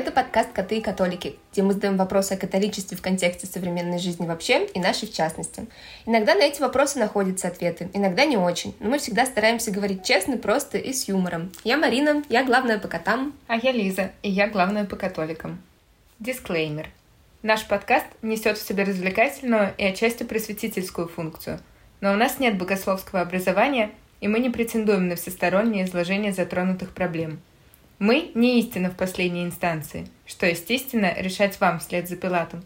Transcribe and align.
Это 0.00 0.12
подкаст 0.12 0.50
«Коты 0.54 0.78
и 0.78 0.80
католики», 0.80 1.36
где 1.52 1.62
мы 1.62 1.74
задаем 1.74 1.98
вопросы 1.98 2.32
о 2.32 2.38
католичестве 2.38 2.96
в 2.96 3.02
контексте 3.02 3.46
современной 3.46 3.98
жизни 3.98 4.26
вообще 4.26 4.64
и 4.64 4.80
нашей 4.80 5.06
в 5.06 5.12
частности. 5.12 5.66
Иногда 6.06 6.34
на 6.34 6.40
эти 6.40 6.62
вопросы 6.62 6.98
находятся 6.98 7.48
ответы, 7.48 7.90
иногда 7.92 8.24
не 8.24 8.38
очень, 8.38 8.74
но 8.80 8.88
мы 8.88 8.98
всегда 8.98 9.26
стараемся 9.26 9.70
говорить 9.70 10.02
честно, 10.02 10.38
просто 10.38 10.78
и 10.78 10.94
с 10.94 11.06
юмором. 11.06 11.52
Я 11.64 11.76
Марина, 11.76 12.22
я 12.30 12.44
главная 12.44 12.78
по 12.78 12.88
котам. 12.88 13.34
А 13.46 13.56
я 13.56 13.72
Лиза, 13.72 14.12
и 14.22 14.30
я 14.30 14.48
главная 14.48 14.86
по 14.86 14.96
католикам. 14.96 15.60
Дисклеймер. 16.18 16.88
Наш 17.42 17.66
подкаст 17.66 18.06
несет 18.22 18.56
в 18.56 18.66
себе 18.66 18.84
развлекательную 18.84 19.74
и 19.76 19.84
отчасти 19.84 20.22
просветительскую 20.22 21.08
функцию, 21.08 21.60
но 22.00 22.14
у 22.14 22.16
нас 22.16 22.38
нет 22.38 22.56
богословского 22.56 23.20
образования, 23.20 23.90
и 24.22 24.28
мы 24.28 24.38
не 24.38 24.48
претендуем 24.48 25.08
на 25.08 25.16
всестороннее 25.16 25.84
изложение 25.84 26.32
затронутых 26.32 26.94
проблем– 26.94 27.42
мы 28.00 28.30
не 28.34 28.58
истина 28.60 28.90
в 28.90 28.96
последней 28.96 29.44
инстанции, 29.44 30.08
что, 30.26 30.46
естественно, 30.46 31.14
решать 31.18 31.60
вам 31.60 31.78
вслед 31.78 32.08
за 32.08 32.16
Пилатом. 32.16 32.64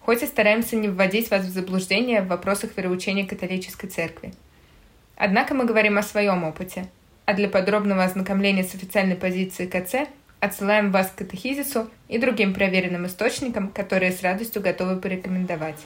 Хоть 0.00 0.24
и 0.24 0.26
стараемся 0.26 0.74
не 0.74 0.88
вводить 0.88 1.30
вас 1.30 1.46
в 1.46 1.50
заблуждение 1.50 2.20
в 2.20 2.26
вопросах 2.26 2.76
вероучения 2.76 3.24
католической 3.24 3.86
церкви. 3.86 4.34
Однако 5.16 5.54
мы 5.54 5.66
говорим 5.66 5.98
о 5.98 6.02
своем 6.02 6.42
опыте, 6.42 6.88
а 7.26 7.34
для 7.34 7.48
подробного 7.48 8.02
ознакомления 8.02 8.64
с 8.64 8.74
официальной 8.74 9.14
позицией 9.14 9.68
КЦ 9.68 10.10
отсылаем 10.40 10.90
вас 10.90 11.12
к 11.12 11.14
катехизису 11.14 11.88
и 12.08 12.18
другим 12.18 12.52
проверенным 12.52 13.06
источникам, 13.06 13.68
которые 13.68 14.10
с 14.10 14.20
радостью 14.20 14.62
готовы 14.62 14.96
порекомендовать. 14.96 15.78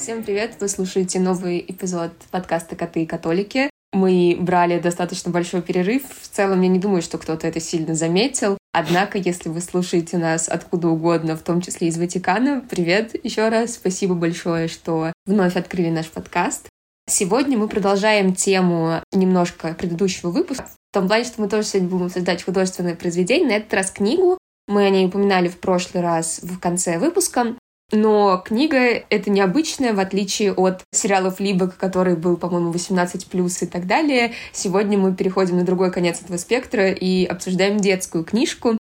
Всем 0.00 0.22
привет! 0.22 0.56
Вы 0.60 0.68
слушаете 0.68 1.20
новый 1.20 1.64
эпизод 1.66 2.12
подкаста 2.30 2.74
«Коты 2.74 3.04
и 3.04 3.06
католики». 3.06 3.69
Мы 3.92 4.36
брали 4.40 4.78
достаточно 4.78 5.32
большой 5.32 5.62
перерыв. 5.62 6.02
В 6.20 6.28
целом, 6.28 6.60
я 6.62 6.68
не 6.68 6.78
думаю, 6.78 7.02
что 7.02 7.18
кто-то 7.18 7.46
это 7.46 7.58
сильно 7.60 7.94
заметил. 7.94 8.56
Однако, 8.72 9.18
если 9.18 9.48
вы 9.48 9.60
слушаете 9.60 10.16
нас 10.16 10.48
откуда 10.48 10.88
угодно, 10.88 11.36
в 11.36 11.42
том 11.42 11.60
числе 11.60 11.88
из 11.88 11.98
Ватикана, 11.98 12.64
привет 12.70 13.16
еще 13.24 13.48
раз. 13.48 13.74
Спасибо 13.74 14.14
большое, 14.14 14.68
что 14.68 15.12
вновь 15.26 15.56
открыли 15.56 15.90
наш 15.90 16.08
подкаст. 16.08 16.68
Сегодня 17.08 17.58
мы 17.58 17.66
продолжаем 17.66 18.32
тему 18.32 19.02
немножко 19.12 19.74
предыдущего 19.74 20.30
выпуска. 20.30 20.68
В 20.92 20.94
том 20.94 21.08
плане, 21.08 21.24
что 21.24 21.40
мы 21.40 21.48
тоже 21.48 21.66
сегодня 21.66 21.88
будем 21.90 22.10
создать 22.10 22.44
художественное 22.44 22.94
произведение, 22.94 23.48
на 23.48 23.56
этот 23.56 23.74
раз 23.74 23.90
книгу. 23.90 24.38
Мы 24.68 24.86
о 24.86 24.90
ней 24.90 25.06
упоминали 25.06 25.48
в 25.48 25.58
прошлый 25.58 26.04
раз 26.04 26.38
в 26.44 26.60
конце 26.60 26.98
выпуска. 26.98 27.56
Но 27.92 28.40
книга— 28.44 28.78
это 29.10 29.30
необычная, 29.30 29.92
в 29.94 30.00
отличие 30.00 30.52
от 30.52 30.82
сериалов 30.92 31.40
Либок, 31.40 31.76
который 31.76 32.16
был, 32.16 32.36
по-моему, 32.36 32.72
18+, 32.72 33.64
и 33.64 33.66
так 33.66 33.86
далее. 33.86 34.32
Сегодня 34.52 34.96
мы 34.96 35.14
переходим 35.14 35.56
на 35.56 35.64
другой 35.64 35.90
конец 35.90 36.22
этого 36.22 36.36
спектра 36.36 36.92
и 36.92 37.24
обсуждаем 37.24 37.78
детскую 37.78 38.24
книжку. 38.24 38.78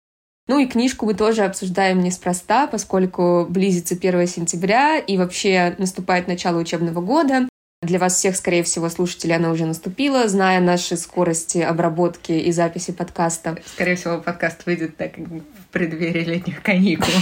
Ну 0.47 0.59
и 0.59 0.65
книжку 0.65 1.05
мы 1.05 1.13
тоже 1.13 1.43
обсуждаем 1.43 1.99
неспроста, 1.99 2.67
поскольку 2.67 3.45
близится 3.49 3.95
1 3.95 4.27
сентября 4.27 4.97
и 4.97 5.17
вообще 5.17 5.75
наступает 5.77 6.27
начало 6.27 6.59
учебного 6.59 7.01
года. 7.01 7.47
Для 7.81 7.97
вас 7.97 8.17
всех, 8.17 8.35
скорее 8.35 8.63
всего, 8.63 8.89
слушателей 8.89 9.37
она 9.37 9.51
уже 9.51 9.65
наступила, 9.65 10.27
зная 10.27 10.59
наши 10.59 10.97
скорости 10.97 11.59
обработки 11.59 12.33
и 12.33 12.51
записи 12.51 12.91
подкаста. 12.91 13.57
Скорее 13.65 13.95
всего, 13.95 14.19
подкаст 14.19 14.65
выйдет 14.65 14.97
так 14.97 15.17
в 15.17 15.41
преддверии 15.71 16.25
летних 16.25 16.61
каникул. 16.61 17.13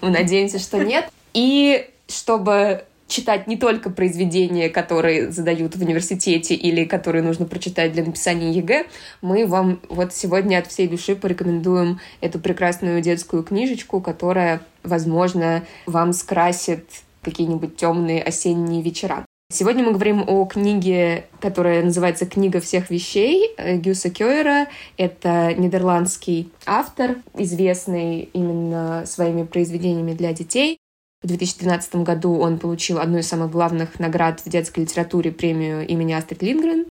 Мы 0.00 0.08
надеемся, 0.08 0.58
что 0.58 0.82
нет. 0.82 1.10
И 1.34 1.90
чтобы 2.08 2.86
читать 3.06 3.46
не 3.46 3.58
только 3.58 3.90
произведения, 3.90 4.70
которые 4.70 5.30
задают 5.30 5.76
в 5.76 5.82
университете 5.82 6.54
или 6.54 6.86
которые 6.86 7.22
нужно 7.22 7.44
прочитать 7.44 7.92
для 7.92 8.02
написания 8.02 8.52
ЕГЭ, 8.52 8.86
мы 9.20 9.46
вам 9.46 9.82
вот 9.90 10.14
сегодня 10.14 10.56
от 10.58 10.68
всей 10.68 10.88
души 10.88 11.14
порекомендуем 11.14 12.00
эту 12.22 12.38
прекрасную 12.38 13.02
детскую 13.02 13.42
книжечку, 13.42 14.00
которая, 14.00 14.62
возможно, 14.82 15.64
вам 15.84 16.14
скрасит 16.14 16.88
какие-нибудь 17.20 17.76
темные 17.76 18.22
осенние 18.22 18.80
вечера. 18.80 19.26
Сегодня 19.48 19.84
мы 19.84 19.92
говорим 19.92 20.24
о 20.26 20.44
книге, 20.44 21.26
которая 21.40 21.84
называется 21.84 22.26
«Книга 22.26 22.60
всех 22.60 22.90
вещей» 22.90 23.54
Гюса 23.56 24.10
Кёера. 24.10 24.66
Это 24.96 25.54
нидерландский 25.54 26.50
автор, 26.66 27.18
известный 27.32 28.28
именно 28.32 29.04
своими 29.06 29.44
произведениями 29.44 30.14
для 30.14 30.32
детей. 30.32 30.78
В 31.22 31.28
2012 31.28 31.96
году 31.96 32.40
он 32.40 32.58
получил 32.58 32.98
одну 32.98 33.18
из 33.18 33.28
самых 33.28 33.52
главных 33.52 34.00
наград 34.00 34.40
в 34.44 34.48
детской 34.48 34.80
литературе, 34.80 35.30
премию 35.30 35.86
имени 35.86 36.12
Астрид 36.12 36.42
Лингрен. 36.42 36.84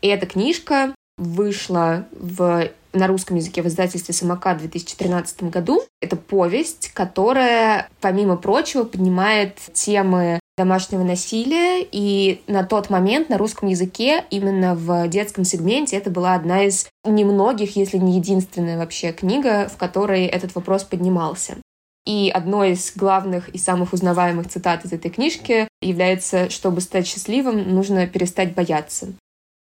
И 0.00 0.08
эта 0.08 0.24
книжка 0.24 0.94
вышла 1.18 2.06
в, 2.12 2.70
на 2.94 3.06
русском 3.06 3.36
языке 3.36 3.60
в 3.60 3.66
издательстве 3.66 4.14
«Самокат» 4.14 4.56
в 4.56 4.60
2013 4.60 5.42
году. 5.44 5.82
Это 6.00 6.16
повесть, 6.16 6.90
которая, 6.94 7.90
помимо 8.00 8.38
прочего, 8.38 8.84
поднимает 8.84 9.58
темы 9.74 10.40
домашнего 10.58 11.02
насилия, 11.02 11.86
и 11.90 12.42
на 12.46 12.64
тот 12.64 12.90
момент 12.90 13.30
на 13.30 13.38
русском 13.38 13.68
языке 13.68 14.24
именно 14.28 14.74
в 14.74 15.08
детском 15.08 15.44
сегменте 15.44 15.96
это 15.96 16.10
была 16.10 16.34
одна 16.34 16.64
из 16.64 16.86
немногих, 17.04 17.76
если 17.76 17.96
не 17.96 18.16
единственная 18.16 18.76
вообще 18.76 19.12
книга, 19.12 19.70
в 19.72 19.78
которой 19.78 20.26
этот 20.26 20.54
вопрос 20.54 20.84
поднимался. 20.84 21.56
И 22.04 22.30
одной 22.34 22.72
из 22.72 22.92
главных 22.94 23.48
и 23.50 23.58
самых 23.58 23.92
узнаваемых 23.92 24.48
цитат 24.48 24.84
из 24.84 24.92
этой 24.92 25.10
книжки 25.10 25.68
является 25.80 26.50
«Чтобы 26.50 26.80
стать 26.80 27.06
счастливым, 27.06 27.74
нужно 27.74 28.06
перестать 28.06 28.54
бояться». 28.54 29.14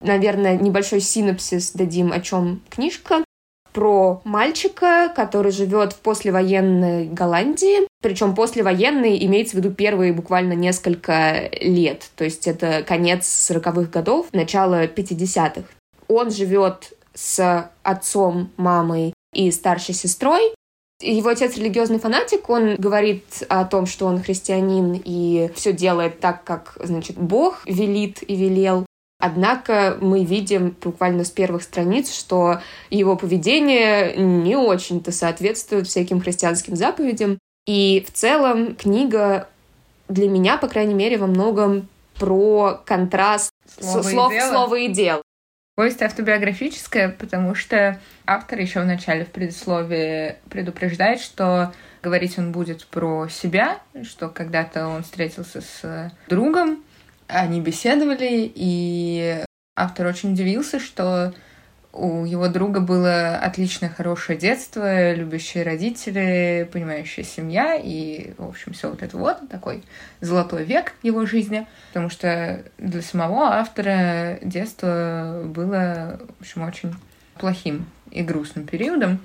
Наверное, 0.00 0.58
небольшой 0.58 1.00
синопсис 1.00 1.72
дадим, 1.72 2.12
о 2.12 2.20
чем 2.20 2.60
книжка 2.68 3.24
про 3.74 4.22
мальчика, 4.24 5.12
который 5.14 5.52
живет 5.52 5.92
в 5.92 5.98
послевоенной 5.98 7.08
Голландии. 7.08 7.88
Причем 8.00 8.34
послевоенный 8.34 9.22
имеется 9.26 9.56
в 9.56 9.58
виду 9.58 9.74
первые 9.74 10.12
буквально 10.12 10.54
несколько 10.54 11.50
лет. 11.60 12.08
То 12.16 12.24
есть 12.24 12.46
это 12.46 12.82
конец 12.86 13.26
40-х 13.50 13.90
годов, 13.90 14.28
начало 14.32 14.86
50-х. 14.86 15.64
Он 16.08 16.30
живет 16.30 16.92
с 17.14 17.70
отцом, 17.82 18.50
мамой 18.56 19.12
и 19.34 19.50
старшей 19.50 19.94
сестрой. 19.94 20.54
Его 21.02 21.30
отец 21.30 21.56
религиозный 21.56 21.98
фанатик, 21.98 22.48
он 22.48 22.76
говорит 22.76 23.24
о 23.48 23.64
том, 23.64 23.86
что 23.86 24.06
он 24.06 24.22
христианин 24.22 25.02
и 25.04 25.50
все 25.54 25.72
делает 25.72 26.20
так, 26.20 26.44
как, 26.44 26.78
значит, 26.80 27.16
Бог 27.16 27.66
велит 27.66 28.22
и 28.26 28.36
велел. 28.36 28.86
Однако 29.26 29.96
мы 30.02 30.22
видим 30.22 30.76
буквально 30.82 31.24
с 31.24 31.30
первых 31.30 31.62
страниц, 31.62 32.12
что 32.12 32.60
его 32.90 33.16
поведение 33.16 34.14
не 34.16 34.54
очень-то 34.54 35.12
соответствует 35.12 35.86
всяким 35.86 36.20
христианским 36.20 36.76
заповедям. 36.76 37.38
И 37.64 38.04
в 38.06 38.12
целом 38.12 38.76
книга 38.76 39.48
для 40.10 40.28
меня, 40.28 40.58
по 40.58 40.68
крайней 40.68 40.92
мере, 40.92 41.16
во 41.16 41.26
многом 41.26 41.88
про 42.18 42.82
контраст 42.84 43.50
слова, 43.80 44.02
слов, 44.02 44.32
и, 44.32 44.36
дела. 44.36 44.50
слова 44.50 44.74
и 44.74 44.88
дел. 44.88 45.22
Повесть 45.74 46.02
автобиографическая, 46.02 47.08
потому 47.08 47.54
что 47.54 47.98
автор 48.26 48.60
еще 48.60 48.82
в 48.82 48.84
начале 48.84 49.24
в 49.24 49.30
предисловии 49.30 50.36
предупреждает, 50.50 51.20
что 51.20 51.72
говорить 52.02 52.38
он 52.38 52.52
будет 52.52 52.86
про 52.88 53.28
себя, 53.28 53.78
что 54.02 54.28
когда-то 54.28 54.86
он 54.86 55.02
встретился 55.02 55.62
с 55.62 56.12
другом, 56.28 56.83
они 57.28 57.60
беседовали, 57.60 58.50
и 58.54 59.42
автор 59.76 60.06
очень 60.06 60.32
удивился, 60.32 60.78
что 60.78 61.34
у 61.94 62.24
его 62.24 62.48
друга 62.48 62.80
было 62.80 63.36
отличное, 63.36 63.88
хорошее 63.88 64.36
детство, 64.36 65.12
любящие 65.12 65.62
родители, 65.62 66.68
понимающая 66.72 67.22
семья, 67.22 67.76
и, 67.80 68.32
в 68.36 68.48
общем, 68.48 68.72
все 68.72 68.90
вот 68.90 69.02
это 69.02 69.16
вот, 69.16 69.48
такой 69.48 69.84
золотой 70.20 70.64
век 70.64 70.94
его 71.02 71.24
жизни, 71.24 71.66
потому 71.88 72.10
что 72.10 72.64
для 72.78 73.00
самого 73.00 73.54
автора 73.54 74.38
детство 74.42 75.42
было, 75.44 76.20
в 76.38 76.42
общем, 76.42 76.62
очень 76.62 76.94
плохим 77.38 77.86
и 78.10 78.22
грустным 78.22 78.66
периодом. 78.66 79.20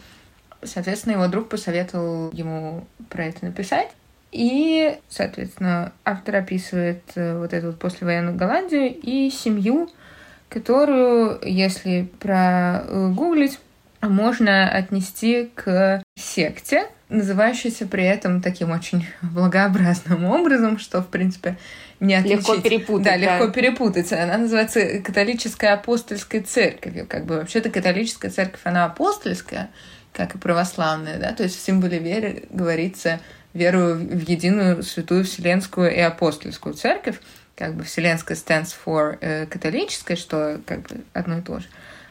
Соответственно, 0.62 1.14
его 1.14 1.28
друг 1.28 1.50
посоветовал 1.50 2.32
ему 2.34 2.86
про 3.10 3.26
это 3.26 3.46
написать. 3.46 3.90
И, 4.32 4.98
соответственно, 5.10 5.92
автор 6.06 6.36
описывает 6.38 7.04
э, 7.16 7.38
вот 7.40 7.54
эту 7.54 7.68
вот 7.68 7.80
послевоенную 7.80 8.36
Голландию 8.36 8.94
и 8.96 9.30
семью, 9.32 9.90
которую, 10.50 11.40
если 11.44 12.10
прогуглить, 12.20 13.60
можно 14.02 14.70
отнести 14.70 15.50
к 15.56 16.02
секте, 16.16 16.88
называющейся 17.10 17.88
при 17.88 18.06
этом 18.06 18.42
таким 18.42 18.72
очень 18.72 19.06
благообразным 19.22 20.26
образом, 20.26 20.78
что, 20.78 21.02
в 21.02 21.08
принципе, 21.08 21.58
не 22.00 22.14
отличить. 22.14 22.48
Легко 22.48 22.58
перепутать. 22.62 23.06
Да, 23.06 23.16
легко 23.18 23.48
да. 23.48 23.52
перепутать. 23.52 24.14
Она 24.14 24.38
называется 24.38 25.00
католическая 25.00 25.74
апостольская 25.74 26.42
церковь. 26.42 27.08
Как 27.08 27.26
бы 27.26 27.38
вообще-то 27.38 27.70
католическая 27.70 28.32
церковь, 28.32 28.62
она 28.64 28.86
апостольская, 28.86 29.70
как 30.14 30.36
и 30.36 30.38
православная, 30.38 31.20
да, 31.20 31.34
то 31.34 31.44
есть 31.44 31.58
в 31.58 31.66
символе 31.66 32.00
веры 32.00 32.44
говорится 32.50 33.20
верую 33.54 33.96
в 33.98 34.30
единую 34.30 34.84
святую 34.84 35.26
вселенскую 35.26 35.94
и 35.94 36.00
апостольскую 36.00 36.74
церковь, 36.76 37.20
как 37.56 37.76
бы 37.76 37.84
вселенская 37.84 38.38
stands 38.38 38.74
for 38.86 39.18
э, 39.22 39.46
католическая, 39.46 40.18
что 40.18 40.60
как 40.66 40.82
бы 40.84 41.02
одно 41.14 41.40
и 41.40 41.42
то 41.42 41.60
же. 41.60 41.66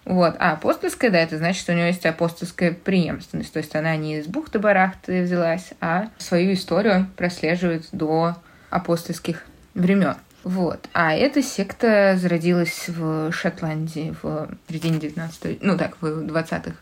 Вот. 0.05 0.37
А 0.39 0.53
апостольская, 0.53 1.11
да, 1.11 1.19
это 1.19 1.37
значит, 1.37 1.61
что 1.61 1.73
у 1.73 1.77
него 1.77 1.87
есть 1.87 2.07
апостольская 2.07 2.73
преемственность. 2.73 3.53
То 3.53 3.59
есть 3.59 3.75
она 3.77 3.95
не 3.97 4.19
из 4.19 4.27
бухты-барахты 4.27 5.23
взялась, 5.23 5.73
а 5.81 6.09
свою 6.17 6.55
историю 6.55 7.11
прослеживает 7.17 7.87
до 7.93 8.37
апостольских 8.71 9.45
времен. 9.75 10.15
Вот. 10.45 10.89
А 10.95 11.13
эта 11.15 11.43
секта 11.43 12.17
зародилась 12.17 12.89
в 12.89 13.31
Шотландии 13.33 14.15
в 14.23 14.49
середине 14.69 14.99
19 14.99 15.63
ну 15.63 15.77
так, 15.77 16.01
в 16.01 16.07
20-х 16.07 16.73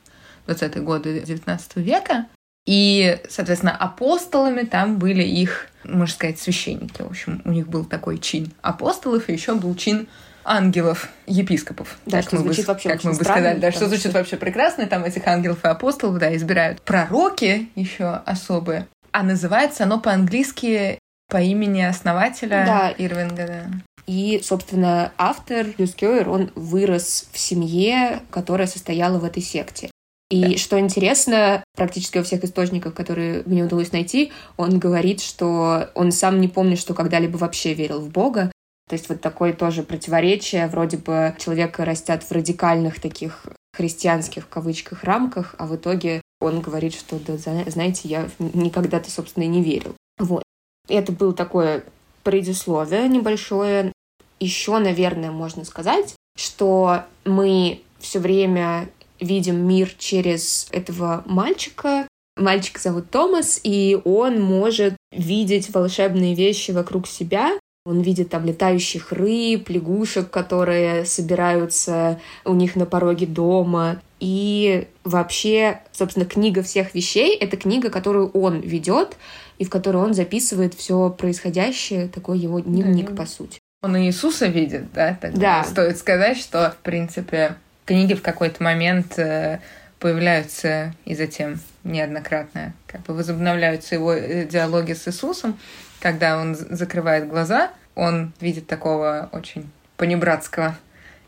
20 0.47 0.83
годы 0.85 1.21
19 1.21 1.77
века. 1.77 2.27
И, 2.67 3.21
соответственно, 3.29 3.77
апостолами 3.77 4.63
там 4.63 4.99
были 4.99 5.23
их, 5.23 5.69
можно 5.85 6.13
сказать, 6.13 6.39
священники. 6.39 7.01
В 7.01 7.07
общем, 7.07 7.41
у 7.45 7.53
них 7.53 7.69
был 7.69 7.85
такой 7.85 8.19
чин 8.19 8.53
апостолов, 8.61 9.29
и 9.29 9.33
еще 9.33 9.55
был 9.55 9.75
чин 9.77 10.09
ангелов, 10.45 11.09
епископов. 11.27 11.97
Да, 12.07 12.23
что 12.23 12.39
звучит 12.39 12.67
бы, 12.67 12.73
вообще 12.73 12.89
Как 12.89 13.05
мы 13.05 13.13
бы 13.13 13.25
сказали, 13.25 13.59
да, 13.59 13.73
что 13.73 13.89
звучит 13.89 14.13
вообще 14.13 14.37
прекрасно. 14.37 14.87
Там 14.87 15.05
этих 15.05 15.27
ангелов 15.27 15.65
и 15.65 15.69
апостолов, 15.69 16.19
да, 16.19 16.35
избирают 16.35 16.83
пророки 16.83 17.71
еще 17.75 18.07
особые. 18.25 18.87
А 19.13 19.23
называется 19.23 19.85
оно 19.85 20.01
по-английски 20.01 20.99
по 21.29 21.39
имени 21.39 21.83
основателя 21.83 22.65
да. 22.67 22.95
Ирвинга, 22.97 23.47
да. 23.47 23.65
И, 24.07 24.41
собственно, 24.45 25.13
автор 25.19 25.67
Люс 25.79 25.95
Кёер, 25.95 26.29
он 26.29 26.53
вырос 26.55 27.29
в 27.33 27.39
семье, 27.39 28.21
которая 28.31 28.69
состояла 28.69 29.19
в 29.19 29.25
этой 29.25 29.43
секте. 29.43 29.91
И 30.29 30.57
что 30.57 30.79
интересно, 30.81 31.63
практически 31.77 32.19
во 32.19 32.25
всех 32.25 32.43
источниках, 32.43 32.95
которые 32.95 33.45
мне 33.47 33.65
удалось 33.65 33.93
найти, 33.93 34.33
он 34.57 34.79
говорит, 34.79 35.21
что 35.21 35.91
он 35.95 36.11
сам 36.11 36.41
не 36.41 36.49
помнит, 36.49 36.79
что 36.79 36.95
когда-либо 36.95 37.37
вообще 37.37 37.75
верил 37.75 38.01
в 38.01 38.11
Бога. 38.11 38.51
То 38.89 38.95
есть 38.95 39.09
вот 39.09 39.21
такое 39.21 39.53
тоже 39.53 39.83
противоречие. 39.83 40.67
Вроде 40.67 40.97
бы 40.97 41.35
человека 41.39 41.85
растят 41.85 42.25
в 42.25 42.33
радикальных 42.33 43.01
таких 43.01 43.47
христианских 43.77 44.45
в 44.45 44.49
кавычках 44.49 45.05
рамках, 45.05 45.55
а 45.59 45.67
в 45.67 45.77
итоге 45.77 46.23
он 46.41 46.61
говорит, 46.61 46.95
что 46.95 47.19
да, 47.19 47.37
знаете, 47.37 48.09
я 48.09 48.29
никогда-то, 48.39 49.11
собственно, 49.11 49.45
и 49.45 49.49
не 49.49 49.63
верил. 49.63 49.95
Вот. 50.19 50.43
Это 50.89 51.13
было 51.13 51.33
такое 51.33 51.85
предисловие 52.25 53.09
небольшое. 53.09 53.93
Еще, 54.41 54.79
наверное, 54.79 55.31
можно 55.31 55.65
сказать, 55.65 56.15
что 56.37 57.05
мы 57.25 57.83
все 57.99 58.19
время 58.19 58.89
видим 59.21 59.67
мир 59.67 59.93
через 59.99 60.69
этого 60.73 61.23
мальчика. 61.27 62.07
Мальчик 62.37 62.79
зовут 62.79 63.11
Томас, 63.11 63.61
и 63.63 63.99
он 64.05 64.43
может 64.43 64.97
видеть 65.11 65.73
волшебные 65.73 66.35
вещи 66.35 66.71
вокруг 66.71 67.07
себя. 67.07 67.53
Он 67.87 68.01
видит 68.01 68.31
там 68.31 68.45
летающих 68.45 69.13
рыб, 69.13 69.71
лягушек, 69.71 70.29
которые 70.29 71.05
собираются 71.05 72.21
у 72.45 72.53
них 72.53 72.75
на 72.75 72.85
пороге 72.85 73.27
дома. 73.27 74.03
И 74.19 74.89
вообще, 75.05 75.83
собственно, 75.93 76.27
книга 76.27 76.63
всех 76.63 76.95
вещей— 76.95 77.37
это 77.41 77.57
книга, 77.57 77.89
которую 77.89 78.31
он 78.31 78.61
ведет, 78.61 79.17
и 79.59 79.65
в 79.65 79.71
которой 79.71 79.99
он 79.99 80.15
записывает 80.15 80.75
все 80.75 81.11
происходящее, 81.11 82.09
такой 82.09 82.39
его 82.39 82.61
дневник, 82.61 83.11
да. 83.11 83.23
по 83.23 83.27
сути. 83.27 83.61
Он 83.83 83.97
Иисуса 83.97 84.47
видит, 84.47 84.93
да? 84.93 85.17
Тогда 85.21 85.63
да. 85.63 85.65
Стоит 85.65 85.97
сказать, 85.99 86.39
что, 86.39 86.75
в 86.77 86.83
принципе, 86.83 87.57
книги 87.87 88.15
в 88.15 88.21
какой-то 88.21 88.63
момент 88.63 89.19
э, 89.19 89.61
появляются 89.99 90.95
и 91.07 91.15
затем 91.15 91.61
неоднократно 91.85 92.75
как 92.87 93.03
бы 93.03 93.15
возобновляются 93.15 93.95
его 93.95 94.13
э, 94.13 94.45
диалоги 94.45 94.93
с 94.93 95.09
Иисусом, 95.09 95.59
когда 96.01 96.39
он 96.39 96.55
закрывает 96.55 97.29
глаза, 97.29 97.71
он 97.95 98.33
видит 98.41 98.67
такого 98.67 99.31
очень 99.33 99.71
понебратского 99.97 100.77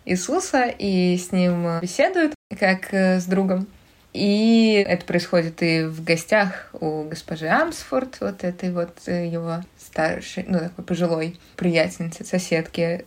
Иисуса 0.05 0.66
и 0.66 1.16
с 1.16 1.32
ним 1.32 1.81
беседует, 1.81 2.34
как 2.58 2.93
э, 2.93 3.20
с 3.20 3.25
другом. 3.25 3.66
И 4.14 4.84
это 4.88 5.05
происходит 5.05 5.62
и 5.62 5.84
в 5.84 6.02
гостях 6.02 6.70
у 6.72 7.05
госпожи 7.05 7.46
Амсфорд, 7.46 8.19
вот 8.20 8.43
этой 8.43 8.72
вот 8.72 9.06
его 9.06 9.62
старшей, 9.78 10.44
ну, 10.49 10.58
такой 10.60 10.84
пожилой 10.84 11.38
приятельницы, 11.56 12.25
соседки, 12.25 13.05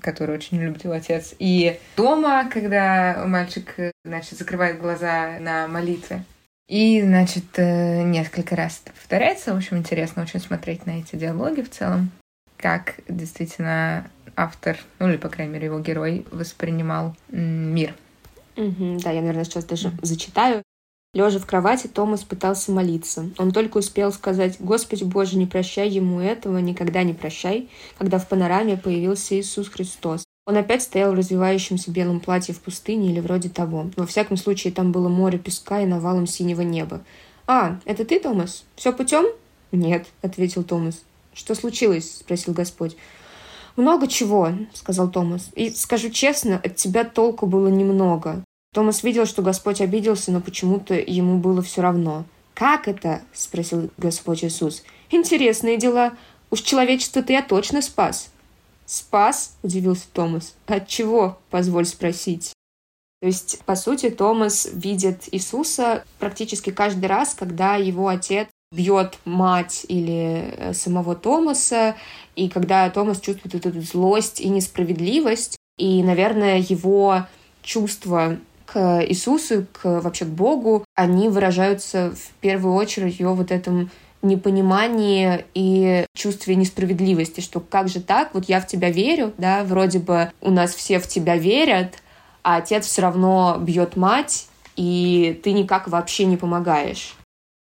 который 0.00 0.34
очень 0.34 0.58
любит 0.58 0.84
его 0.84 0.94
отец. 0.94 1.34
И 1.38 1.78
дома, 1.96 2.48
когда 2.50 3.24
мальчик, 3.26 3.74
значит, 4.04 4.38
закрывает 4.38 4.80
глаза 4.80 5.38
на 5.40 5.68
молитве. 5.68 6.24
И, 6.68 7.02
значит, 7.02 7.46
э, 7.56 8.02
несколько 8.02 8.54
раз 8.54 8.80
это 8.84 8.92
повторяется. 8.92 9.52
В 9.52 9.56
общем, 9.56 9.78
интересно 9.78 10.22
очень 10.22 10.38
смотреть 10.38 10.86
на 10.86 11.00
эти 11.00 11.16
диалоги 11.16 11.62
в 11.62 11.70
целом. 11.70 12.12
Как 12.56 12.94
действительно 13.08 14.08
автор, 14.36 14.78
ну 14.98 15.08
или, 15.08 15.16
по 15.16 15.28
крайней 15.28 15.52
мере, 15.52 15.66
его 15.66 15.80
герой 15.80 16.26
воспринимал 16.30 17.16
мир. 17.28 17.94
Угу, 18.56 19.00
да, 19.02 19.10
я, 19.10 19.20
наверное, 19.20 19.44
сейчас 19.44 19.64
даже 19.64 19.90
зачитаю. 20.02 20.62
Лежа 21.12 21.40
в 21.40 21.46
кровати, 21.46 21.88
Томас 21.88 22.22
пытался 22.22 22.70
молиться. 22.70 23.30
Он 23.36 23.50
только 23.50 23.78
успел 23.78 24.12
сказать 24.12 24.56
«Господи 24.60 25.02
Боже, 25.02 25.38
не 25.38 25.46
прощай 25.46 25.88
ему 25.88 26.20
этого, 26.20 26.58
никогда 26.58 27.02
не 27.02 27.14
прощай», 27.14 27.68
когда 27.98 28.18
в 28.18 28.28
панораме 28.28 28.76
появился 28.76 29.38
Иисус 29.38 29.68
Христос. 29.68 30.24
Он 30.46 30.56
опять 30.56 30.82
стоял 30.82 31.10
в 31.12 31.16
развивающемся 31.16 31.90
белом 31.90 32.20
платье 32.20 32.54
в 32.54 32.60
пустыне 32.60 33.10
или 33.10 33.18
вроде 33.18 33.48
того. 33.48 33.90
Во 33.96 34.06
всяком 34.06 34.36
случае, 34.36 34.72
там 34.72 34.92
было 34.92 35.08
море 35.08 35.38
песка 35.38 35.80
и 35.80 35.86
навалом 35.86 36.28
синего 36.28 36.62
неба. 36.62 37.02
«А, 37.46 37.80
это 37.84 38.04
ты, 38.04 38.20
Томас? 38.20 38.64
Все 38.76 38.92
путем?» 38.92 39.26
«Нет»,— 39.72 40.06
ответил 40.22 40.62
Томас. 40.62 41.02
«Что 41.34 41.56
случилось?»— 41.56 42.18
спросил 42.20 42.54
Господь. 42.54 42.96
«Много 43.76 44.06
чего»,— 44.06 44.52
сказал 44.74 45.10
Томас. 45.10 45.50
«И, 45.56 45.70
скажу 45.70 46.10
честно, 46.10 46.60
от 46.62 46.76
тебя 46.76 47.04
толку 47.04 47.46
было 47.46 47.68
немного. 47.68 48.44
Томас 48.72 49.02
видел, 49.02 49.26
что 49.26 49.42
Господь 49.42 49.80
обиделся, 49.80 50.30
но 50.30 50.40
почему-то 50.40 50.94
ему 50.94 51.38
было 51.38 51.60
все 51.60 51.82
равно. 51.82 52.24
«Как 52.54 52.86
это?»— 52.86 53.22
спросил 53.32 53.90
Господь 53.96 54.44
Иисус. 54.44 54.84
«Интересные 55.10 55.76
дела. 55.76 56.12
Уж 56.50 56.60
человечество-то 56.60 57.32
я 57.32 57.42
точно 57.42 57.82
спас». 57.82 58.30
«Спас?»— 58.86 59.56
удивился 59.62 60.06
Томас. 60.12 60.54
«От 60.66 60.86
чего?»— 60.86 61.38
позволь 61.50 61.86
спросить. 61.86 62.52
То 63.20 63.26
есть, 63.26 63.60
по 63.64 63.74
сути, 63.74 64.08
Томас 64.08 64.68
видит 64.72 65.24
Иисуса 65.32 66.04
практически 66.18 66.70
каждый 66.70 67.06
раз, 67.06 67.34
когда 67.34 67.76
его 67.76 68.08
отец 68.08 68.48
бьет 68.72 69.18
мать 69.24 69.84
или 69.88 70.54
э, 70.56 70.74
самого 70.74 71.16
Томаса, 71.16 71.96
и 72.36 72.48
когда 72.48 72.88
Томас 72.88 73.20
чувствует 73.20 73.54
эту 73.54 73.80
злость 73.82 74.40
и 74.40 74.48
несправедливость, 74.48 75.56
и, 75.76 76.02
наверное, 76.02 76.58
его 76.58 77.26
чувство 77.62 78.38
к 78.72 79.04
Иисусу, 79.04 79.66
к 79.72 80.00
вообще 80.00 80.24
к 80.24 80.28
Богу, 80.28 80.84
они 80.94 81.28
выражаются 81.28 82.12
в 82.12 82.32
первую 82.40 82.74
очередь 82.74 83.18
его 83.18 83.34
вот 83.34 83.50
этом 83.50 83.90
непонимании 84.22 85.44
и 85.54 86.04
чувстве 86.14 86.54
несправедливости, 86.54 87.40
что 87.40 87.60
как 87.60 87.88
же 87.88 88.00
так, 88.00 88.34
вот 88.34 88.44
я 88.48 88.60
в 88.60 88.66
тебя 88.66 88.90
верю, 88.90 89.32
да, 89.38 89.64
вроде 89.64 89.98
бы 89.98 90.30
у 90.40 90.50
нас 90.50 90.74
все 90.74 90.98
в 90.98 91.08
тебя 91.08 91.36
верят, 91.36 91.94
а 92.42 92.56
отец 92.56 92.86
все 92.86 93.02
равно 93.02 93.56
бьет 93.58 93.96
мать, 93.96 94.46
и 94.76 95.40
ты 95.42 95.52
никак 95.52 95.88
вообще 95.88 96.26
не 96.26 96.36
помогаешь. 96.36 97.16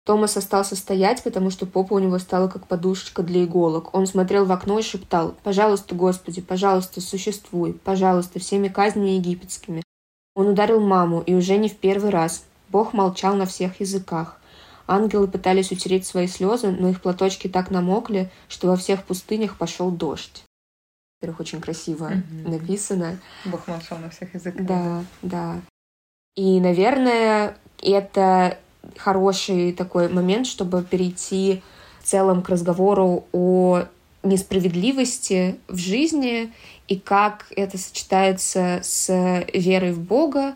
Томас 0.05 0.39
остался 0.39 0.75
стоять, 0.75 1.23
потому 1.23 1.51
что 1.51 1.67
попа 1.67 1.93
у 1.93 1.99
него 1.99 2.19
стала 2.19 2.49
как 2.49 2.67
подушечка 2.67 3.23
для 3.23 3.45
иголок. 3.45 3.95
Он 3.95 4.07
смотрел 4.07 4.47
в 4.47 4.53
окно 4.53 4.79
и 4.79 4.83
шептал 4.83 5.35
«Пожалуйста, 5.43 5.95
Господи, 5.95 6.41
пожалуйста, 6.41 7.03
существуй, 7.03 7.75
пожалуйста, 7.75 8.39
всеми 8.41 8.69
казнями 8.69 9.11
египетскими, 9.11 9.83
он 10.39 10.47
ударил 10.47 10.79
маму, 10.79 11.21
и 11.21 11.35
уже 11.35 11.57
не 11.57 11.69
в 11.69 11.77
первый 11.77 12.11
раз. 12.11 12.45
Бог 12.69 12.93
молчал 12.93 13.35
на 13.35 13.45
всех 13.45 13.81
языках. 13.81 14.37
Ангелы 14.87 15.27
пытались 15.27 15.73
утереть 15.73 16.07
свои 16.07 16.29
слезы, 16.29 16.71
но 16.71 16.91
их 16.91 17.03
платочки 17.03 17.49
так 17.49 17.73
намокли, 17.73 18.31
что 18.49 18.69
во 18.69 18.77
всех 18.77 19.03
пустынях 19.03 19.57
пошел 19.57 19.91
дождь. 19.91 20.45
Во-первых, 21.21 21.41
очень 21.41 21.61
красиво 21.61 22.13
mm-hmm. 22.13 22.51
написано. 22.51 23.19
Бог 23.47 23.67
молчал 23.67 23.99
на 23.99 24.11
всех 24.11 24.33
языках. 24.33 24.65
Да, 24.65 25.05
да. 25.23 25.61
И, 26.37 26.61
наверное, 26.61 27.57
это 27.83 28.59
хороший 28.97 29.73
такой 29.73 30.09
момент, 30.09 30.47
чтобы 30.47 30.85
перейти 30.85 31.65
в 32.01 32.05
целом 32.05 32.43
к 32.43 32.49
разговору 32.49 33.27
о 33.33 33.87
несправедливости 34.29 35.57
в 35.69 35.77
жизни 35.77 36.53
и 36.87 36.97
как 36.97 37.47
это 37.57 37.79
сочетается 37.79 38.81
с 38.83 39.45
верой 39.53 39.93
в 39.93 40.01
Бога, 40.01 40.55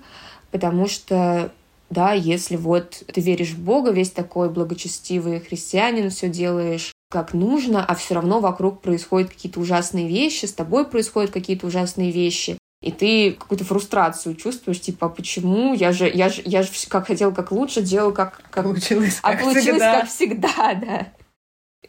потому 0.51 0.89
что 0.89 1.53
да, 1.91 2.13
если 2.13 2.57
вот 2.57 3.03
ты 3.13 3.21
веришь 3.21 3.51
в 3.51 3.63
Бога, 3.63 3.91
весь 3.91 4.11
такой 4.11 4.49
благочестивый 4.49 5.41
христианин, 5.41 6.11
все 6.11 6.29
делаешь 6.29 6.93
как 7.11 7.35
нужно, 7.35 7.85
а 7.85 7.95
все 7.95 8.15
равно 8.15 8.41
вокруг 8.41 8.81
происходят 8.81 9.29
какие-то 9.29 9.61
ужасные 9.61 10.09
вещи, 10.09 10.47
с 10.47 10.55
тобой 10.55 10.87
происходят 10.87 11.31
какие-то 11.31 11.67
ужасные 11.67 12.11
вещи, 12.11 12.57
и 12.83 12.91
ты 12.91 13.33
какую-то 13.33 13.65
фрустрацию 13.65 14.35
чувствуешь, 14.35 14.81
типа, 14.81 15.07
а 15.07 15.11
почему? 15.11 15.73
Я 15.75 15.93
же, 15.93 16.11
я 16.13 16.29
же, 16.31 16.43
я 16.45 16.63
же 16.63 16.71
как 16.89 17.07
хотел 17.07 17.33
как 17.33 17.53
лучше, 17.53 17.83
делал 17.83 18.13
как... 18.13 18.41
как... 18.51 18.65
Получилось 18.65 19.19
а 19.23 19.33
как 19.33 19.41
а 19.41 19.45
получилось 19.45 19.67
всегда. 19.67 20.01
как 20.01 20.09
всегда, 20.09 20.75
да. 20.81 21.07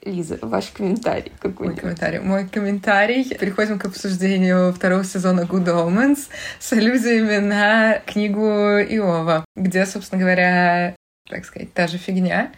Лиза, 0.06 0.38
ваш 0.42 0.68
комментарий 0.68 1.32
какой 1.40 1.68
Мой 1.68 1.76
комментарий. 1.76 2.20
Мой 2.20 2.48
комментарий. 2.48 3.24
Переходим 3.38 3.80
к 3.80 3.86
обсуждению 3.86 4.74
второго 4.74 5.04
сезона 5.04 5.42
Good 5.42 5.66
Omens 5.66 6.28
с 6.60 6.74
аллюзиями 6.74 7.38
на 7.38 8.00
книгу 8.06 8.42
Иова, 8.42 9.46
где, 9.56 9.86
собственно 9.86 10.22
говоря, 10.22 10.96
так 11.30 11.46
сказать, 11.46 11.74
та 11.74 11.88
же 11.88 11.98
фигня. 11.98 12.52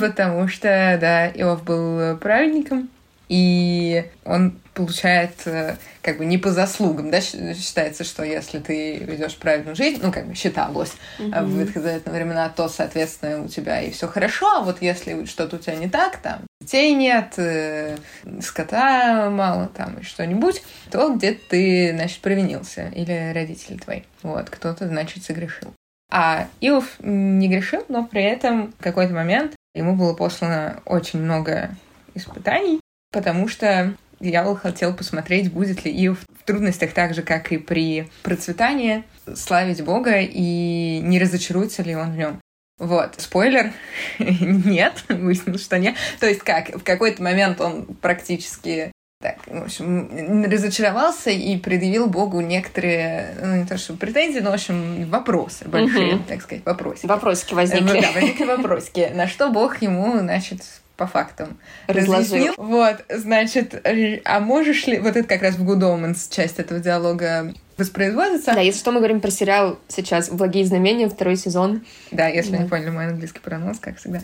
Потому 0.00 0.48
что, 0.48 0.98
да, 1.00 1.28
Иов 1.28 1.64
был 1.64 2.16
праведником, 2.18 2.88
и 3.28 4.04
он 4.24 4.58
получает 4.74 5.46
э, 5.46 5.76
как 6.02 6.18
бы 6.18 6.26
не 6.26 6.38
по 6.38 6.50
заслугам, 6.50 7.10
да, 7.10 7.20
считается, 7.20 8.04
что 8.04 8.22
если 8.22 8.58
ты 8.58 8.98
ведешь 8.98 9.36
правильную 9.36 9.74
жизнь, 9.74 10.00
ну, 10.02 10.12
как 10.12 10.28
бы 10.28 10.34
считалось 10.34 10.92
mm-hmm. 11.18 11.44
в 11.44 11.58
ветхозаветные 11.58 12.14
времена, 12.14 12.48
то, 12.50 12.68
соответственно, 12.68 13.42
у 13.42 13.48
тебя 13.48 13.80
и 13.80 13.90
все 13.90 14.06
хорошо, 14.06 14.46
а 14.58 14.60
вот 14.60 14.82
если 14.82 15.24
что-то 15.24 15.56
у 15.56 15.58
тебя 15.58 15.76
не 15.76 15.88
так, 15.88 16.18
там, 16.18 16.42
детей 16.60 16.94
нет, 16.94 17.34
э, 17.38 17.96
скота 18.42 19.30
мало, 19.30 19.68
там, 19.68 19.98
и 19.98 20.02
что-нибудь, 20.04 20.62
то 20.90 21.14
где-то 21.14 21.40
ты, 21.48 21.92
значит, 21.94 22.20
провинился, 22.20 22.88
или 22.94 23.32
родители 23.34 23.78
твои, 23.78 24.02
вот, 24.22 24.50
кто-то, 24.50 24.86
значит, 24.86 25.24
согрешил. 25.24 25.72
А 26.12 26.46
Иов 26.60 26.84
не 27.00 27.48
грешил, 27.48 27.84
но 27.88 28.04
при 28.04 28.22
этом 28.22 28.72
в 28.78 28.82
какой-то 28.82 29.12
момент 29.12 29.56
ему 29.74 29.96
было 29.96 30.14
послано 30.14 30.80
очень 30.84 31.20
много 31.20 31.70
испытаний, 32.14 32.80
потому 33.16 33.48
что 33.48 33.94
дьявол 34.20 34.56
хотел 34.56 34.92
посмотреть, 34.92 35.50
будет 35.50 35.86
ли 35.86 36.04
Иов 36.04 36.18
в 36.38 36.42
трудностях 36.44 36.92
так 36.92 37.14
же, 37.14 37.22
как 37.22 37.50
и 37.50 37.56
при 37.56 38.10
процветании, 38.22 39.04
славить 39.34 39.82
Бога 39.82 40.20
и 40.20 41.00
не 41.02 41.18
разочаруется 41.18 41.82
ли 41.82 41.96
он 41.96 42.12
в 42.12 42.16
нем. 42.18 42.40
Вот, 42.78 43.14
спойлер, 43.16 43.72
нет, 44.18 45.02
выяснилось, 45.08 45.64
что 45.64 45.78
нет. 45.78 45.94
То 46.20 46.26
есть 46.26 46.40
как, 46.42 46.76
в 46.76 46.82
какой-то 46.82 47.22
момент 47.22 47.58
он 47.62 47.86
практически 47.86 48.92
так, 49.22 49.38
в 49.46 49.64
общем, 49.64 50.44
разочаровался 50.44 51.30
и 51.30 51.56
предъявил 51.56 52.06
Богу 52.06 52.42
некоторые, 52.42 53.34
ну, 53.42 53.56
не 53.56 53.64
то 53.64 53.78
что 53.78 53.94
претензии, 53.94 54.40
но, 54.40 54.50
в 54.50 54.54
общем, 54.54 55.08
вопросы 55.08 55.66
большие, 55.66 56.16
угу. 56.16 56.24
так 56.28 56.42
сказать, 56.42 56.66
вопросики. 56.66 57.06
Вопросики 57.06 57.54
возникли. 57.54 58.02
Да, 58.02 58.12
возникли 58.12 58.44
вопросики. 58.44 59.10
На 59.14 59.26
что 59.26 59.48
Бог 59.48 59.80
ему, 59.80 60.18
значит, 60.18 60.60
по 60.96 61.06
фактам 61.06 61.58
разложил. 61.86 62.54
Вот, 62.56 63.04
значит, 63.08 63.86
а 64.24 64.40
можешь 64.40 64.86
ли... 64.86 64.98
Вот 64.98 65.16
это 65.16 65.28
как 65.28 65.42
раз 65.42 65.56
в 65.56 65.68
Good 65.68 65.80
Omens 65.80 66.34
часть 66.34 66.58
этого 66.58 66.80
диалога 66.80 67.54
воспроизводится. 67.76 68.54
Да, 68.54 68.60
если 68.60 68.80
что, 68.80 68.92
мы 68.92 68.98
говорим 68.98 69.20
про 69.20 69.30
сериал 69.30 69.78
сейчас 69.88 70.30
«Благие 70.30 70.64
знамения», 70.64 71.08
второй 71.08 71.36
сезон. 71.36 71.84
Да, 72.10 72.26
если 72.26 72.52
да. 72.52 72.58
не 72.58 72.68
поняли 72.68 72.90
мой 72.90 73.06
английский 73.06 73.40
пронос, 73.40 73.78
как 73.78 73.98
всегда. 73.98 74.20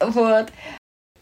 Вот. 0.00 0.48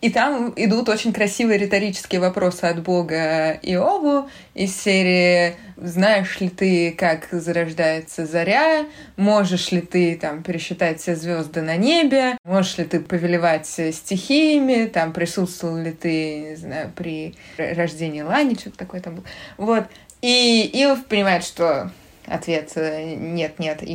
И 0.00 0.10
там 0.10 0.52
идут 0.56 0.90
очень 0.90 1.14
красивые 1.14 1.58
риторические 1.58 2.20
вопросы 2.20 2.64
от 2.64 2.82
Бога 2.82 3.58
Иову 3.62 4.28
из 4.54 4.76
серии 4.76 5.56
«Знаешь 5.76 6.40
ли 6.40 6.50
ты, 6.50 6.92
как 6.92 7.28
зарождается 7.30 8.26
заря? 8.26 8.84
Можешь 9.16 9.72
ли 9.72 9.80
ты 9.80 10.16
там 10.16 10.42
пересчитать 10.42 11.00
все 11.00 11.16
звезды 11.16 11.62
на 11.62 11.76
небе? 11.76 12.36
Можешь 12.44 12.76
ли 12.76 12.84
ты 12.84 13.00
повелевать 13.00 13.66
стихиями? 13.66 14.86
Там 14.86 15.14
присутствовал 15.14 15.78
ли 15.78 15.92
ты, 15.92 16.50
не 16.50 16.56
знаю, 16.56 16.92
при 16.94 17.34
рождении 17.56 18.20
Лани?» 18.20 18.54
Что-то 18.54 18.76
такое 18.76 19.00
там 19.00 19.14
было. 19.14 19.24
Вот. 19.56 19.84
И 20.20 20.70
Иов 20.74 21.06
понимает, 21.06 21.44
что 21.44 21.90
ответ 22.26 22.72
«нет-нет» 22.76 23.82
и 23.82 23.92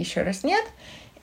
еще 0.00 0.22
раз 0.22 0.42
«нет» 0.42 0.64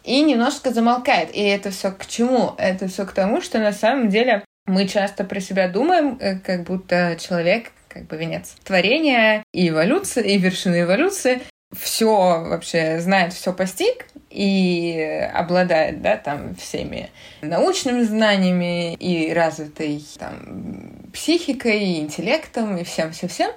и 0.03 0.21
немножко 0.21 0.71
замолкает. 0.71 1.35
И 1.35 1.41
это 1.41 1.71
все 1.71 1.91
к 1.91 2.05
чему? 2.05 2.53
Это 2.57 2.87
все 2.87 3.05
к 3.05 3.11
тому, 3.11 3.41
что 3.41 3.59
на 3.59 3.71
самом 3.71 4.09
деле 4.09 4.43
мы 4.65 4.87
часто 4.87 5.23
про 5.23 5.39
себя 5.39 5.67
думаем, 5.67 6.17
э, 6.19 6.39
как 6.39 6.63
будто 6.63 7.17
человек 7.19 7.71
как 7.87 8.05
бы 8.05 8.15
венец 8.17 8.55
творения 8.63 9.43
и 9.53 9.69
эволюции, 9.69 10.33
и 10.33 10.37
вершины 10.37 10.81
эволюции, 10.81 11.41
все 11.77 12.07
вообще 12.07 12.99
знает, 12.99 13.33
все 13.33 13.53
постиг 13.53 14.07
и 14.29 15.29
обладает, 15.33 16.01
да, 16.01 16.17
там 16.17 16.55
всеми 16.55 17.09
научными 17.41 18.01
знаниями 18.01 18.93
и 18.95 19.33
развитой 19.33 20.03
там 20.17 21.09
психикой, 21.13 21.79
и 21.79 21.99
интеллектом 21.99 22.77
и 22.77 22.83
всем-всем-всем. 22.83 23.51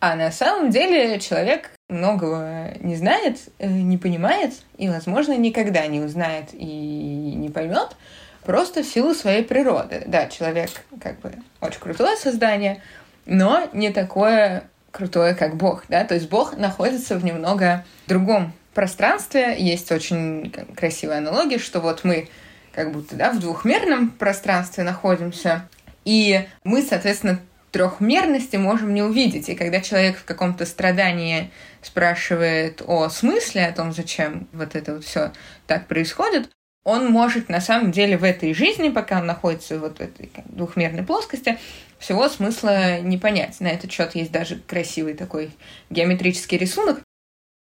А 0.00 0.16
на 0.16 0.32
самом 0.32 0.70
деле 0.70 1.20
человек 1.20 1.70
многого 1.92 2.72
не 2.80 2.96
знает, 2.96 3.38
э, 3.58 3.68
не 3.68 3.98
понимает 3.98 4.54
и, 4.76 4.88
возможно, 4.88 5.36
никогда 5.36 5.86
не 5.86 6.00
узнает 6.00 6.46
и 6.52 7.34
не 7.36 7.48
поймет, 7.48 7.96
просто 8.44 8.82
в 8.82 8.86
силу 8.86 9.14
своей 9.14 9.44
природы. 9.44 10.02
Да, 10.06 10.26
человек 10.26 10.70
как 11.00 11.20
бы 11.20 11.32
очень 11.60 11.80
крутое 11.80 12.16
создание, 12.16 12.82
но 13.26 13.68
не 13.72 13.90
такое 13.90 14.64
крутое, 14.90 15.34
как 15.34 15.56
Бог, 15.56 15.84
да, 15.88 16.04
то 16.04 16.14
есть 16.14 16.28
Бог 16.28 16.56
находится 16.56 17.16
в 17.16 17.24
немного 17.24 17.84
другом 18.06 18.52
пространстве. 18.74 19.56
Есть 19.58 19.90
очень 19.90 20.52
красивая 20.76 21.18
аналогия, 21.18 21.58
что 21.58 21.80
вот 21.80 22.04
мы 22.04 22.28
как 22.72 22.92
будто, 22.92 23.16
да, 23.16 23.30
в 23.30 23.38
двухмерном 23.38 24.10
пространстве 24.10 24.84
находимся, 24.84 25.68
и 26.04 26.46
мы, 26.64 26.82
соответственно, 26.82 27.38
трехмерности 27.72 28.56
можем 28.56 28.94
не 28.94 29.02
увидеть. 29.02 29.48
И 29.48 29.54
когда 29.56 29.80
человек 29.80 30.18
в 30.18 30.24
каком-то 30.24 30.64
страдании 30.66 31.50
спрашивает 31.80 32.82
о 32.86 33.08
смысле, 33.08 33.66
о 33.66 33.72
том, 33.72 33.92
зачем 33.92 34.48
вот 34.52 34.76
это 34.76 34.94
вот 34.94 35.04
все 35.04 35.32
так 35.66 35.88
происходит, 35.88 36.50
он 36.84 37.10
может 37.10 37.48
на 37.48 37.60
самом 37.60 37.90
деле 37.90 38.16
в 38.16 38.24
этой 38.24 38.54
жизни, 38.54 38.90
пока 38.90 39.20
он 39.20 39.26
находится 39.26 39.78
вот 39.78 39.98
в 39.98 40.00
этой 40.00 40.30
двухмерной 40.46 41.02
плоскости, 41.02 41.58
всего 41.98 42.28
смысла 42.28 43.00
не 43.00 43.18
понять. 43.18 43.60
На 43.60 43.68
этот 43.68 43.90
счет 43.90 44.14
есть 44.14 44.32
даже 44.32 44.56
красивый 44.56 45.14
такой 45.14 45.50
геометрический 45.90 46.58
рисунок. 46.58 47.00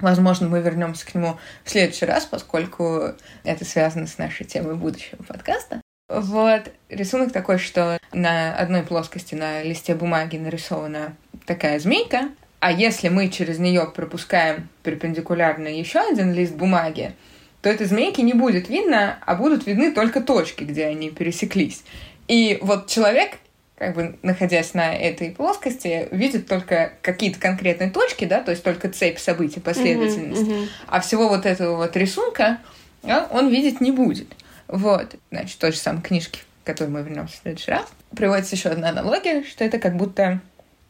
Возможно, 0.01 0.49
мы 0.49 0.61
вернемся 0.61 1.05
к 1.05 1.15
нему 1.15 1.39
в 1.65 1.71
следующий 1.71 2.07
раз, 2.07 2.25
поскольку 2.25 3.15
это 3.43 3.65
связано 3.65 4.07
с 4.07 4.17
нашей 4.17 4.47
темой 4.47 4.77
будущего 4.77 5.23
подкаста. 5.25 5.83
Вот 6.09 6.63
рисунок 6.89 7.33
такой, 7.33 7.59
что 7.59 7.99
на 8.13 8.55
одной 8.57 8.83
плоскости 8.83 9.35
на 9.35 9.63
листе 9.63 9.95
бумаги 9.95 10.39
нарисована 10.39 11.15
такая 11.45 11.79
змейка, 11.79 12.31
а 12.61 12.73
если 12.73 13.09
мы 13.09 13.29
через 13.29 13.59
нее 13.59 13.91
пропускаем 13.95 14.69
перпендикулярно 14.83 15.69
еще 15.69 16.01
один 16.01 16.33
лист 16.33 16.55
бумаги, 16.55 17.15
то 17.61 17.69
этой 17.69 17.87
змейки 17.87 18.21
не 18.23 18.33
будет 18.33 18.69
видно, 18.71 19.19
а 19.27 19.35
будут 19.35 19.67
видны 19.67 19.93
только 19.93 20.23
точки, 20.23 20.65
где 20.65 20.87
они 20.87 21.11
пересеклись. 21.11 21.85
И 22.27 22.59
вот 22.63 22.87
человек, 22.89 23.33
как 23.77 23.95
бы 23.95 24.19
находясь 24.23 24.75
на 24.75 24.95
этой 24.95 25.31
плоскости, 25.31 26.09
видит 26.11 26.49
только 26.49 26.93
какие-то 27.03 27.39
конкретные 27.39 27.91
точки, 27.91 28.25
да, 28.25 28.41
то 28.41 28.51
есть 28.51 28.65
только 28.65 28.89
цепь 28.89 29.19
событий, 29.19 29.61
последовательность. 29.61 30.43
Mm-hmm, 30.43 30.63
mm-hmm. 30.63 30.69
А 30.87 31.01
всего 31.01 31.29
вот 31.29 31.45
этого 31.45 31.77
вот 31.77 31.97
рисунка 31.97 32.59
он 33.03 33.51
видеть 33.51 33.81
не 33.81 33.93
будет. 33.93 34.29
Вот, 34.69 35.17
значит, 35.31 35.59
той 35.59 35.73
же 35.73 35.79
самой 35.79 36.03
книжки, 36.03 36.41
к 36.63 36.67
которой 36.67 36.89
мы 36.89 37.03
вернемся 37.03 37.35
в 37.35 37.41
следующий 37.43 37.71
раз. 37.71 37.87
Приводится 38.15 38.55
еще 38.55 38.69
одна 38.69 38.91
аналогия, 38.91 39.43
что 39.45 39.65
это 39.65 39.79
как 39.79 39.97
будто 39.97 40.41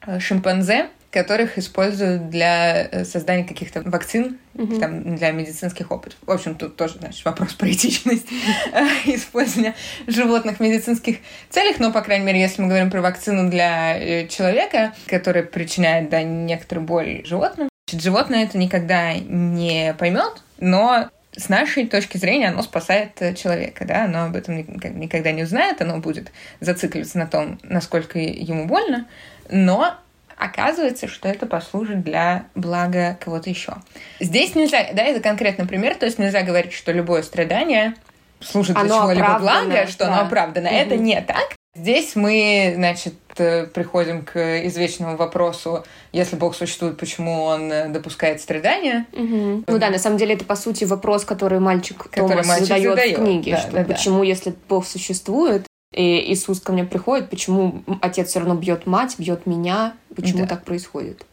э, 0.06 0.18
шимпанзе, 0.18 0.88
которых 1.10 1.58
используют 1.58 2.28
для 2.28 2.82
э, 2.82 3.04
создания 3.04 3.44
каких-то 3.44 3.82
вакцин, 3.82 4.38
mm-hmm. 4.54 4.80
там, 4.80 5.16
для 5.16 5.30
медицинских 5.30 5.90
опытов. 5.92 6.18
В 6.26 6.30
общем, 6.30 6.56
тут 6.56 6.76
тоже, 6.76 6.98
значит, 6.98 7.24
вопрос 7.24 7.54
про 7.54 7.70
этичность 7.70 8.26
э, 8.72 8.86
использования 9.06 9.74
животных 10.08 10.56
в 10.58 10.60
медицинских 10.60 11.18
целях, 11.48 11.78
но, 11.78 11.92
по 11.92 12.02
крайней 12.02 12.26
мере, 12.26 12.40
если 12.40 12.60
мы 12.60 12.68
говорим 12.68 12.90
про 12.90 13.00
вакцину 13.00 13.48
для 13.48 14.26
человека, 14.26 14.92
которая 15.06 15.44
причиняет, 15.44 16.10
да, 16.10 16.22
некоторую 16.22 16.86
боль 16.86 17.24
животным, 17.24 17.68
животное 17.90 18.44
это 18.44 18.58
никогда 18.58 19.14
не 19.14 19.94
поймет, 19.98 20.42
но 20.58 21.08
с 21.38 21.48
нашей 21.48 21.86
точки 21.86 22.16
зрения 22.16 22.48
оно 22.48 22.62
спасает 22.62 23.22
э, 23.22 23.32
человека, 23.34 23.84
да, 23.84 24.04
оно 24.04 24.24
об 24.24 24.36
этом 24.36 24.56
никогда 24.56 25.30
не 25.30 25.44
узнает, 25.44 25.80
оно 25.80 25.98
будет 25.98 26.32
зацикливаться 26.60 27.16
на 27.18 27.26
том, 27.26 27.58
насколько 27.62 28.18
ему 28.18 28.66
больно, 28.66 29.06
но 29.48 29.94
оказывается, 30.36 31.06
что 31.06 31.28
это 31.28 31.46
послужит 31.46 32.02
для 32.02 32.46
блага 32.54 33.16
кого-то 33.20 33.48
еще. 33.48 33.74
Здесь 34.18 34.54
нельзя, 34.56 34.88
да, 34.92 35.04
это 35.04 35.20
конкретный 35.20 35.66
пример, 35.66 35.94
то 35.94 36.06
есть 36.06 36.18
нельзя 36.18 36.42
говорить, 36.42 36.72
что 36.72 36.90
любое 36.90 37.22
страдание 37.22 37.94
служит 38.40 38.76
для 38.76 38.88
чего-либо 38.88 39.38
блага, 39.38 39.86
что 39.86 40.06
да. 40.06 40.12
оно 40.12 40.22
оправдано. 40.22 40.68
Угу. 40.68 40.76
Это 40.76 40.96
не 40.96 41.20
так. 41.20 41.54
Здесь 41.76 42.16
мы, 42.16 42.72
значит, 42.74 43.14
э, 43.40 43.66
приходим 43.66 44.24
к 44.24 44.66
извечному 44.66 45.16
вопросу, 45.16 45.84
если 46.12 46.36
Бог 46.36 46.54
существует, 46.54 46.96
почему 46.96 47.42
он 47.42 47.70
э, 47.70 47.88
допускает 47.88 48.40
страдания. 48.40 49.06
Угу. 49.12 49.64
Ну 49.66 49.78
да, 49.78 49.90
на 49.90 49.98
самом 49.98 50.18
деле 50.18 50.34
это, 50.34 50.44
по 50.44 50.56
сути, 50.56 50.84
вопрос, 50.84 51.24
который 51.24 51.60
мальчик 51.60 52.04
который 52.04 52.30
Томас 52.30 52.46
мальчик 52.46 52.68
задает, 52.68 52.90
задает 52.90 53.18
в 53.18 53.22
книге, 53.22 53.52
да, 53.52 53.60
что 53.60 53.70
да, 53.72 53.84
почему, 53.84 54.18
да. 54.20 54.24
если 54.24 54.54
Бог 54.68 54.86
существует, 54.86 55.66
и 55.94 56.32
Иисус 56.32 56.60
ко 56.60 56.72
мне 56.72 56.84
приходит, 56.84 57.30
почему 57.30 57.82
отец 58.02 58.28
все 58.28 58.40
равно 58.40 58.54
бьет 58.54 58.86
мать, 58.86 59.16
бьет 59.18 59.46
меня, 59.46 59.94
почему 60.14 60.40
да. 60.40 60.48
так 60.48 60.64
происходит? 60.64 61.24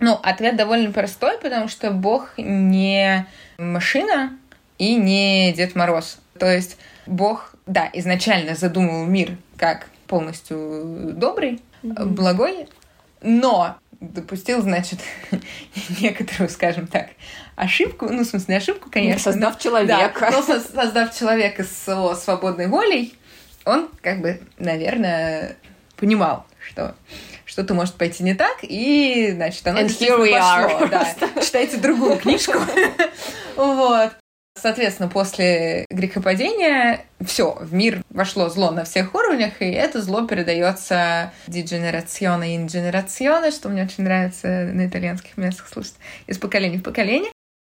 Ну, 0.00 0.18
ответ 0.22 0.56
довольно 0.56 0.92
простой, 0.92 1.38
потому 1.38 1.68
что 1.68 1.90
Бог 1.90 2.30
не 2.38 3.26
машина 3.58 4.36
и 4.78 4.94
не 4.94 5.52
Дед 5.52 5.74
Мороз. 5.74 6.18
То 6.38 6.46
есть 6.46 6.76
Бог, 7.06 7.54
да, 7.66 7.90
изначально 7.92 8.54
задумал 8.54 9.04
мир 9.06 9.36
как 9.56 9.88
полностью 10.08 11.12
добрый, 11.14 11.60
mm-hmm. 11.82 12.04
благой, 12.06 12.68
но 13.22 13.76
допустил, 14.00 14.62
значит, 14.62 15.00
некоторую, 16.00 16.48
скажем 16.48 16.86
так, 16.86 17.10
ошибку, 17.56 18.08
ну, 18.08 18.22
в 18.22 18.26
смысле, 18.26 18.54
не 18.54 18.58
ошибку, 18.58 18.90
конечно. 18.90 19.32
Создав 19.32 19.58
человека. 19.58 20.20
Да, 20.20 20.30
но 20.30 20.42
создав 20.42 21.16
человека 21.16 21.64
с 21.64 21.88
его 21.88 22.14
свободной 22.14 22.68
волей, 22.68 23.14
он, 23.64 23.88
как 24.02 24.20
бы, 24.20 24.40
наверное, 24.58 25.56
понимал, 25.96 26.46
что 26.64 26.94
что-то 27.44 27.74
может 27.74 27.94
пойти 27.94 28.22
не 28.22 28.34
так, 28.34 28.58
и, 28.62 29.32
значит, 29.32 29.66
оно 29.66 29.80
And 29.80 29.88
here 29.88 30.18
we 30.18 30.32
пошло. 30.32 30.86
Are. 30.86 30.88
Да. 30.88 31.42
Читайте 31.42 31.78
другую 31.78 32.16
книжку. 32.16 32.58
Вот. 33.56 34.12
Соответственно, 34.60 35.08
после 35.08 35.86
грехопадения 35.90 37.04
все, 37.24 37.56
в 37.60 37.72
мир 37.72 38.02
вошло 38.10 38.48
зло 38.48 38.70
на 38.70 38.84
всех 38.84 39.14
уровнях, 39.14 39.60
и 39.60 39.70
это 39.70 40.02
зло 40.02 40.26
передается 40.26 41.32
дидженерационе 41.46 42.54
и 42.54 42.56
инженерационе, 42.56 43.50
что 43.50 43.68
мне 43.68 43.84
очень 43.84 44.04
нравится 44.04 44.48
на 44.72 44.86
итальянских 44.86 45.36
местах 45.36 45.68
слушать, 45.68 45.94
из 46.26 46.38
поколения 46.38 46.78
в 46.78 46.82
поколение. 46.82 47.32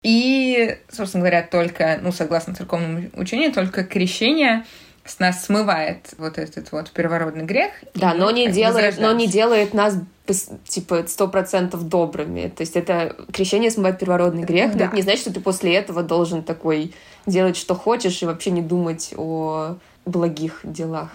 И, 0.03 0.79
собственно 0.91 1.23
говоря, 1.23 1.43
только, 1.43 1.99
ну, 2.01 2.13
согласно 2.13 2.55
церковному 2.55 3.11
учению, 3.15 3.53
только 3.53 3.83
крещение 3.85 4.65
с 5.05 5.19
нас 5.19 5.45
смывает 5.45 6.15
вот 6.19 6.39
этот 6.39 6.71
вот 6.71 6.91
первородный 6.93 7.45
грех. 7.45 7.73
Да, 7.95 8.15
но 8.15 8.31
не, 8.31 8.49
делает, 8.49 8.99
но 8.99 9.13
не 9.13 9.27
делает 9.27 9.75
нас 9.75 9.95
типа 10.35 11.05
сто 11.07 11.29
процентов 11.29 11.89
добрыми. 11.89 12.49
То 12.49 12.63
есть 12.63 12.77
это 12.77 13.17
крещение 13.33 13.71
смывает 13.71 13.99
первородный 13.99 14.43
грех, 14.43 14.73
да. 14.73 14.79
но 14.79 14.85
это 14.87 14.97
не 14.97 15.03
значит, 15.03 15.23
что 15.23 15.33
ты 15.33 15.41
после 15.41 15.75
этого 15.75 16.03
должен 16.03 16.43
такой 16.43 16.95
делать, 17.27 17.57
что 17.57 17.75
хочешь, 17.75 18.23
и 18.23 18.27
вообще 18.27 18.51
не 18.51 18.63
думать 18.63 19.13
о 19.17 19.77
благих 20.05 20.61
делах. 20.63 21.11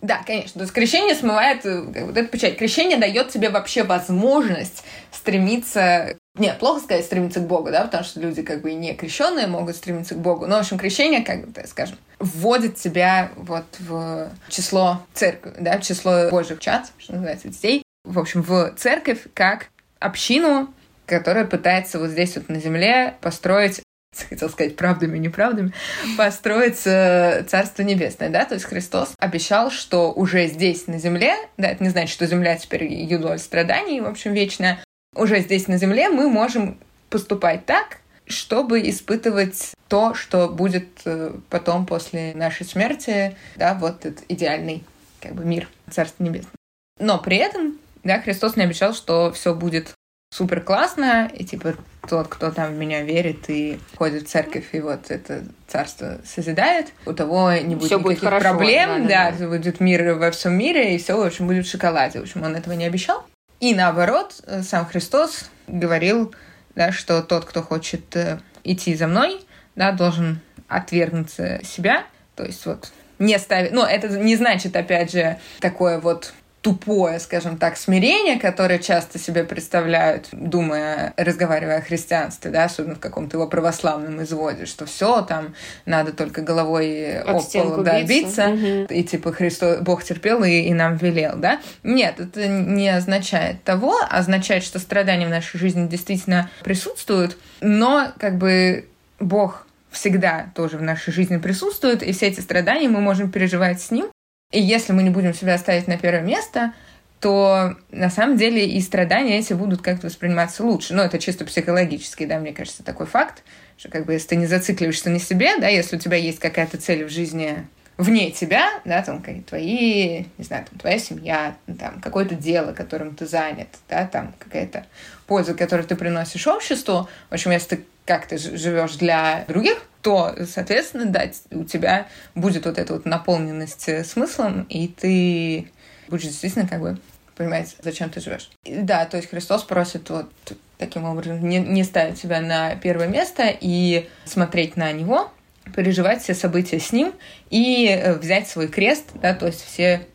Да, 0.00 0.20
конечно. 0.24 0.54
То 0.54 0.60
есть 0.60 0.72
крещение 0.72 1.14
смывает 1.14 1.66
э, 1.66 2.04
вот 2.04 2.16
эту 2.16 2.28
печать. 2.28 2.56
Крещение 2.56 2.98
дает 2.98 3.30
тебе 3.30 3.50
вообще 3.50 3.82
возможность 3.82 4.84
стремиться... 5.10 6.16
Нет, 6.36 6.58
плохо 6.60 6.80
сказать 6.80 7.04
стремиться 7.04 7.40
к 7.40 7.48
Богу, 7.48 7.70
да, 7.70 7.82
потому 7.82 8.04
что 8.04 8.20
люди 8.20 8.42
как 8.42 8.60
бы 8.60 8.70
и 8.70 8.74
не 8.74 8.94
крещенные 8.94 9.48
могут 9.48 9.74
стремиться 9.74 10.14
к 10.14 10.18
Богу. 10.18 10.46
Но, 10.46 10.56
в 10.56 10.60
общем, 10.60 10.78
крещение, 10.78 11.24
как 11.24 11.48
бы, 11.48 11.64
скажем, 11.66 11.96
вводит 12.20 12.76
тебя 12.76 13.32
вот 13.34 13.64
в 13.80 14.30
число 14.48 15.02
церкви, 15.14 15.54
да, 15.58 15.78
в 15.78 15.82
число 15.82 16.30
Божьих 16.30 16.60
чад, 16.60 16.92
что 16.98 17.14
называется, 17.14 17.48
детей. 17.48 17.82
В 18.08 18.18
общем, 18.18 18.42
в 18.42 18.74
церковь 18.76 19.26
как 19.34 19.66
общину, 20.00 20.72
которая 21.04 21.44
пытается 21.44 21.98
вот 21.98 22.08
здесь 22.10 22.36
вот 22.36 22.48
на 22.48 22.58
земле 22.58 23.14
построить 23.20 23.82
хотел 24.30 24.48
сказать 24.48 24.76
правдами 24.76 25.18
неправдами, 25.18 25.72
построить 26.16 26.78
Царство 26.78 27.82
Небесное, 27.82 28.30
да, 28.30 28.46
то 28.46 28.54
есть 28.54 28.66
Христос 28.66 29.12
обещал, 29.18 29.70
что 29.70 30.10
уже 30.10 30.46
здесь, 30.46 30.86
на 30.86 30.98
земле, 30.98 31.34
да, 31.58 31.68
это 31.68 31.84
не 31.84 31.90
значит, 31.90 32.10
что 32.14 32.26
земля 32.26 32.56
теперь 32.56 32.84
юдоль 32.90 33.38
страданий, 33.38 34.00
в 34.00 34.06
общем, 34.06 34.32
вечная, 34.32 34.82
уже 35.14 35.40
здесь, 35.40 35.68
на 35.68 35.76
земле 35.76 36.08
мы 36.08 36.30
можем 36.30 36.78
поступать 37.10 37.66
так, 37.66 37.98
чтобы 38.26 38.88
испытывать 38.88 39.74
то, 39.88 40.14
что 40.14 40.48
будет 40.48 40.88
э, 41.04 41.34
потом 41.50 41.86
после 41.86 42.34
нашей 42.34 42.64
смерти, 42.64 43.36
да, 43.56 43.74
вот 43.74 44.06
этот 44.06 44.24
идеальный 44.28 44.84
как 45.20 45.34
бы 45.34 45.44
мир 45.44 45.68
Царства 45.90 46.22
Небесного. 46.22 46.54
Но 47.00 47.18
при 47.18 47.36
этом, 47.36 47.78
да, 48.04 48.20
Христос 48.20 48.56
не 48.56 48.64
обещал, 48.64 48.94
что 48.94 49.32
все 49.32 49.54
будет 49.54 49.94
супер 50.30 50.60
классно, 50.60 51.30
и 51.32 51.44
типа 51.44 51.74
тот, 52.08 52.28
кто 52.28 52.50
там 52.50 52.74
в 52.74 52.76
меня 52.76 53.02
верит 53.02 53.48
и 53.48 53.78
ходит 53.96 54.24
в 54.24 54.30
церковь, 54.30 54.66
и 54.72 54.80
вот 54.80 55.10
это 55.10 55.44
царство 55.66 56.18
созидает, 56.24 56.88
у 57.06 57.12
того 57.12 57.52
не 57.52 57.74
будет 57.74 57.86
всё 57.86 57.98
никаких 57.98 58.20
будет 58.20 58.20
хорошо, 58.20 58.50
проблем, 58.50 59.06
да, 59.06 59.30
да, 59.30 59.38
да, 59.38 59.48
будет 59.48 59.80
мир 59.80 60.14
во 60.14 60.30
всем 60.30 60.54
мире, 60.54 60.94
и 60.94 60.98
все, 60.98 61.16
в 61.16 61.26
общем, 61.26 61.46
будет 61.46 61.66
в 61.66 61.70
шоколаде. 61.70 62.20
В 62.20 62.22
общем, 62.22 62.42
он 62.42 62.56
этого 62.56 62.74
не 62.74 62.84
обещал. 62.84 63.24
И 63.60 63.74
наоборот, 63.74 64.40
сам 64.62 64.86
Христос 64.86 65.50
говорил, 65.66 66.34
да, 66.74 66.92
что 66.92 67.22
тот, 67.22 67.44
кто 67.44 67.62
хочет 67.62 68.14
э, 68.14 68.38
идти 68.62 68.94
за 68.94 69.08
мной, 69.08 69.40
да, 69.74 69.92
должен 69.92 70.40
отвергнуться 70.68 71.60
себя, 71.64 72.04
то 72.36 72.44
есть 72.44 72.64
вот 72.66 72.92
не 73.18 73.36
ставить... 73.38 73.72
Ну, 73.72 73.82
это 73.82 74.08
не 74.08 74.36
значит, 74.36 74.76
опять 74.76 75.10
же, 75.10 75.38
такое 75.60 75.98
вот 75.98 76.32
тупое, 76.68 77.18
скажем 77.18 77.56
так, 77.56 77.78
смирение, 77.78 78.38
которое 78.38 78.78
часто 78.78 79.18
себе 79.18 79.44
представляют, 79.44 80.28
думая, 80.32 81.14
разговаривая 81.16 81.78
о 81.78 81.80
христианстве, 81.80 82.50
да, 82.50 82.64
особенно 82.64 82.94
в 82.94 83.00
каком-то 83.00 83.38
его 83.38 83.46
православном 83.46 84.22
изводе, 84.22 84.66
что 84.66 84.84
все 84.84 85.22
там 85.22 85.54
надо 85.86 86.12
только 86.12 86.42
головой 86.42 87.20
об 87.20 87.42
пол 87.42 87.82
да, 87.82 88.02
биться, 88.02 88.50
угу. 88.50 88.92
и 88.92 89.02
типа 89.02 89.32
Христос, 89.32 89.78
Бог 89.78 90.04
терпел 90.04 90.44
и, 90.44 90.60
и 90.60 90.74
нам 90.74 90.96
велел, 90.96 91.36
да. 91.36 91.58
Нет, 91.82 92.20
это 92.20 92.46
не 92.46 92.90
означает 92.90 93.64
того, 93.64 93.96
означает, 94.10 94.62
что 94.62 94.78
страдания 94.78 95.26
в 95.26 95.30
нашей 95.30 95.58
жизни 95.58 95.88
действительно 95.88 96.50
присутствуют, 96.64 97.38
но 97.62 98.12
как 98.18 98.36
бы 98.36 98.86
Бог 99.20 99.66
всегда 99.90 100.50
тоже 100.54 100.76
в 100.76 100.82
нашей 100.82 101.14
жизни 101.14 101.38
присутствует, 101.38 102.02
и 102.02 102.12
все 102.12 102.26
эти 102.26 102.40
страдания 102.40 102.90
мы 102.90 103.00
можем 103.00 103.30
переживать 103.30 103.80
с 103.80 103.90
Ним, 103.90 104.10
и 104.50 104.60
если 104.60 104.92
мы 104.92 105.02
не 105.02 105.10
будем 105.10 105.34
себя 105.34 105.58
ставить 105.58 105.88
на 105.88 105.98
первое 105.98 106.22
место, 106.22 106.72
то 107.20 107.76
на 107.90 108.10
самом 108.10 108.36
деле 108.36 108.66
и 108.66 108.80
страдания 108.80 109.38
эти 109.38 109.52
будут 109.52 109.82
как-то 109.82 110.06
восприниматься 110.06 110.64
лучше. 110.64 110.94
Но 110.94 111.02
это 111.02 111.18
чисто 111.18 111.44
психологически, 111.44 112.24
да, 112.26 112.38
мне 112.38 112.52
кажется, 112.52 112.82
такой 112.82 113.06
факт, 113.06 113.42
что 113.76 113.88
как 113.88 114.06
бы 114.06 114.12
если 114.12 114.28
ты 114.28 114.36
не 114.36 114.46
зацикливаешься 114.46 115.10
на 115.10 115.18
себе, 115.18 115.58
да, 115.58 115.68
если 115.68 115.96
у 115.96 115.98
тебя 115.98 116.16
есть 116.16 116.38
какая-то 116.38 116.78
цель 116.78 117.04
в 117.04 117.10
жизни 117.10 117.66
вне 117.98 118.30
тебя, 118.30 118.80
да, 118.84 119.02
там 119.02 119.20
твои, 119.42 120.24
не 120.38 120.44
знаю, 120.44 120.64
там 120.70 120.78
твоя 120.78 120.98
семья, 120.98 121.56
там 121.78 122.00
какое-то 122.00 122.36
дело, 122.36 122.72
которым 122.72 123.16
ты 123.16 123.26
занят, 123.26 123.68
да, 123.88 124.06
там 124.06 124.32
какая-то 124.38 124.86
польза, 125.26 125.54
которую 125.54 125.86
ты 125.86 125.96
приносишь 125.96 126.46
обществу. 126.46 127.08
В 127.28 127.34
общем, 127.34 127.50
если 127.50 127.76
ты 127.76 127.84
как 128.08 128.26
ты 128.26 128.38
живешь 128.38 128.96
для 128.96 129.44
других, 129.48 129.82
то, 130.00 130.34
соответственно, 130.46 131.04
да, 131.04 131.30
у 131.50 131.64
тебя 131.64 132.08
будет 132.34 132.64
вот 132.64 132.78
эта 132.78 132.94
вот 132.94 133.04
наполненность 133.04 133.86
э, 133.86 134.02
смыслом, 134.02 134.62
и 134.70 134.88
ты 134.88 135.70
будешь 136.08 136.24
действительно 136.24 136.66
как 136.66 136.80
бы 136.80 136.98
понимать, 137.36 137.76
зачем 137.82 138.08
ты 138.08 138.20
живешь. 138.20 138.50
Да, 138.64 139.04
то 139.04 139.18
есть 139.18 139.28
Христос 139.28 139.62
просит 139.62 140.08
вот 140.08 140.32
таким 140.78 141.04
образом 141.04 141.46
не, 141.46 141.58
не 141.58 141.84
ставить 141.84 142.18
себя 142.18 142.40
на 142.40 142.76
первое 142.76 143.08
место 143.08 143.54
и 143.60 144.08
смотреть 144.24 144.76
на 144.76 144.90
Него, 144.92 145.30
переживать 145.76 146.22
все 146.22 146.34
события 146.34 146.80
с 146.80 146.90
Ним 146.92 147.12
и 147.50 147.88
э, 147.88 148.14
взять 148.14 148.48
свой 148.48 148.68
крест, 148.68 149.10
да, 149.20 149.34
то 149.34 149.46
есть 149.46 149.62
все 149.62 150.06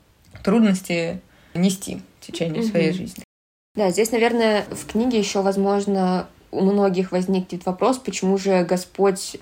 трудности 0.44 1.22
нести 1.54 2.02
в 2.20 2.26
течение 2.26 2.64
mm-hmm. 2.64 2.72
своей 2.72 2.92
жизни. 2.92 3.24
Да, 3.76 3.92
здесь, 3.92 4.12
наверное, 4.12 4.64
в 4.72 4.88
книге 4.88 5.20
еще, 5.20 5.44
возможно, 5.44 6.28
у 6.54 6.62
многих 6.62 7.12
возникнет 7.12 7.66
вопрос, 7.66 7.98
почему 7.98 8.38
же 8.38 8.64
Господь 8.64 9.38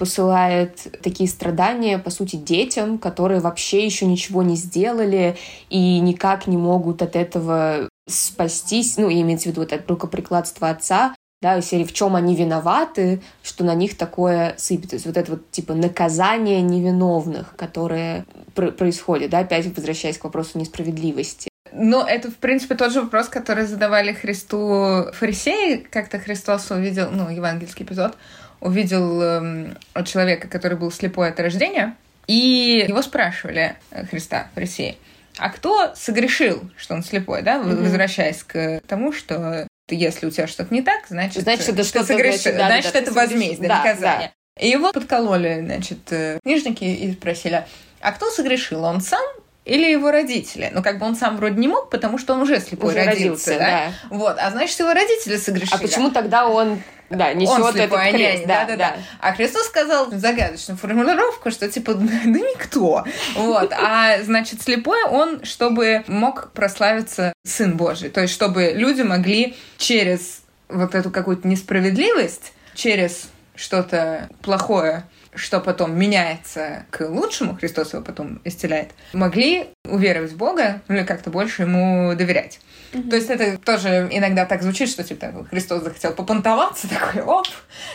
посылает 0.00 0.86
такие 1.02 1.28
страдания, 1.28 1.98
по 1.98 2.08
сути, 2.08 2.36
детям, 2.36 2.96
которые 2.96 3.40
вообще 3.40 3.84
еще 3.84 4.06
ничего 4.06 4.42
не 4.42 4.56
сделали 4.56 5.36
и 5.68 6.00
никак 6.00 6.46
не 6.46 6.56
могут 6.56 7.02
от 7.02 7.16
этого 7.16 7.88
спастись, 8.08 8.96
ну, 8.96 9.10
имеется 9.10 9.48
в 9.48 9.52
виду 9.52 9.60
вот 9.60 9.74
от 9.74 9.88
рукоприкладства 9.90 10.70
отца, 10.70 11.14
да, 11.42 11.58
и 11.58 11.62
серии, 11.62 11.84
в 11.84 11.92
чем 11.92 12.16
они 12.16 12.34
виноваты, 12.34 13.20
что 13.42 13.62
на 13.62 13.74
них 13.74 13.96
такое 13.98 14.54
сыпет. 14.56 14.90
То 14.90 14.96
есть 14.96 15.04
вот 15.04 15.18
это 15.18 15.32
вот 15.32 15.50
типа 15.50 15.74
наказание 15.74 16.62
невиновных, 16.62 17.54
которое 17.56 18.24
пр- 18.54 18.72
происходит, 18.72 19.30
да, 19.30 19.40
опять 19.40 19.66
возвращаясь 19.66 20.16
к 20.16 20.24
вопросу 20.24 20.58
несправедливости. 20.58 21.49
Ну, 21.72 22.04
это, 22.04 22.30
в 22.30 22.36
принципе, 22.36 22.74
тот 22.74 22.92
же 22.92 23.02
вопрос, 23.02 23.28
который 23.28 23.66
задавали 23.66 24.12
Христу 24.12 25.06
фарисеи. 25.12 25.76
Как-то 25.76 26.18
Христос 26.18 26.70
увидел, 26.70 27.10
ну, 27.10 27.30
евангельский 27.30 27.84
эпизод, 27.84 28.16
увидел 28.60 29.20
эм, 29.22 29.78
человека, 30.04 30.48
который 30.48 30.76
был 30.76 30.90
слепой 30.90 31.28
от 31.28 31.40
рождения, 31.40 31.96
и 32.26 32.84
его 32.88 33.02
спрашивали 33.02 33.76
э, 33.90 34.04
Христа, 34.06 34.48
фарисеи, 34.54 34.96
а 35.38 35.50
кто 35.50 35.92
согрешил, 35.94 36.70
что 36.76 36.94
он 36.94 37.02
слепой, 37.02 37.42
да, 37.42 37.56
mm-hmm. 37.56 37.82
возвращаясь 37.82 38.42
к 38.42 38.80
тому, 38.86 39.12
что 39.12 39.66
если 39.88 40.26
у 40.26 40.30
тебя 40.30 40.46
что-то 40.46 40.72
не 40.72 40.82
так, 40.82 41.06
значит, 41.08 41.42
значит 41.42 41.68
это 41.68 41.84
что-то 41.84 42.06
согрешил, 42.06 42.52
да, 42.52 42.66
значит 42.66 42.92
да, 42.92 42.98
это 43.00 43.12
возмездие, 43.12 43.68
да, 43.68 43.78
наказание. 43.78 44.32
Да. 44.56 44.62
И 44.62 44.68
его 44.68 44.92
подкололи, 44.92 45.62
значит, 45.64 46.12
э, 46.12 46.38
книжники 46.44 46.84
и 46.84 47.12
спросили, 47.12 47.64
а 48.00 48.12
кто 48.12 48.30
согрешил, 48.30 48.84
он 48.84 49.00
сам 49.00 49.24
или 49.64 49.90
его 49.90 50.10
родители. 50.10 50.70
Ну, 50.72 50.82
как 50.82 50.98
бы 50.98 51.06
он 51.06 51.14
сам 51.14 51.36
вроде 51.36 51.56
не 51.56 51.68
мог, 51.68 51.90
потому 51.90 52.18
что 52.18 52.34
он 52.34 52.42
уже 52.42 52.60
слепой 52.60 52.90
уже 52.90 53.04
родился, 53.04 53.50
родился 53.52 53.58
да? 53.58 53.66
да? 53.66 54.16
Вот, 54.16 54.36
а 54.38 54.50
значит, 54.50 54.78
его 54.78 54.92
родители 54.92 55.36
согрешили. 55.36 55.74
А 55.74 55.78
почему 55.78 56.10
тогда 56.10 56.48
он 56.48 56.80
да, 57.10 57.32
несет 57.32 57.58
он 57.58 57.72
слепой, 57.72 57.84
этот 57.84 57.98
а 57.98 58.12
крест, 58.12 58.46
да, 58.46 58.64
да, 58.64 58.76
да. 58.76 58.96
А 59.18 59.32
Христос 59.32 59.66
сказал 59.66 60.10
загадочную 60.12 60.78
формулировку, 60.78 61.50
что 61.50 61.68
типа, 61.68 61.94
да 61.94 62.04
никто. 62.04 63.04
Вот. 63.34 63.72
А 63.72 64.22
значит, 64.22 64.62
слепой 64.62 65.02
он, 65.04 65.44
чтобы 65.44 66.04
мог 66.06 66.52
прославиться 66.52 67.32
Сын 67.44 67.76
Божий. 67.76 68.10
То 68.10 68.22
есть, 68.22 68.32
чтобы 68.32 68.72
люди 68.76 69.02
могли 69.02 69.56
через 69.76 70.42
вот 70.68 70.94
эту 70.94 71.10
какую-то 71.10 71.48
несправедливость, 71.48 72.52
через 72.74 73.28
что-то 73.56 74.28
плохое, 74.42 75.04
что 75.34 75.60
потом 75.60 75.96
меняется 75.96 76.86
к 76.90 77.06
лучшему, 77.08 77.56
Христос 77.56 77.92
его 77.92 78.02
потом 78.02 78.40
исцеляет, 78.44 78.90
могли 79.12 79.68
уверовать 79.84 80.32
в 80.32 80.36
Бога, 80.36 80.82
ну 80.88 80.96
или 80.96 81.04
как-то 81.04 81.30
больше 81.30 81.62
ему 81.62 82.14
доверять. 82.14 82.60
Mm-hmm. 82.92 83.10
То 83.10 83.16
есть 83.16 83.30
это 83.30 83.58
тоже 83.58 84.08
иногда 84.10 84.44
так 84.44 84.62
звучит, 84.62 84.88
что 84.88 85.04
типа 85.04 85.46
Христос 85.50 85.84
захотел 85.84 86.12
попонтоваться, 86.12 86.88
такой 86.90 87.22
оп, 87.22 87.46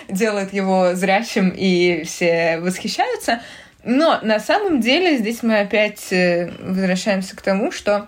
делает 0.08 0.54
его 0.54 0.96
зрячим, 0.96 1.50
и 1.50 2.04
все 2.04 2.60
восхищаются. 2.60 3.42
Но 3.84 4.20
на 4.24 4.40
самом 4.40 4.82
деле 4.82 5.18
здесь 5.18 5.44
мы 5.44 5.60
опять 5.60 6.12
э, 6.12 6.52
возвращаемся 6.60 7.36
к 7.36 7.42
тому, 7.42 7.72
что 7.72 8.08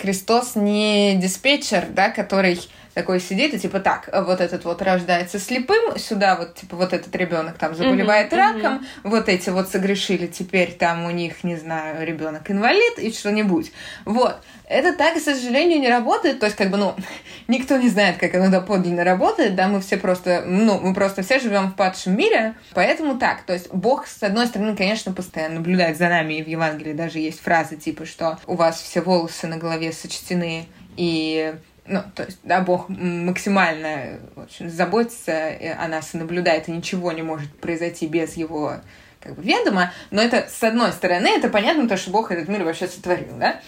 Христос 0.00 0.56
не 0.56 1.16
диспетчер, 1.16 1.86
да, 1.90 2.10
который 2.10 2.60
такой 2.94 3.20
сидит 3.20 3.54
и 3.54 3.58
типа 3.58 3.80
так, 3.80 4.08
вот 4.12 4.40
этот 4.40 4.64
вот 4.64 4.82
рождается 4.82 5.38
слепым, 5.38 5.98
сюда 5.98 6.36
вот 6.36 6.54
типа 6.54 6.76
вот 6.76 6.92
этот 6.92 7.14
ребенок 7.16 7.58
там 7.58 7.74
заболевает 7.74 8.32
mm-hmm, 8.32 8.36
раком, 8.36 8.74
mm-hmm. 8.74 9.10
вот 9.10 9.28
эти 9.28 9.50
вот 9.50 9.68
согрешили, 9.68 10.26
теперь 10.26 10.72
там 10.72 11.04
у 11.04 11.10
них, 11.10 11.44
не 11.44 11.56
знаю, 11.56 12.06
ребенок 12.06 12.50
инвалид 12.50 12.98
и 12.98 13.12
что-нибудь. 13.12 13.72
Вот. 14.04 14.36
Это 14.72 14.94
так, 14.96 15.16
к 15.16 15.20
сожалению, 15.20 15.80
не 15.80 15.88
работает. 15.88 16.40
То 16.40 16.46
есть, 16.46 16.56
как 16.56 16.70
бы, 16.70 16.78
ну, 16.78 16.94
никто 17.48 17.76
не 17.76 17.88
знает, 17.88 18.16
как 18.16 18.34
оно 18.34 18.50
доподлинно 18.50 19.04
работает, 19.04 19.54
да, 19.54 19.68
мы 19.68 19.80
все 19.80 19.96
просто, 19.96 20.44
ну, 20.46 20.80
мы 20.80 20.94
просто 20.94 21.22
все 21.22 21.38
живем 21.40 21.70
в 21.70 21.76
падшем 21.76 22.16
мире, 22.16 22.54
поэтому 22.72 23.18
так. 23.18 23.42
То 23.42 23.52
есть, 23.52 23.70
Бог, 23.72 24.06
с 24.06 24.22
одной 24.22 24.46
стороны, 24.46 24.74
конечно, 24.76 25.12
постоянно 25.12 25.56
наблюдает 25.56 25.98
за 25.98 26.08
нами, 26.08 26.34
и 26.34 26.42
в 26.42 26.48
Евангелии 26.48 26.94
даже 26.94 27.18
есть 27.18 27.40
фразы 27.40 27.76
типа, 27.76 28.06
что 28.06 28.38
у 28.46 28.54
вас 28.54 28.80
все 28.80 29.02
волосы 29.02 29.46
на 29.46 29.58
голове 29.58 29.92
сочтены, 29.92 30.66
и 30.96 31.54
ну, 31.86 32.02
то 32.14 32.24
есть, 32.24 32.38
да, 32.44 32.60
Бог 32.60 32.88
максимально 32.88 34.20
общем, 34.36 34.70
заботится 34.70 35.50
о 35.78 35.88
нас 35.88 36.14
и 36.14 36.18
наблюдает, 36.18 36.68
и 36.68 36.72
ничего 36.72 37.12
не 37.12 37.22
может 37.22 37.52
произойти 37.58 38.06
без 38.06 38.36
его 38.36 38.76
как 39.20 39.34
бы 39.34 39.42
ведома, 39.42 39.92
но 40.10 40.20
это, 40.20 40.48
с 40.48 40.62
одной 40.62 40.92
стороны, 40.92 41.28
это 41.28 41.48
понятно, 41.48 41.88
то, 41.88 41.96
что 41.96 42.10
Бог 42.10 42.32
этот 42.32 42.48
мир 42.48 42.64
вообще 42.64 42.88
сотворил, 42.88 43.36
да, 43.38 43.60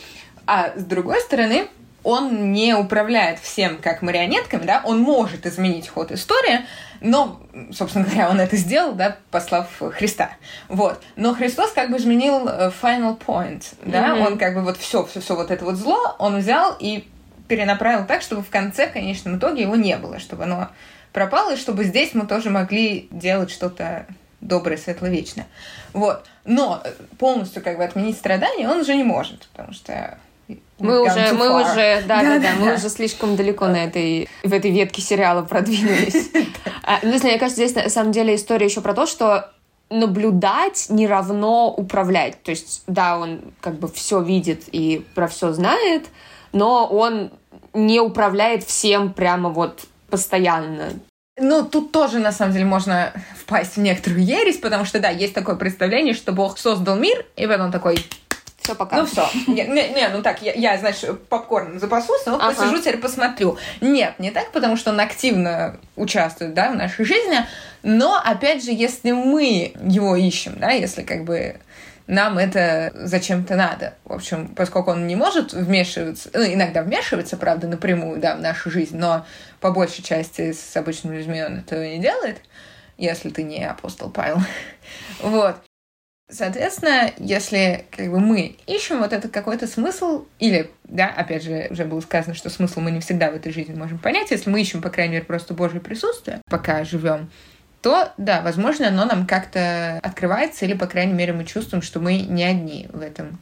а 0.46 0.72
с 0.76 0.84
другой 0.84 1.20
стороны, 1.20 1.68
он 2.02 2.52
не 2.52 2.74
управляет 2.74 3.38
всем 3.40 3.78
как 3.78 4.02
марионетками, 4.02 4.64
да, 4.64 4.82
он 4.84 5.00
может 5.00 5.46
изменить 5.46 5.88
ход 5.88 6.12
истории, 6.12 6.60
но, 7.00 7.40
собственно 7.72 8.04
говоря, 8.04 8.30
он 8.30 8.40
это 8.40 8.56
сделал, 8.56 8.92
да, 8.92 9.16
послав 9.30 9.68
Христа. 9.78 10.30
Вот. 10.68 11.02
Но 11.16 11.34
Христос 11.34 11.72
как 11.72 11.90
бы 11.90 11.96
изменил 11.96 12.46
э, 12.46 12.70
final 12.82 13.18
point, 13.18 13.64
да, 13.84 14.10
mm-hmm. 14.10 14.26
он 14.26 14.38
как 14.38 14.54
бы 14.54 14.62
вот 14.62 14.76
все, 14.76 15.04
все, 15.06 15.20
все 15.20 15.34
вот 15.34 15.50
это 15.50 15.64
вот 15.64 15.76
зло, 15.76 16.14
он 16.18 16.38
взял 16.38 16.76
и 16.78 17.08
перенаправил 17.48 18.06
так, 18.06 18.22
чтобы 18.22 18.42
в 18.42 18.50
конце, 18.50 18.88
в 18.88 18.92
конечном 18.92 19.38
итоге, 19.38 19.62
его 19.62 19.76
не 19.76 19.96
было, 19.96 20.18
чтобы 20.18 20.44
оно 20.44 20.68
пропало, 21.12 21.54
и 21.54 21.56
чтобы 21.56 21.84
здесь 21.84 22.14
мы 22.14 22.26
тоже 22.26 22.50
могли 22.50 23.08
делать 23.10 23.50
что-то 23.50 24.06
доброе, 24.40 24.76
светлое, 24.76 25.10
вечное. 25.10 25.46
Вот. 25.92 26.26
Но 26.44 26.82
полностью 27.18 27.62
как 27.62 27.78
бы 27.78 27.84
отменить 27.84 28.16
страдания 28.16 28.68
он 28.68 28.80
уже 28.80 28.94
не 28.94 29.04
может, 29.04 29.48
потому 29.52 29.72
что 29.72 30.18
мы 30.78 31.00
уже, 31.00 31.32
мы 31.32 31.62
уже, 31.62 32.02
да, 32.06 32.22
да, 32.22 32.22
да, 32.22 32.38
да, 32.38 32.48
мы 32.58 32.74
уже 32.74 32.88
слишком 32.88 33.36
далеко 33.36 33.66
на 33.66 33.84
этой, 33.84 34.28
в 34.42 34.52
этой 34.52 34.70
ветке 34.70 35.00
сериала 35.00 35.42
продвинулись. 35.42 36.30
А, 36.86 36.98
ну, 37.02 37.12
мне 37.12 37.38
кажется, 37.38 37.64
здесь 37.64 37.74
на 37.74 37.88
самом 37.88 38.12
деле 38.12 38.34
история 38.34 38.66
еще 38.66 38.82
про 38.82 38.92
то, 38.92 39.06
что 39.06 39.50
наблюдать 39.88 40.88
не 40.90 41.06
равно 41.06 41.72
управлять. 41.72 42.42
То 42.42 42.50
есть, 42.50 42.82
да, 42.86 43.18
он 43.18 43.40
как 43.62 43.78
бы 43.78 43.88
все 43.88 44.20
видит 44.20 44.64
и 44.70 45.02
про 45.14 45.26
все 45.26 45.52
знает, 45.52 46.04
но 46.54 46.86
он 46.86 47.32
не 47.74 48.00
управляет 48.00 48.64
всем 48.64 49.12
прямо 49.12 49.50
вот 49.50 49.80
постоянно. 50.08 50.92
Ну, 51.36 51.64
тут 51.64 51.90
тоже, 51.90 52.20
на 52.20 52.30
самом 52.30 52.52
деле, 52.52 52.64
можно 52.64 53.12
впасть 53.36 53.76
в 53.76 53.80
некоторую 53.80 54.24
ересь, 54.24 54.58
потому 54.58 54.84
что, 54.84 55.00
да, 55.00 55.08
есть 55.08 55.34
такое 55.34 55.56
представление, 55.56 56.14
что 56.14 56.30
Бог 56.32 56.58
создал 56.58 56.96
мир, 56.96 57.26
и 57.36 57.46
потом 57.46 57.72
такой... 57.72 57.98
Все, 58.58 58.74
пока. 58.74 58.96
Ну, 58.96 59.04
все. 59.04 59.28
Не, 59.46 59.64
не, 59.64 59.90
не, 59.90 60.08
ну 60.08 60.22
так, 60.22 60.40
я, 60.40 60.54
я 60.54 60.78
знаешь, 60.78 61.02
попкорн 61.28 61.78
запасусь, 61.78 62.24
но 62.24 62.36
ага. 62.36 62.54
посижу, 62.54 62.78
теперь 62.78 62.96
посмотрю. 62.96 63.58
Нет, 63.82 64.14
не 64.18 64.30
так, 64.30 64.52
потому 64.52 64.78
что 64.78 64.90
он 64.90 65.00
активно 65.00 65.76
участвует, 65.96 66.54
да, 66.54 66.70
в 66.70 66.76
нашей 66.76 67.04
жизни, 67.04 67.44
но, 67.82 68.18
опять 68.24 68.64
же, 68.64 68.70
если 68.70 69.10
мы 69.10 69.74
его 69.84 70.16
ищем, 70.16 70.54
да, 70.56 70.70
если 70.70 71.02
как 71.02 71.24
бы 71.24 71.56
нам 72.06 72.38
это 72.38 72.92
зачем-то 72.94 73.56
надо. 73.56 73.94
В 74.04 74.12
общем, 74.12 74.48
поскольку 74.48 74.90
он 74.90 75.06
не 75.06 75.16
может 75.16 75.52
вмешиваться, 75.52 76.28
ну, 76.34 76.44
иногда 76.44 76.82
вмешивается, 76.82 77.36
правда, 77.36 77.66
напрямую, 77.66 78.20
да, 78.20 78.36
в 78.36 78.40
нашу 78.40 78.70
жизнь, 78.70 78.96
но 78.96 79.24
по 79.60 79.70
большей 79.70 80.04
части 80.04 80.52
с 80.52 80.76
обычными 80.76 81.16
людьми 81.16 81.42
он 81.42 81.58
этого 81.60 81.82
не 81.82 81.98
делает, 81.98 82.40
если 82.98 83.30
ты 83.30 83.42
не 83.42 83.64
апостол 83.64 84.10
Павел. 84.10 84.38
вот. 85.22 85.56
Соответственно, 86.30 87.12
если 87.18 87.84
как 87.90 88.10
бы 88.10 88.18
мы 88.18 88.56
ищем 88.66 88.98
вот 88.98 89.12
этот 89.12 89.30
какой-то 89.30 89.66
смысл, 89.66 90.24
или, 90.38 90.70
да, 90.84 91.06
опять 91.08 91.42
же, 91.42 91.68
уже 91.70 91.84
было 91.84 92.00
сказано, 92.00 92.34
что 92.34 92.48
смысл 92.48 92.80
мы 92.80 92.90
не 92.90 93.00
всегда 93.00 93.30
в 93.30 93.34
этой 93.34 93.52
жизни 93.52 93.74
можем 93.74 93.98
понять, 93.98 94.30
если 94.30 94.48
мы 94.48 94.60
ищем, 94.60 94.80
по 94.80 94.88
крайней 94.88 95.14
мере, 95.14 95.24
просто 95.24 95.52
Божье 95.52 95.80
присутствие, 95.80 96.40
пока 96.48 96.82
живем, 96.84 97.30
то, 97.84 98.14
да, 98.16 98.40
возможно, 98.40 98.88
оно 98.88 99.04
нам 99.04 99.26
как-то 99.26 99.98
открывается, 100.02 100.64
или, 100.64 100.72
по 100.72 100.86
крайней 100.86 101.12
мере, 101.12 101.34
мы 101.34 101.44
чувствуем, 101.44 101.82
что 101.82 102.00
мы 102.00 102.16
не 102.16 102.42
одни 102.42 102.88
в 102.90 103.02
этом 103.02 103.38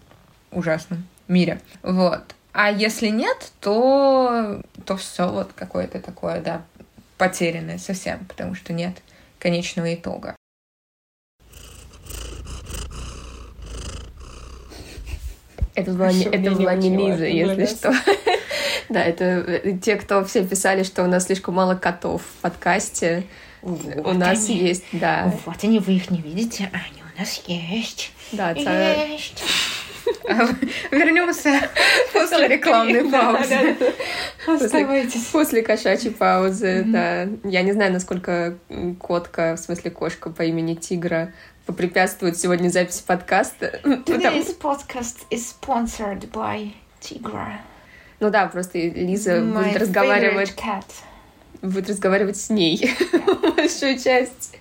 ужасном 0.51 1.07
мире. 1.29 1.61
Вот. 1.85 2.35
А 2.53 2.69
если 2.73 3.07
нет, 3.07 3.53
то, 3.61 4.61
то 4.85 4.97
все 4.97 5.31
вот 5.31 5.53
какое-то 5.55 6.01
такое, 6.01 6.41
да, 6.41 6.63
потерянное 7.19 7.79
совсем, 7.79 8.25
потому 8.25 8.57
что 8.57 8.73
нет 8.73 8.97
конечного 9.39 9.95
итога. 9.95 10.35
Это 15.77 15.93
была, 15.93 16.11
не, 16.11 16.25
это 16.25 16.51
была 16.51 16.75
не 16.75 16.97
Лиза, 16.97 17.27
если 17.27 17.67
что. 17.67 17.95
Да, 18.89 19.03
это 19.05 19.25
э, 19.25 19.79
те, 19.81 19.95
кто 19.97 20.23
все 20.25 20.45
писали, 20.45 20.83
что 20.83 21.05
у 21.05 21.07
нас 21.07 21.27
слишком 21.27 21.55
мало 21.55 21.77
котов 21.77 22.23
в 22.23 22.43
подкасте. 22.43 23.25
Вот 23.63 24.07
у 24.07 24.13
нас 24.13 24.49
они. 24.49 24.59
есть, 24.59 24.85
да. 24.93 25.33
Вот 25.47 25.57
они, 25.63 25.79
вы 25.79 25.95
их 25.95 26.11
не 26.11 26.21
видите, 26.21 26.69
а 26.73 26.77
они 26.77 27.03
у 27.03 27.19
нас 27.19 27.43
есть. 27.47 28.13
Да, 28.33 28.51
есть. 28.51 29.45
А 30.29 30.49
Вернемся 30.91 31.69
после 32.13 32.49
рекламной 32.49 33.05
паузы. 33.11 33.77
Оставайтесь. 34.47 35.25
После 35.27 35.63
кошачьей 35.63 36.13
паузы, 36.13 36.83
да. 36.87 37.29
Я 37.45 37.63
не 37.63 37.73
знаю, 37.73 37.93
насколько 37.93 38.59
котка, 38.99 39.55
в 39.55 39.59
смысле 39.59 39.93
кошка 39.93 40.31
по 40.31 40.43
имени 40.43 40.75
Тигра, 40.75 41.33
попрепятствует 41.67 42.37
сегодня 42.37 42.69
записи 42.69 43.03
подкаста. 43.07 43.81
Today's 43.85 44.59
podcast 44.59 45.19
is 45.31 45.55
sponsored 45.61 46.31
by 46.33 46.73
Tigra. 47.01 47.59
Ну 48.19 48.31
да, 48.31 48.47
просто 48.47 48.79
Лиза 48.79 49.41
будет 49.41 49.77
разговаривать 49.77 50.55
будет 51.63 51.89
разговаривать 51.89 52.37
с 52.37 52.51
ней 52.51 52.91
большую 53.57 53.99
часть. 53.99 54.57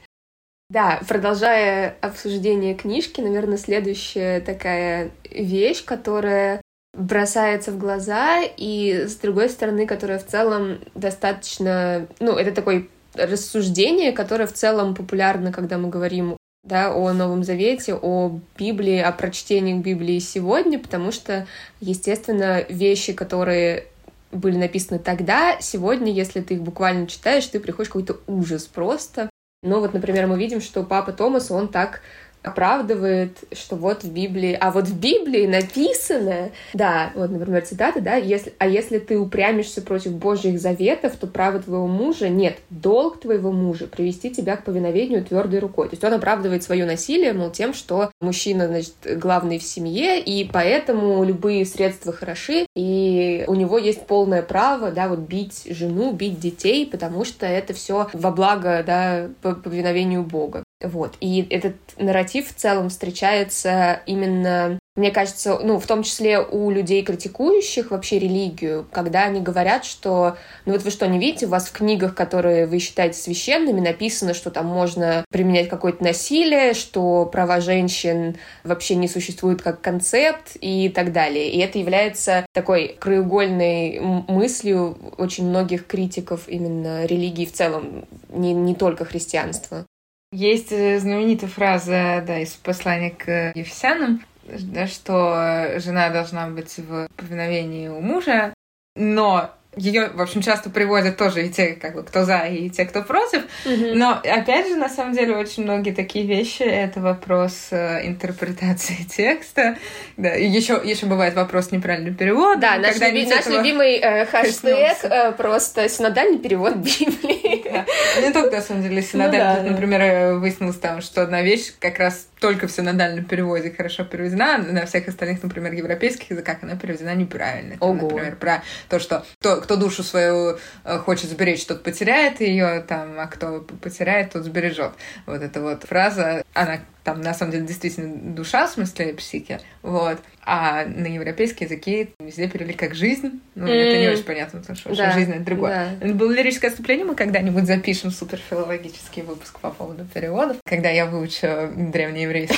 Да, 0.69 1.01
продолжая 1.05 1.97
обсуждение 1.99 2.75
книжки, 2.75 3.19
наверное, 3.19 3.57
следующая 3.57 4.39
такая 4.39 5.11
вещь, 5.29 5.83
которая 5.83 6.61
бросается 6.93 7.71
в 7.71 7.77
глаза, 7.77 8.41
и 8.41 9.05
с 9.05 9.15
другой 9.15 9.49
стороны, 9.49 9.85
которая 9.85 10.19
в 10.19 10.25
целом 10.25 10.79
достаточно... 10.95 12.07
Ну, 12.19 12.33
это 12.33 12.53
такое 12.53 12.87
рассуждение, 13.15 14.13
которое 14.13 14.47
в 14.47 14.53
целом 14.53 14.95
популярно, 14.95 15.51
когда 15.51 15.77
мы 15.77 15.89
говорим 15.89 16.37
да, 16.63 16.93
о 16.93 17.11
Новом 17.11 17.43
Завете, 17.43 17.95
о 17.95 18.39
Библии, 18.57 18.99
о 18.99 19.11
прочтении 19.11 19.73
Библии 19.73 20.19
сегодня, 20.19 20.79
потому 20.79 21.11
что, 21.11 21.47
естественно, 21.79 22.63
вещи, 22.69 23.13
которые 23.13 23.87
были 24.31 24.57
написаны 24.57 24.99
тогда, 24.99 25.57
сегодня, 25.59 26.11
если 26.11 26.41
ты 26.41 26.55
их 26.55 26.61
буквально 26.61 27.07
читаешь, 27.07 27.45
ты 27.47 27.59
приходишь 27.59 27.89
какой-то 27.89 28.19
ужас 28.27 28.65
просто. 28.65 29.29
Но 29.63 29.79
вот, 29.79 29.93
например, 29.93 30.27
мы 30.27 30.37
видим, 30.37 30.61
что 30.61 30.83
папа 30.83 31.11
Томас, 31.13 31.51
он 31.51 31.67
так 31.67 32.01
оправдывает, 32.43 33.37
что 33.51 33.75
вот 33.75 34.03
в 34.03 34.11
Библии, 34.11 34.57
а 34.59 34.71
вот 34.71 34.87
в 34.87 34.99
Библии 34.99 35.45
написано, 35.45 36.49
да, 36.73 37.11
вот, 37.15 37.29
например, 37.29 37.63
цитата, 37.63 38.01
да, 38.01 38.15
если, 38.15 38.53
а 38.57 38.67
если 38.67 38.99
ты 38.99 39.17
упрямишься 39.17 39.81
против 39.81 40.13
Божьих 40.13 40.59
заветов, 40.59 41.15
то 41.17 41.27
право 41.27 41.59
твоего 41.59 41.87
мужа 41.87 42.29
нет, 42.29 42.57
долг 42.69 43.19
твоего 43.19 43.51
мужа 43.51 43.87
привести 43.87 44.31
тебя 44.31 44.57
к 44.57 44.63
повиновению 44.63 45.23
твердой 45.23 45.59
рукой. 45.59 45.87
То 45.89 45.93
есть 45.93 46.03
он 46.03 46.13
оправдывает 46.13 46.63
свое 46.63 46.85
насилие, 46.85 47.33
мол, 47.33 47.51
тем, 47.51 47.73
что 47.73 48.11
мужчина, 48.21 48.67
значит, 48.67 48.95
главный 49.17 49.59
в 49.59 49.63
семье, 49.63 50.19
и 50.19 50.49
поэтому 50.51 51.23
любые 51.23 51.65
средства 51.65 52.11
хороши, 52.11 52.65
и 52.75 53.45
у 53.47 53.55
него 53.55 53.77
есть 53.77 54.07
полное 54.07 54.41
право, 54.41 54.91
да, 54.91 55.07
вот 55.07 55.19
бить 55.19 55.67
жену, 55.69 56.11
бить 56.11 56.39
детей, 56.39 56.87
потому 56.87 57.23
что 57.25 57.45
это 57.45 57.73
все 57.73 58.09
во 58.13 58.31
благо, 58.31 58.83
да, 58.85 59.29
по 59.41 59.53
повиновению 59.53 60.23
Бога. 60.23 60.63
Вот. 60.83 61.15
И 61.19 61.47
этот 61.49 61.75
нарратив 61.97 62.49
в 62.49 62.55
целом 62.55 62.89
встречается 62.89 64.01
именно 64.05 64.79
мне 64.97 65.09
кажется, 65.09 65.57
ну, 65.63 65.79
в 65.79 65.87
том 65.87 66.03
числе 66.03 66.41
у 66.41 66.69
людей, 66.69 67.01
критикующих 67.01 67.91
вообще 67.91 68.19
религию, 68.19 68.85
когда 68.91 69.23
они 69.23 69.39
говорят, 69.39 69.85
что, 69.85 70.35
ну 70.65 70.73
вот 70.73 70.83
вы 70.83 70.91
что, 70.91 71.07
не 71.07 71.17
видите, 71.17 71.45
у 71.45 71.49
вас 71.49 71.69
в 71.69 71.71
книгах, 71.71 72.13
которые 72.13 72.65
вы 72.65 72.79
считаете 72.79 73.17
священными, 73.17 73.79
написано, 73.79 74.33
что 74.33 74.51
там 74.51 74.65
можно 74.65 75.23
применять 75.31 75.69
какое-то 75.69 76.03
насилие, 76.03 76.73
что 76.73 77.25
права 77.25 77.61
женщин 77.61 78.35
вообще 78.65 78.95
не 78.95 79.07
существуют 79.07 79.61
как 79.61 79.79
концепт 79.79 80.57
и 80.59 80.89
так 80.89 81.13
далее. 81.13 81.49
И 81.49 81.59
это 81.59 81.79
является 81.79 82.45
такой 82.51 82.97
краеугольной 82.99 84.01
мыслью 84.01 84.97
очень 85.17 85.47
многих 85.47 85.87
критиков 85.87 86.49
именно 86.49 87.05
религии 87.05 87.45
в 87.45 87.53
целом, 87.53 88.03
не, 88.27 88.53
не 88.53 88.75
только 88.75 89.05
христианства. 89.05 89.85
Есть 90.31 90.71
э, 90.71 90.99
знаменитая 90.99 91.49
фраза 91.49 92.23
да, 92.25 92.39
из 92.39 92.53
послания 92.53 93.11
к 93.11 93.51
Ефесянам, 93.53 94.21
да, 94.45 94.87
что 94.87 95.79
жена 95.79 96.09
должна 96.09 96.47
быть 96.47 96.77
в 96.77 97.07
повиновении 97.17 97.89
у 97.89 97.99
мужа, 97.99 98.53
но 98.95 99.51
ее, 99.77 100.09
в 100.09 100.21
общем, 100.21 100.41
часто 100.41 100.69
приводят 100.69 101.15
тоже 101.15 101.45
и 101.45 101.49
те, 101.49 101.67
как 101.73 101.95
бы, 101.95 102.03
кто 102.03 102.25
за, 102.25 102.39
и 102.39 102.69
те, 102.69 102.83
кто 102.83 103.03
против. 103.03 103.43
Mm-hmm. 103.65 103.93
Но, 103.93 104.11
опять 104.11 104.67
же, 104.67 104.75
на 104.75 104.89
самом 104.89 105.13
деле, 105.13 105.37
очень 105.37 105.63
многие 105.63 105.91
такие 105.91 106.25
вещи— 106.25 106.61
это 106.63 106.99
вопрос 106.99 107.69
э, 107.71 108.05
интерпретации 108.05 108.97
текста. 109.09 109.77
Да, 110.17 110.29
еще, 110.29 110.81
еще 110.83 111.05
бывает 111.05 111.35
вопрос 111.35 111.71
неправильного 111.71 112.17
перевода. 112.17 112.59
Да, 112.59 112.77
наш, 112.79 112.99
люби, 112.99 113.25
наш 113.25 113.45
любимый 113.45 113.95
э, 113.97 114.25
хэштег 114.31 114.97
э, 115.03 115.31
просто 115.31 115.87
синодальный 115.87 116.39
перевод 116.39 116.75
Библии. 116.75 117.63
Да. 117.63 117.85
Не 118.21 118.33
только, 118.33 118.57
на 118.57 118.61
самом 118.61 118.83
деле, 118.83 119.01
синодальный. 119.01 119.61
Ну, 119.61 119.67
да, 119.69 119.71
например, 119.71 119.99
да. 119.99 120.33
выяснилось 120.33 120.79
там, 120.79 121.01
что 121.01 121.21
одна 121.21 121.43
вещь 121.43 121.71
как 121.79 121.97
раз 121.97 122.27
только 122.41 122.67
в 122.67 122.71
синодальном 122.71 123.23
переводе 123.23 123.71
хорошо 123.71 124.03
переведена, 124.03 124.57
на 124.57 124.85
всех 124.87 125.07
остальных, 125.07 125.43
например, 125.43 125.73
европейских 125.73 126.31
языках 126.31 126.57
она 126.61 126.75
переведена 126.75 127.13
неправильно. 127.13 127.77
Ого. 127.79 128.09
Например, 128.09 128.35
про 128.35 128.63
то, 128.89 128.99
что 128.99 129.23
то, 129.39 129.61
кто 129.61 129.75
душу 129.75 130.03
свою 130.03 130.57
э, 130.83 130.97
хочет 130.97 131.29
сберечь, 131.29 131.63
тот 131.65 131.83
потеряет 131.83 132.41
ее, 132.41 132.83
там, 132.87 133.19
а 133.19 133.27
кто 133.27 133.61
потеряет, 133.61 134.33
тот 134.33 134.43
сбережет. 134.43 134.91
Вот 135.27 135.41
эта 135.41 135.61
вот 135.61 135.83
фраза, 135.83 136.43
она 136.53 136.79
там 137.03 137.21
на 137.21 137.33
самом 137.33 137.51
деле 137.51 137.65
действительно 137.65 138.33
душа, 138.33 138.67
в 138.67 138.71
смысле 138.71 139.13
психи, 139.13 139.59
вот. 139.81 140.19
А 140.43 140.85
на 140.85 141.07
европейские 141.07 141.67
языки 141.67 142.09
везде 142.19 142.47
перевели 142.47 142.73
как 142.73 142.95
жизнь. 142.95 143.41
Ну, 143.55 143.67
mm. 143.67 143.71
это 143.71 143.99
не 143.99 144.07
очень 144.09 144.23
понятно, 144.23 144.59
потому 144.59 144.77
что 144.77 144.95
да. 144.95 145.11
жизнь— 145.11 145.31
это 145.33 145.43
другое. 145.43 145.97
Да. 145.99 146.07
Это 146.07 146.15
было 146.15 146.31
лирическое 146.31 146.69
отступление, 146.71 147.05
мы 147.05 147.15
когда-нибудь 147.15 147.65
запишем 147.65 148.11
суперфилологический 148.11 149.21
выпуск 149.21 149.59
по 149.59 149.69
поводу 149.69 150.05
переводов, 150.05 150.57
когда 150.65 150.89
я 150.89 151.05
выучу 151.05 151.69
древнееврейский, 151.75 152.57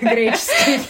греческий. 0.00 0.80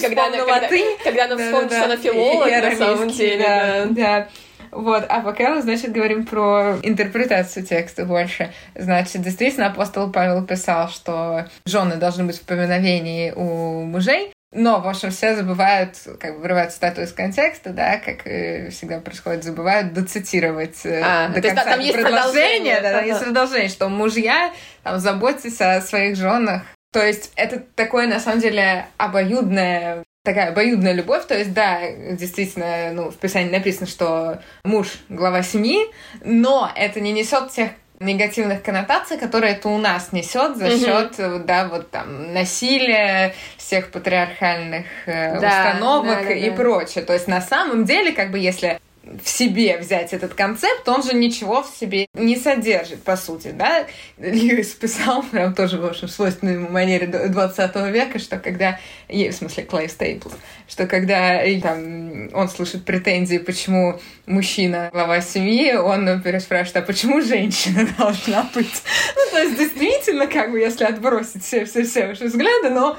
Когда 0.00 1.24
она 1.24 1.36
вспомнит, 1.36 1.72
что 1.72 1.84
она 1.84 1.96
филолог, 1.96 2.48
на 2.48 2.76
самом 2.76 3.10
деле. 3.10 3.86
Да, 3.90 4.28
вот, 4.76 5.06
а 5.08 5.20
пока 5.20 5.54
мы, 5.54 5.62
значит, 5.62 5.92
говорим 5.92 6.26
про 6.26 6.76
интерпретацию 6.82 7.64
текста 7.64 8.04
больше. 8.04 8.52
Значит, 8.74 9.22
действительно, 9.22 9.66
апостол 9.66 10.10
Павел 10.10 10.44
писал, 10.44 10.88
что 10.88 11.46
жены 11.64 11.96
должны 11.96 12.24
быть 12.24 12.38
в 12.38 12.42
поминовении 12.42 13.32
у 13.32 13.82
мужей, 13.82 14.32
но, 14.52 14.80
в 14.80 14.88
общем, 14.88 15.10
все 15.10 15.34
забывают, 15.34 15.96
как 16.20 16.34
бы 16.34 16.42
вырывают 16.42 16.72
статую 16.72 17.06
из 17.06 17.12
контекста, 17.12 17.70
да, 17.70 17.98
как 17.98 18.22
всегда 18.22 19.00
происходит, 19.00 19.44
забывают 19.44 19.92
доцитировать 19.92 20.84
э, 20.84 21.02
а, 21.04 21.28
до 21.28 21.42
конца 21.42 21.62
есть, 21.62 21.70
там 21.70 21.80
есть 21.80 22.00
продолжение. 22.00 22.80
Да, 22.80 22.98
ага. 22.98 23.06
есть 23.06 23.22
продолжение, 23.22 23.68
что 23.68 23.88
мужья 23.88 24.52
там 24.82 24.98
заботьтесь 24.98 25.60
о 25.60 25.80
своих 25.80 26.16
женах. 26.16 26.62
То 26.92 27.04
есть 27.04 27.32
это 27.36 27.62
такое, 27.74 28.06
на 28.06 28.20
самом 28.20 28.40
деле, 28.40 28.86
обоюдное 28.96 30.04
такая 30.26 30.48
обоюдная 30.48 30.92
любовь, 30.92 31.24
то 31.26 31.38
есть, 31.38 31.54
да, 31.54 31.80
действительно, 32.10 32.92
ну, 32.92 33.10
в 33.10 33.16
Писании 33.16 33.50
написано, 33.50 33.86
что 33.86 34.40
муж— 34.64 34.88
глава 35.08 35.42
семьи, 35.42 35.86
но 36.24 36.70
это 36.74 37.00
не 37.00 37.12
несет 37.12 37.52
тех 37.52 37.70
негативных 38.00 38.62
коннотаций, 38.62 39.18
которые 39.18 39.52
это 39.52 39.68
у 39.68 39.78
нас 39.78 40.12
несет 40.12 40.56
за 40.56 40.70
счет, 40.70 41.12
mm-hmm. 41.12 41.44
да, 41.44 41.68
вот 41.68 41.90
там 41.90 42.34
насилия, 42.34 43.34
всех 43.56 43.90
патриархальных 43.90 44.84
э, 45.06 45.40
да, 45.40 45.46
установок 45.46 46.22
да, 46.22 46.24
да, 46.24 46.32
и 46.32 46.50
да. 46.50 46.56
прочее. 46.56 47.04
То 47.04 47.14
есть 47.14 47.28
на 47.28 47.40
самом 47.40 47.84
деле, 47.84 48.12
как 48.12 48.32
бы 48.32 48.38
если 48.38 48.78
в 49.22 49.28
себе 49.28 49.78
взять 49.78 50.12
этот 50.12 50.34
концепт, 50.34 50.88
он 50.88 51.02
же 51.02 51.14
ничего 51.14 51.62
в 51.62 51.68
себе 51.68 52.06
не 52.14 52.36
содержит, 52.36 53.02
по 53.02 53.16
сути, 53.16 53.52
да. 53.52 53.86
Льюис 54.18 54.70
писал, 54.74 55.22
прям 55.22 55.54
тоже, 55.54 55.78
в 55.78 55.86
общем, 55.86 56.08
свойственной 56.08 56.54
ему 56.54 56.68
манере 56.68 57.06
20 57.06 57.76
века, 57.92 58.18
что 58.18 58.38
когда, 58.38 58.78
в 59.08 59.32
смысле, 59.32 59.64
Клей 59.64 59.88
Стейплс, 59.88 60.34
что 60.68 60.86
когда 60.86 61.40
там, 61.60 62.34
он 62.34 62.48
слышит 62.48 62.84
претензии, 62.84 63.38
почему 63.38 64.00
мужчина 64.26 64.90
глава 64.92 65.20
семьи, 65.20 65.74
он 65.74 66.20
переспрашивает, 66.22 66.76
а 66.76 66.82
почему 66.82 67.20
женщина 67.20 67.88
должна 67.98 68.50
быть? 68.54 68.82
Ну, 69.14 69.22
то 69.30 69.38
есть, 69.42 69.56
действительно, 69.56 70.26
как 70.26 70.50
бы, 70.50 70.58
если 70.58 70.84
отбросить 70.84 71.44
все-все-все 71.44 72.08
ваши 72.08 72.24
взгляды, 72.24 72.70
но 72.70 72.98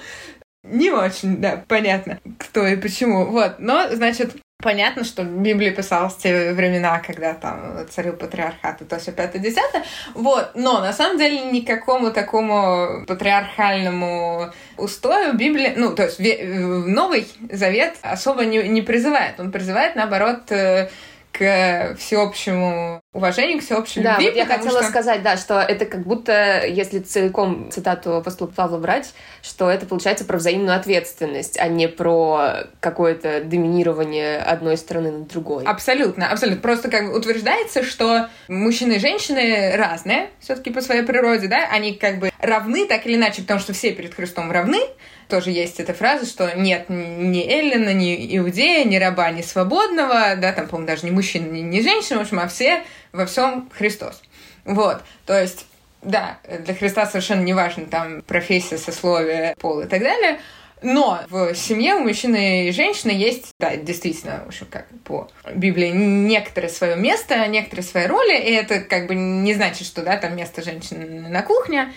не 0.64 0.92
очень, 0.92 1.38
да, 1.38 1.64
понятно, 1.68 2.20
кто 2.40 2.66
и 2.66 2.76
почему. 2.76 3.26
Вот, 3.26 3.60
но, 3.60 3.90
значит, 3.94 4.36
Понятно, 4.64 5.04
что 5.04 5.22
в 5.22 5.42
Библии 5.42 5.70
писалось 5.70 6.14
в 6.14 6.18
те 6.18 6.52
времена, 6.54 7.00
когда 7.00 7.36
там 7.36 7.88
царил 7.90 8.14
патриархат 8.14 8.82
и 8.82 8.86
то 8.86 8.98
все 8.98 9.12
пятое 9.12 9.40
десятое. 9.40 9.84
Вот. 10.16 10.52
Но 10.56 10.80
на 10.80 10.94
самом 10.94 11.20
деле 11.20 11.52
никакому 11.52 12.12
такому 12.12 13.06
патриархальному 13.06 14.52
устою 14.78 15.36
Библия, 15.36 15.74
ну, 15.78 15.94
то 15.94 16.06
есть 16.06 16.20
Новый 16.20 17.28
Завет 17.52 17.98
особо 18.02 18.46
не, 18.46 18.68
не 18.68 18.82
призывает. 18.82 19.40
Он 19.40 19.52
призывает, 19.52 19.96
наоборот, 19.96 20.52
э, 20.52 20.90
к 21.32 21.96
всеобщему 22.00 23.02
уважению, 23.14 23.60
к 23.60 23.64
всеобщей 23.64 24.02
да, 24.02 24.14
любви. 24.14 24.28
Вот 24.28 24.36
я 24.36 24.46
хотела 24.46 24.80
что... 24.82 24.90
сказать, 24.90 25.24
да, 25.24 25.38
что 25.38 25.60
это 25.60 25.86
как 25.86 26.02
будто, 26.02 26.66
если 26.66 27.00
целиком 27.00 27.72
цитату 27.72 28.18
апостола 28.18 28.48
Павла 28.48 28.78
брать, 28.78 29.14
что 29.42 29.70
это 29.70 29.86
получается 29.86 30.26
про 30.26 30.38
взаимную 30.38 30.76
ответственность, 30.76 31.58
а 31.58 31.68
не 31.68 31.88
про 31.88 32.68
какое-то 32.80 33.42
доминирование 33.42 34.38
одной 34.38 34.78
стороны 34.78 35.12
над 35.12 35.28
другой. 35.28 35.64
Абсолютно, 35.64 36.30
абсолютно. 36.30 36.62
Просто 36.62 36.90
как 36.90 37.08
бы 37.08 37.18
утверждается, 37.18 37.84
что 37.84 38.30
мужчины 38.50 38.94
и 38.94 39.00
женщины 39.00 39.76
разные 39.76 40.30
все-таки 40.40 40.70
по 40.70 40.82
своей 40.82 41.04
природе, 41.04 41.48
да, 41.48 41.68
они 41.72 41.94
как 41.94 42.20
бы 42.20 42.30
равны 42.40 42.86
так 42.86 43.06
или 43.06 43.16
иначе, 43.16 43.42
потому 43.42 43.60
что 43.60 43.74
все 43.74 43.92
перед 43.92 44.14
Христом 44.14 44.52
равны, 44.52 44.80
тоже 45.28 45.52
есть 45.52 45.80
эта 45.80 45.94
фраза, 45.94 46.26
что 46.26 46.56
нет 46.56 46.86
ни 46.88 47.46
Эллина, 47.46 47.94
ни 47.94 48.38
Иудея, 48.38 48.86
ни 48.86 48.96
раба, 48.96 49.30
ни 49.32 49.42
свободного, 49.42 50.36
да, 50.38 50.54
там, 50.54 50.68
по-моему, 50.68 50.88
даже 50.88 51.06
ни 51.06 51.12
мужчины, 51.12 51.48
ни, 51.48 51.60
ни 51.60 51.82
женщины, 51.82 52.20
в 52.20 52.22
общем, 52.22 52.40
а 52.40 52.48
все 52.48 52.84
во 53.18 53.26
всем 53.26 53.70
Христос. 53.74 54.22
Вот, 54.64 55.02
то 55.26 55.40
есть 55.40 55.66
да, 56.02 56.40
для 56.60 56.74
Христа 56.74 57.06
совершенно 57.06 57.42
не 57.42 57.54
важно 57.54 57.86
там 57.86 58.22
профессия, 58.22 58.78
сословие, 58.78 59.56
пол 59.60 59.82
и 59.82 59.88
так 59.88 60.02
далее. 60.02 60.40
Но 60.84 61.22
в 61.30 61.56
семье 61.56 61.96
у 61.96 62.02
мужчины 62.02 62.68
и 62.68 62.72
женщины 62.72 63.10
есть, 63.10 63.50
да, 63.60 63.76
действительно, 63.76 64.44
в 64.46 64.50
общем, 64.50 64.68
как 64.70 64.86
по 65.04 65.28
Библии, 65.56 65.90
некоторое 65.90 66.70
свое 66.70 66.96
место, 66.96 67.48
некоторые 67.48 67.84
свои 67.84 68.06
роли, 68.06 68.38
и 68.38 68.52
это 68.52 68.82
как 68.82 69.08
бы 69.08 69.16
не 69.16 69.56
значит, 69.56 69.88
что, 69.88 70.04
да, 70.04 70.18
там 70.18 70.36
место 70.36 70.62
женщины 70.62 71.28
на 71.30 71.42
кухне, 71.42 71.92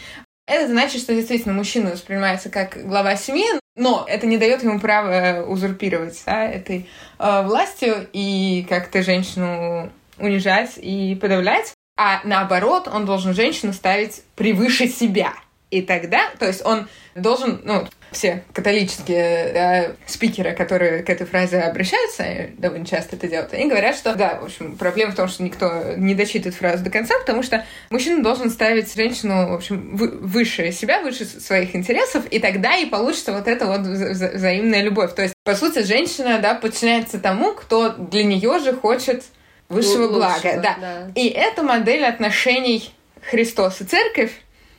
это 0.47 0.67
значит, 0.67 1.03
что 1.03 1.15
действительно 1.15 1.55
мужчина 1.55 1.91
воспринимается 1.91 2.49
как 2.49 2.85
глава 2.87 3.17
семьи, 3.17 3.47
но 3.77 4.05
это 4.09 4.27
не 4.27 4.39
дает 4.39 4.63
ему 4.63 4.81
права 4.81 5.45
узурпировать 5.47 6.21
да, 6.25 6.45
этой 6.45 6.89
э, 7.19 7.43
властью 7.43 8.09
и 8.13 8.67
как-то 8.69 9.03
женщину 9.03 9.93
унижать 10.21 10.73
и 10.77 11.17
подавлять. 11.21 11.73
А 11.97 12.21
наоборот, 12.25 12.89
он 12.89 13.05
должен 13.05 13.35
женщину 13.35 13.73
ставить 13.73 14.23
превыше 14.35 14.89
себя. 14.89 15.35
И 15.71 15.83
тогда, 15.83 16.31
то 16.39 16.47
есть 16.47 16.65
он 16.65 16.89
должен, 17.15 17.61
ну, 17.65 17.87
все 18.11 18.43
католические 18.53 19.53
да, 19.53 19.93
спикеры, 20.07 20.53
которые 20.53 21.03
к 21.05 21.11
этой 21.11 21.27
фразе 21.27 21.61
обращаются, 21.61 22.51
довольно 22.59 22.85
часто 22.85 23.15
это 23.15 23.29
делают, 23.29 23.53
они 23.53 23.69
говорят, 23.69 23.97
что, 23.97 24.17
да, 24.17 24.41
в 24.41 24.47
общем, 24.47 24.77
проблема 24.77 25.13
в 25.13 25.15
том, 25.15 25.29
что 25.29 25.45
никто 25.45 25.95
не 25.97 26.15
дочитывает 26.15 26.57
фразу 26.57 26.83
до 26.83 26.91
конца, 26.91 27.15
потому 27.21 27.45
что 27.45 27.65
мужчина 27.91 28.23
должен 28.23 28.51
ставить 28.51 28.93
женщину, 28.93 29.51
в 29.51 29.55
общем, 29.55 29.97
выше 29.97 30.73
себя, 30.73 31.03
выше 31.03 31.25
своих 31.25 31.77
интересов, 31.77 32.27
и 32.31 32.41
тогда 32.41 32.77
и 32.77 32.87
получится 32.87 33.33
вот 33.33 33.47
эта 33.47 33.67
вот 33.67 33.81
вза 33.81 34.31
взаимная 34.35 34.83
любовь. 34.83 35.15
То 35.15 35.23
есть, 35.23 35.35
по 35.45 35.55
сути, 35.55 35.85
женщина, 35.85 36.41
да, 36.41 36.55
подчиняется 36.55 37.21
тому, 37.21 37.53
кто 37.53 37.91
для 37.91 38.25
нее 38.25 38.59
же 38.59 38.73
хочет 38.73 39.25
высшего 39.71 40.09
блага. 40.09 40.61
Да. 40.61 40.77
да. 40.79 41.11
И 41.15 41.29
это 41.29 41.63
модель 41.63 42.05
отношений 42.05 42.93
Христос 43.23 43.81
и 43.81 43.85
Церковь, 43.85 44.33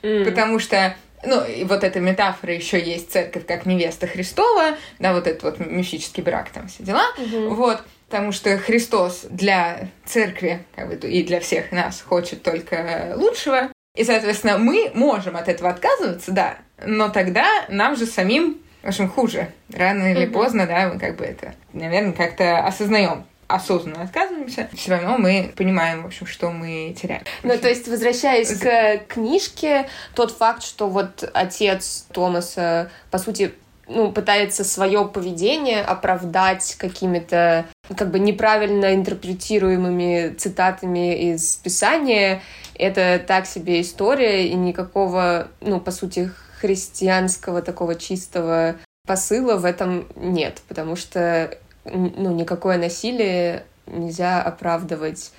mm. 0.04 0.26
потому 0.26 0.60
что 0.60 0.96
ну, 1.24 1.44
и 1.44 1.64
вот 1.64 1.84
эта 1.84 2.00
метафора 2.00 2.54
еще 2.54 2.82
есть 2.82 3.12
церковь 3.12 3.46
как 3.46 3.66
невеста 3.66 4.08
Христова, 4.08 4.78
да, 5.00 5.14
вот 5.14 5.28
этот 5.28 5.44
вот 5.44 5.60
мифический 5.60 6.24
брак, 6.24 6.50
там 6.50 6.68
все 6.68 6.84
дела, 6.84 7.04
угу. 7.18 7.54
вот, 7.54 7.84
потому 8.10 8.32
что 8.32 8.58
Христос 8.58 9.26
для 9.30 9.90
церкви, 10.06 10.66
как 10.76 10.90
бы, 10.90 10.96
и 11.08 11.24
для 11.24 11.40
всех 11.40 11.72
нас 11.72 12.02
хочет 12.02 12.42
только 12.42 13.14
лучшего, 13.16 13.70
И, 13.96 14.04
соответственно, 14.04 14.58
мы 14.58 14.90
можем 14.94 15.36
от 15.36 15.48
этого 15.48 15.70
отказываться, 15.70 16.32
да, 16.32 16.58
но 16.84 17.10
тогда 17.10 17.46
нам 17.70 17.96
же 17.96 18.06
самим, 18.06 18.58
в 18.82 18.88
общем, 18.88 19.10
хуже. 19.10 19.52
Рано 19.72 20.14
или 20.14 20.26
поздно, 20.26 20.66
да, 20.66 20.90
мы 20.92 21.00
как 21.00 21.18
бы 21.18 21.26
это, 21.26 21.54
наверное, 21.74 22.14
как-то 22.14 22.60
осознаем 22.66 23.26
осознанно 23.48 24.04
отказываемся, 24.04 24.31
все 24.48 24.68
равно 24.88 25.18
мы 25.18 25.52
понимаем, 25.56 26.04
в 26.04 26.06
общем, 26.08 26.26
что 26.26 26.52
мы 26.52 26.96
теряем. 27.00 27.24
Ну, 27.44 27.58
то 27.58 27.68
есть, 27.68 27.88
возвращаясь 27.88 28.54
к 28.58 29.06
книжке, 29.08 29.88
тот 30.16 30.32
факт, 30.32 30.64
что 30.64 30.88
вот 30.88 31.30
отец 31.34 32.06
Томаса, 32.12 32.90
по 33.10 33.18
сути, 33.18 33.54
ну, 33.88 34.12
пытается 34.12 34.64
свое 34.64 35.06
поведение 35.06 35.82
оправдать 35.82 36.76
какими-то 36.78 37.66
как 37.98 38.12
бы 38.12 38.20
неправильно 38.20 38.96
интерпретируемыми 38.96 40.36
цитатами 40.38 41.32
из 41.32 41.58
Писания. 41.58 42.42
Это 42.76 43.22
так 43.26 43.46
себе 43.46 43.82
история, 43.82 44.48
и 44.48 44.54
никакого, 44.54 45.50
ну, 45.60 45.80
по 45.80 45.92
сути, 45.92 46.32
христианского 46.60 47.62
такого 47.62 47.96
чистого 47.96 48.76
посыла 49.06 49.58
в 49.58 49.66
этом 49.66 50.08
нет, 50.16 50.62
потому 50.68 50.96
что 50.96 51.58
ну, 51.86 52.34
никакое 52.34 52.78
насилие 52.78 53.66
нельзя 53.92 54.42
оправдывать 54.42 55.32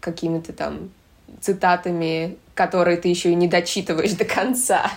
какими-то 0.00 0.52
там 0.52 0.90
цитатами, 1.40 2.36
которые 2.54 2.96
ты 2.96 3.08
еще 3.08 3.30
и 3.30 3.34
не 3.34 3.48
дочитываешь 3.48 4.12
до 4.18 4.24
конца. 4.24 4.90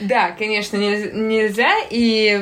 Да, 0.00 0.32
конечно, 0.32 0.76
нельзя. 0.76 1.72
И 1.90 2.38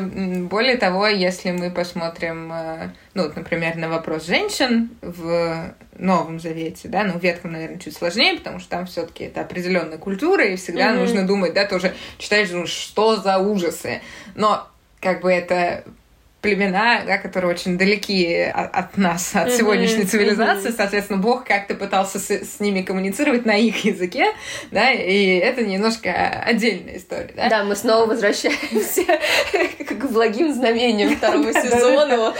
более 0.50 0.76
того, 0.76 1.06
если 1.06 1.50
мы 1.50 1.70
посмотрим, 1.70 2.50
э, 2.52 2.90
ну, 3.14 3.30
например, 3.34 3.76
на 3.76 3.88
вопрос 3.88 4.26
женщин 4.26 4.90
в 5.00 5.74
Новом 5.96 6.40
Завете, 6.40 6.88
да, 6.88 7.04
ну, 7.04 7.18
в 7.18 7.22
Ветхом, 7.22 7.52
наверное, 7.52 7.78
чуть 7.78 7.96
сложнее, 7.96 8.38
потому 8.38 8.58
что 8.58 8.70
там 8.70 8.86
все 8.86 9.06
таки 9.06 9.24
это 9.24 9.42
определенная 9.42 9.98
культура, 9.98 10.44
и 10.44 10.56
всегда 10.56 10.90
mm-hmm. 10.90 10.98
нужно 10.98 11.26
думать, 11.26 11.54
да, 11.54 11.66
тоже 11.66 11.94
читаешь, 12.18 12.50
ну, 12.50 12.66
что 12.66 13.16
за 13.16 13.38
ужасы. 13.38 14.00
Но 14.34 14.66
как 15.00 15.20
бы 15.20 15.30
это 15.30 15.84
племена, 16.40 17.02
да, 17.06 17.18
которые 17.18 17.50
очень 17.50 17.76
далеки 17.76 18.34
от, 18.34 18.74
от 18.74 18.96
нас, 18.96 19.34
от 19.34 19.48
mm-hmm, 19.48 19.58
сегодняшней 19.58 20.04
цивилизации, 20.04 20.70
mm-hmm. 20.70 20.76
соответственно, 20.76 21.18
Бог 21.18 21.44
как-то 21.44 21.74
пытался 21.74 22.18
с, 22.18 22.30
с 22.30 22.60
ними 22.60 22.82
коммуницировать 22.82 23.44
на 23.44 23.56
их 23.56 23.84
языке, 23.84 24.26
да, 24.70 24.90
и 24.90 25.36
это 25.36 25.62
немножко 25.64 26.12
отдельная 26.44 26.96
история, 26.96 27.32
да. 27.36 27.48
Да, 27.48 27.64
мы 27.64 27.76
снова 27.76 28.06
возвращаемся 28.06 29.04
к 29.88 30.10
благим 30.10 30.52
знамениям 30.52 31.16
второго 31.16 31.52
сезона, 31.52 32.34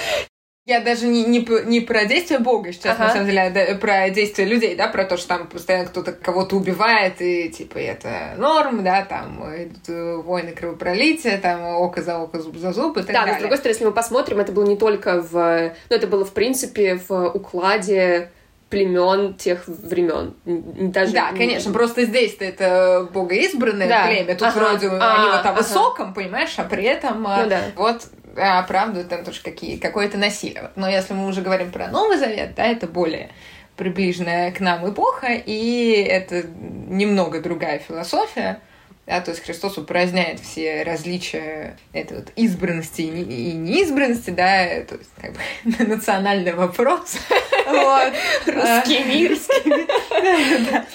я 0.67 0.81
даже 0.81 1.07
не, 1.07 1.25
не, 1.25 1.47
не 1.67 1.81
про 1.81 2.05
действия 2.05 2.39
Бога 2.39 2.73
сейчас, 2.73 2.95
ага. 2.95 3.05
на 3.05 3.13
самом 3.13 3.27
деле, 3.27 3.43
а 3.43 3.75
про 3.77 4.11
действия 4.11 4.45
людей, 4.45 4.77
да, 4.77 4.89
про 4.89 5.05
то, 5.05 5.17
что 5.17 5.29
там 5.29 5.49
постоянно 5.49 5.89
кто-то 5.89 6.13
кого-то 6.13 6.57
убивает, 6.57 7.21
и 7.21 7.49
типа 7.49 7.79
это 7.79 8.35
норм, 8.37 8.85
да, 8.85 9.05
там 9.05 9.43
идут 9.57 9.89
э, 9.89 10.17
войны 10.17 10.53
кровопролития, 10.53 11.39
там 11.39 11.65
око 11.77 12.03
за 12.03 12.19
око, 12.19 12.41
зуб 12.41 12.57
за 12.57 12.73
зуб 12.73 12.99
и 12.99 13.01
так 13.01 13.09
да, 13.09 13.21
далее. 13.21 13.33
но 13.33 13.39
с 13.39 13.41
другой 13.41 13.57
стороны, 13.57 13.75
если 13.75 13.85
мы 13.87 13.93
посмотрим, 13.93 14.39
это 14.39 14.53
было 14.53 14.65
не 14.65 14.77
только 14.77 15.21
в... 15.23 15.73
Ну, 15.89 15.97
это 15.97 16.07
было, 16.07 16.25
в 16.25 16.33
принципе, 16.33 17.01
в 17.09 17.31
укладе 17.31 18.31
племен 18.69 19.35
тех 19.35 19.65
времен. 19.67 20.35
Даже... 20.45 21.13
Да, 21.13 21.33
конечно, 21.33 21.73
просто 21.73 22.05
здесь-то 22.05 22.45
это 22.45 23.09
богоизбранное 23.13 23.89
да. 23.89 24.07
племя, 24.07 24.35
тут 24.35 24.49
ага. 24.49 24.59
вроде 24.59 24.89
а, 24.89 25.15
они 25.17 25.31
вот 25.31 25.45
о 25.45 25.49
ага. 25.49 25.53
высоком, 25.59 26.15
понимаешь, 26.15 26.55
а 26.57 26.63
при 26.63 26.85
этом 26.85 27.23
ну, 27.23 27.49
да. 27.49 27.63
вот 27.75 28.03
оправдывают 28.37 29.09
там 29.09 29.25
тоже 29.25 29.43
какие, 29.43 29.77
какое-то 29.77 30.19
насилие. 30.19 30.71
Но 30.77 30.89
если 30.89 31.15
мы 31.15 31.27
уже 31.27 31.43
говорим 31.43 31.71
про 31.71 31.89
Новый 31.89 32.19
Завет, 32.19 32.55
да, 32.55 32.67
это 32.67 32.87
более 32.87 33.31
приближенная 33.77 34.53
к 34.53 34.61
нам 34.61 34.89
эпоха, 34.91 35.29
и 35.33 35.93
это 36.03 36.43
немного 36.43 37.41
другая 37.41 37.79
философия. 37.79 38.61
Да, 39.07 39.21
то 39.21 39.33
есть 39.33 39.43
Христос 39.43 39.77
упраздняет 39.77 40.39
все 40.39 40.85
различия 40.85 41.77
этой 41.93 42.19
вот 42.19 42.29
избранности 42.37 43.01
и 43.01 43.53
неизбранности, 43.55 44.31
да, 44.31 44.83
то 44.83 44.97
есть 44.97 45.11
как 45.21 45.33
бы 45.33 45.85
национальный 45.87 46.53
вопрос. 46.53 47.17
Русский 48.47 49.05
мир. 49.05 49.37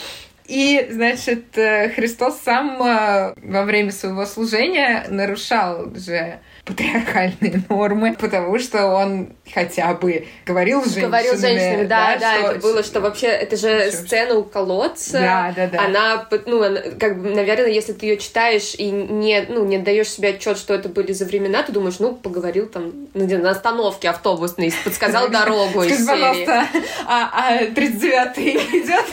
И, 0.47 0.87
значит, 0.91 1.57
э, 1.57 1.89
Христос 1.89 2.39
сам 2.39 2.81
э, 2.81 3.33
во 3.35 3.63
время 3.63 3.91
своего 3.91 4.25
служения 4.27 5.05
нарушал 5.09 5.93
же 5.95 6.39
патриархальные 6.65 7.63
нормы, 7.69 8.15
потому 8.19 8.57
что 8.57 8.87
он 8.87 9.29
хотя 9.53 9.93
бы 9.93 10.25
говорил 10.45 10.81
с 10.81 10.85
женщинами. 10.85 11.05
Говорил 11.05 11.35
с 11.35 11.41
женщинами, 11.41 11.85
да, 11.85 12.15
да, 12.15 12.19
да 12.19 12.37
что... 12.37 12.47
это 12.47 12.59
было, 12.59 12.83
что 12.83 13.01
вообще, 13.01 13.27
это 13.27 13.55
же 13.55 13.91
что... 13.91 14.01
сцена 14.01 14.35
у 14.35 14.43
колодца. 14.43 15.19
Да, 15.19 15.53
да, 15.55 15.67
да. 15.67 15.85
Она, 15.85 16.27
ну, 16.47 16.63
она, 16.63 16.81
как 16.99 17.21
бы, 17.21 17.29
наверное, 17.29 17.69
если 17.69 17.93
ты 17.93 18.07
ее 18.07 18.17
читаешь 18.17 18.73
и 18.75 18.89
не, 18.89 19.45
ну, 19.47 19.63
не 19.63 19.77
даешь 19.77 20.09
себе 20.09 20.29
отчет, 20.29 20.57
что 20.57 20.73
это 20.73 20.89
были 20.89 21.13
за 21.13 21.25
времена, 21.25 21.61
ты 21.61 21.71
думаешь, 21.71 21.99
ну, 21.99 22.15
поговорил 22.15 22.65
там 22.65 22.91
ну, 23.13 23.37
на 23.37 23.51
остановке 23.51 24.09
автобусной, 24.09 24.73
подсказал 24.83 25.29
дорогу 25.29 25.83
из 25.83 25.97
серии. 25.97 26.07
пожалуйста, 26.07 26.67
а 27.05 27.61
39-й 27.61 28.57
а 28.57 28.77
идет 28.77 29.05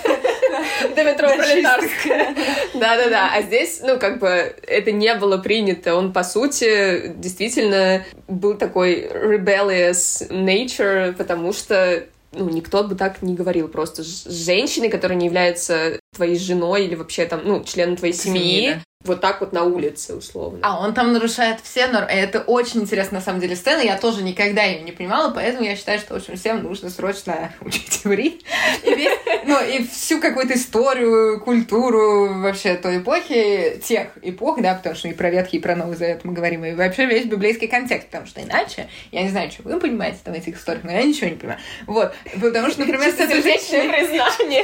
до 0.97 1.05
метро 1.05 1.29
Пролетарская. 1.37 2.35
Да-да-да, 2.75 3.31
а 3.35 3.43
здесь, 3.43 3.81
ну, 3.83 3.99
как 3.99 4.19
бы, 4.19 4.55
это 4.67 4.91
не 4.91 5.15
было 5.17 5.37
принято. 5.37 5.95
Он, 5.95 6.15
по 6.15 6.25
сути, 6.25 7.13
действительно 7.17 7.42
действительно 7.43 8.05
был 8.29 8.55
такой 8.55 9.07
rebellious 9.07 10.29
nature, 10.31 11.13
потому 11.13 11.53
что 11.53 12.05
ну, 12.33 12.49
никто 12.49 12.83
бы 12.85 12.95
так 12.95 13.23
не 13.23 13.35
говорил 13.35 13.69
просто. 13.69 14.03
С 14.03 14.25
женщиной, 14.25 14.89
которая 14.89 15.19
не 15.19 15.27
является 15.27 16.01
твоей 16.15 16.39
женой 16.39 16.87
или 16.87 16.95
вообще 16.95 17.27
там, 17.27 17.43
ну, 17.45 17.63
членом 17.63 17.97
твоей 17.97 18.15
семьи, 18.15 18.75
да 18.75 18.83
вот 19.05 19.21
так 19.21 19.41
вот 19.41 19.53
на 19.53 19.65
улице, 19.65 20.15
условно. 20.15 20.61
А 20.63 20.81
он 20.81 20.95
там 20.95 21.13
нарушает 21.13 21.61
все 21.63 21.87
нормы. 21.87 22.09
Это 22.09 22.41
очень 22.41 22.83
интересно, 22.83 23.19
на 23.19 23.25
самом 23.25 23.41
деле, 23.41 23.57
сцена. 23.57 23.81
Я 23.81 23.99
тоже 23.99 24.23
никогда 24.23 24.63
ее 24.63 24.83
не 24.83 24.93
понимала, 24.93 25.33
поэтому 25.33 25.65
я 25.65 25.77
считаю, 25.77 25.99
что, 25.99 26.15
в 26.15 26.17
общем, 26.19 26.37
всем 26.37 26.63
нужно 26.63 26.91
срочно 26.91 27.53
учить 27.61 28.03
иврит. 28.05 28.43
И, 28.85 28.95
весь, 28.95 29.19
ну, 29.45 29.63
и 29.65 29.85
всю 29.85 30.21
какую-то 30.21 30.55
историю, 30.55 31.41
культуру 31.41 32.43
вообще 32.43 32.77
той 32.77 32.99
эпохи, 32.99 33.81
тех 33.83 34.09
эпох, 34.23 34.61
да, 34.61 34.75
потому 34.75 34.95
что 34.95 35.09
и 35.09 35.13
про 35.13 35.31
Ветхий, 35.31 35.59
и 35.59 35.61
про 35.61 35.75
Новый 35.75 35.97
Завет 35.97 36.25
мы 36.25 36.33
говорим, 36.33 36.65
и 36.65 36.75
вообще 36.75 37.07
весь 37.07 37.27
библейский 37.27 37.69
контекст, 37.69 38.07
потому 38.07 38.27
что 38.27 38.41
иначе, 38.43 38.89
я 39.11 39.23
не 39.23 39.31
знаю, 39.31 39.51
что 39.51 39.63
вы 39.63 39.81
понимаете 39.81 40.19
там 40.23 40.35
в 40.35 40.37
этих 40.37 40.57
историях, 40.57 40.85
но 40.85 40.93
я 40.93 41.03
ничего 41.03 41.29
не 41.29 41.37
понимаю. 41.37 41.61
Вот. 41.87 42.15
Потому 42.41 42.71
что, 42.71 42.81
например, 42.81 43.11
с 43.11 43.19
этой 43.21 43.43
женщиной... 43.43 44.63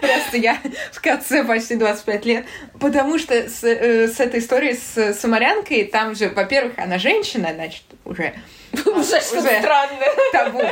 Просто 0.00 0.36
я 0.36 0.58
в 0.92 1.00
конце 1.00 1.44
почти 1.44 1.76
25 1.76 2.24
лет. 2.26 2.46
Потому 2.78 3.07
потому 3.08 3.18
что 3.18 3.48
с, 3.48 3.64
э, 3.64 4.08
с 4.08 4.20
этой 4.20 4.40
историей 4.40 4.74
с 4.74 5.14
Самарянкой, 5.14 5.84
там 5.84 6.14
же, 6.14 6.28
во-первых, 6.28 6.74
она 6.76 6.98
женщина, 6.98 7.50
значит, 7.54 7.84
уже 8.04 8.34
уже 8.72 9.20
что 9.20 9.40
странное. 9.40 10.12
Табу. 10.32 10.62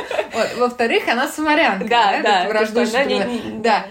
Во-вторых, 0.57 1.07
она 1.07 1.27
самарянка. 1.27 1.87
Да, 1.87 2.19
да. 2.21 2.47
да. 3.59 3.85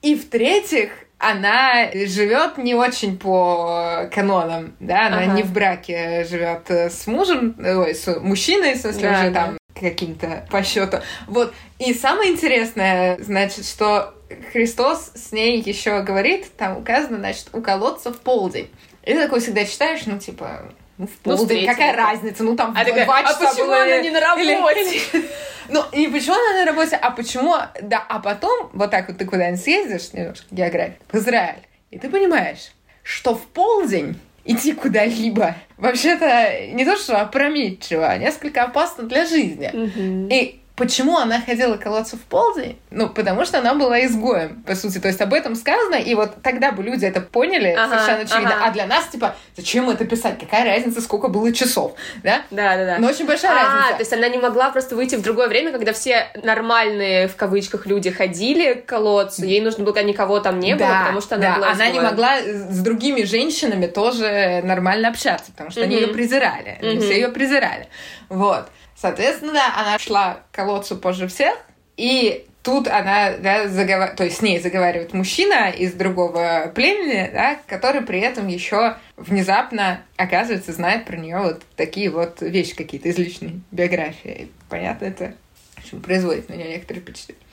И 0.00 0.14
в-третьих, 0.14 0.90
она 1.18 1.90
живет 1.92 2.58
не 2.58 2.74
очень 2.74 3.18
по 3.18 4.08
канонам, 4.12 4.74
да, 4.80 5.06
она 5.06 5.18
ага. 5.18 5.32
не 5.32 5.42
в 5.42 5.52
браке 5.52 6.26
живет 6.28 6.70
с 6.70 7.06
мужем, 7.06 7.54
ой, 7.58 7.94
с 7.94 8.06
мужчиной, 8.20 8.74
в 8.74 8.78
смысле, 8.78 9.02
да, 9.02 9.20
уже 9.20 9.30
да. 9.30 9.44
там 9.44 9.58
каким-то 9.78 10.46
по 10.50 10.62
счету. 10.62 10.98
Вот. 11.26 11.52
И 11.78 11.92
самое 11.94 12.32
интересное, 12.32 13.18
значит, 13.20 13.66
что 13.66 14.14
Христос 14.52 15.12
с 15.14 15.32
ней 15.32 15.60
еще 15.60 16.02
говорит, 16.02 16.56
там 16.56 16.78
указано, 16.78 17.18
значит, 17.18 17.48
у 17.52 17.60
колодца 17.60 18.12
в 18.12 18.20
полдень. 18.20 18.70
И 19.02 19.12
ты 19.12 19.20
такой 19.20 19.40
всегда 19.40 19.64
читаешь, 19.64 20.06
ну, 20.06 20.18
типа, 20.18 20.72
ну, 20.96 21.06
в 21.06 21.10
ну, 21.24 21.36
полдень, 21.36 21.62
ну, 21.62 21.66
какая 21.66 21.94
разница, 21.94 22.44
ну, 22.44 22.56
там 22.56 22.74
а 22.76 22.84
два 22.84 22.94
такая, 22.94 23.22
часа 23.22 23.48
А 23.48 23.50
почему 23.50 23.66
было... 23.66 23.82
она 23.82 24.00
не 24.00 24.10
на 24.10 24.20
работе? 24.20 25.00
Ну, 25.70 25.82
не 25.94 26.08
почему 26.08 26.34
она 26.34 26.58
на 26.58 26.64
работе, 26.66 26.94
а 26.94 27.10
почему, 27.10 27.54
да, 27.80 28.04
а 28.06 28.18
потом, 28.18 28.68
вот 28.74 28.90
так 28.90 29.08
вот 29.08 29.16
ты 29.16 29.24
куда-нибудь 29.24 29.62
съездишь, 29.62 30.12
немножко 30.12 30.46
география, 30.50 30.98
в 31.10 31.16
Израиль, 31.16 31.62
и 31.90 31.98
ты 31.98 32.10
понимаешь, 32.10 32.72
что 33.02 33.34
в 33.34 33.46
полдень 33.46 34.20
идти 34.44 34.72
куда-либо 34.72 35.56
вообще-то 35.78 36.66
не 36.72 36.84
то 36.84 36.96
что 36.96 37.20
опрометчиво, 37.20 38.06
а 38.06 38.18
несколько 38.18 38.62
опасно 38.62 39.04
для 39.04 39.24
жизни. 39.24 39.70
Mm-hmm. 39.72 40.28
И 40.30 40.60
Почему 40.76 41.18
она 41.18 41.40
ходила 41.40 41.76
колоться 41.76 42.16
в 42.16 42.22
полдень? 42.22 42.80
Ну, 42.90 43.08
потому 43.08 43.44
что 43.44 43.58
она 43.58 43.74
была 43.74 44.04
изгоем, 44.06 44.64
по 44.64 44.74
сути. 44.74 44.98
То 44.98 45.06
есть 45.06 45.20
об 45.20 45.32
этом 45.32 45.54
сказано, 45.54 45.94
и 45.94 46.14
вот 46.16 46.42
тогда 46.42 46.72
бы 46.72 46.82
люди 46.82 47.04
это 47.04 47.20
поняли 47.20 47.68
ага, 47.68 47.90
совершенно 47.90 48.22
очевидно. 48.22 48.56
Ага. 48.56 48.66
А 48.66 48.70
для 48.72 48.86
нас, 48.86 49.06
типа, 49.06 49.36
зачем 49.56 49.88
это 49.88 50.04
писать? 50.04 50.36
Какая 50.40 50.64
разница, 50.64 51.00
сколько 51.00 51.28
было 51.28 51.52
часов, 51.52 51.94
да? 52.24 52.42
Да, 52.50 52.76
да, 52.76 52.86
да. 52.86 52.98
Но 52.98 53.06
очень 53.06 53.24
большая 53.24 53.52
а, 53.52 53.54
разница. 53.54 53.92
то 53.92 54.00
есть 54.00 54.12
она 54.14 54.28
не 54.28 54.38
могла 54.38 54.70
просто 54.70 54.96
выйти 54.96 55.14
в 55.14 55.22
другое 55.22 55.46
время, 55.46 55.70
когда 55.70 55.92
все 55.92 56.26
нормальные, 56.42 57.28
в 57.28 57.36
кавычках, 57.36 57.86
люди 57.86 58.10
ходили 58.10 58.74
к 58.74 58.86
колодцу, 58.86 59.44
ей 59.44 59.60
нужно 59.60 59.84
было, 59.84 59.92
когда 59.92 60.08
никого 60.08 60.40
там 60.40 60.58
не 60.58 60.74
да, 60.74 60.86
было, 60.86 60.98
потому 60.98 61.20
что 61.20 61.36
она 61.36 61.50
да, 61.50 61.56
была 61.56 61.70
она 61.70 61.88
не 61.88 62.00
могла 62.00 62.40
с 62.40 62.80
другими 62.80 63.22
женщинами 63.22 63.86
тоже 63.86 64.60
нормально 64.64 65.08
общаться, 65.08 65.52
потому 65.52 65.70
что 65.70 65.82
mm-hmm. 65.82 65.84
они 65.84 65.94
ее 65.94 66.08
презирали, 66.08 66.78
mm-hmm. 66.80 67.00
все 67.00 67.14
ее 67.14 67.28
презирали. 67.28 67.86
Вот. 68.28 68.66
Соответственно, 68.96 69.60
она 69.76 69.98
шла 69.98 70.40
к 70.50 70.54
колодцу 70.54 70.96
позже 70.96 71.28
всех, 71.28 71.56
и 71.96 72.46
тут 72.62 72.88
она, 72.88 73.36
да, 73.36 73.68
заговар... 73.68 74.16
то 74.16 74.24
есть 74.24 74.38
с 74.38 74.42
ней 74.42 74.58
заговаривает 74.58 75.12
мужчина 75.12 75.70
из 75.70 75.92
другого 75.92 76.72
племени, 76.74 77.30
да, 77.32 77.58
который 77.66 78.00
при 78.00 78.20
этом 78.20 78.48
еще 78.48 78.96
внезапно, 79.16 80.00
оказывается, 80.16 80.72
знает 80.72 81.04
про 81.04 81.16
нее 81.16 81.38
вот 81.38 81.62
такие 81.76 82.10
вот 82.10 82.40
вещи 82.40 82.74
какие-то 82.74 83.08
из 83.10 83.18
личной 83.18 83.60
биографии. 83.70 84.50
Понятно, 84.68 85.04
это 85.04 85.34
в 85.76 85.78
общем, 85.78 86.00
производит 86.00 86.48
на 86.48 86.54
нее 86.54 86.70
некоторые 86.70 87.02
впечатления. 87.02 87.43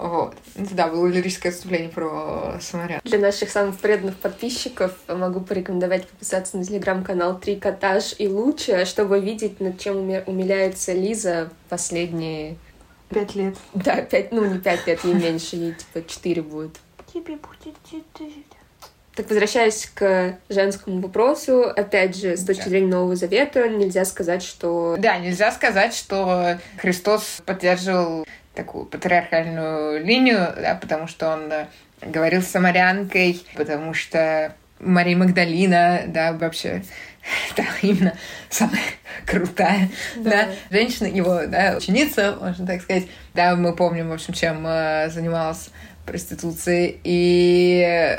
Вот. 0.00 0.34
Да, 0.54 0.88
было 0.88 1.06
лирическое 1.06 1.52
отступление 1.52 1.90
про 1.90 2.58
самарян. 2.58 3.02
Для 3.04 3.18
наших 3.18 3.50
самых 3.50 3.76
преданных 3.78 4.16
подписчиков 4.16 4.96
могу 5.08 5.40
порекомендовать 5.40 6.08
подписаться 6.08 6.56
на 6.56 6.64
телеграм-канал 6.64 7.38
Три 7.38 7.56
Котаж 7.56 8.14
и 8.16 8.26
Лучше, 8.26 8.86
чтобы 8.86 9.20
видеть, 9.20 9.60
над 9.60 9.78
чем 9.78 9.98
умиляется 9.98 10.94
Лиза 10.94 11.50
последние... 11.68 12.56
Пять 13.10 13.34
лет. 13.34 13.56
Да, 13.74 14.00
пять, 14.00 14.32
ну 14.32 14.46
не 14.46 14.58
пять 14.58 14.86
лет, 14.86 15.04
ей 15.04 15.14
меньше, 15.14 15.56
ей 15.56 15.74
типа 15.74 16.08
четыре 16.08 16.40
будет. 16.40 16.78
Тебе 17.12 17.36
будет 17.36 17.74
четыре. 17.84 18.44
Так, 19.20 19.28
возвращаясь 19.28 19.84
к 19.92 20.38
женскому 20.48 21.02
вопросу, 21.02 21.64
опять 21.64 22.16
же, 22.16 22.38
с 22.38 22.42
точки 22.42 22.70
зрения 22.70 22.86
Нового 22.86 23.16
Завета, 23.16 23.68
нельзя 23.68 24.06
сказать, 24.06 24.42
что... 24.42 24.96
Да, 24.98 25.18
нельзя 25.18 25.52
сказать, 25.52 25.94
что 25.94 26.58
Христос 26.78 27.42
поддерживал 27.44 28.26
такую 28.54 28.86
патриархальную 28.86 30.02
линию, 30.02 30.54
да, 30.56 30.74
потому 30.80 31.06
что 31.06 31.34
он 31.34 31.52
говорил 32.00 32.40
с 32.40 32.46
самарянкой, 32.46 33.42
потому 33.56 33.92
что 33.92 34.54
Мария 34.78 35.18
Магдалина, 35.18 36.04
да, 36.06 36.32
вообще 36.32 36.82
да, 37.58 37.64
именно 37.82 38.14
самая 38.48 38.80
крутая, 39.26 39.90
да. 40.16 40.30
да, 40.30 40.48
женщина, 40.70 41.08
его, 41.08 41.42
да, 41.46 41.74
ученица, 41.76 42.38
можно 42.40 42.66
так 42.66 42.80
сказать. 42.80 43.06
Да, 43.34 43.54
мы 43.54 43.76
помним, 43.76 44.08
в 44.08 44.12
общем, 44.14 44.32
чем 44.32 44.66
э, 44.66 45.10
занималась 45.10 45.68
проституцией. 46.06 47.00
И 47.04 48.18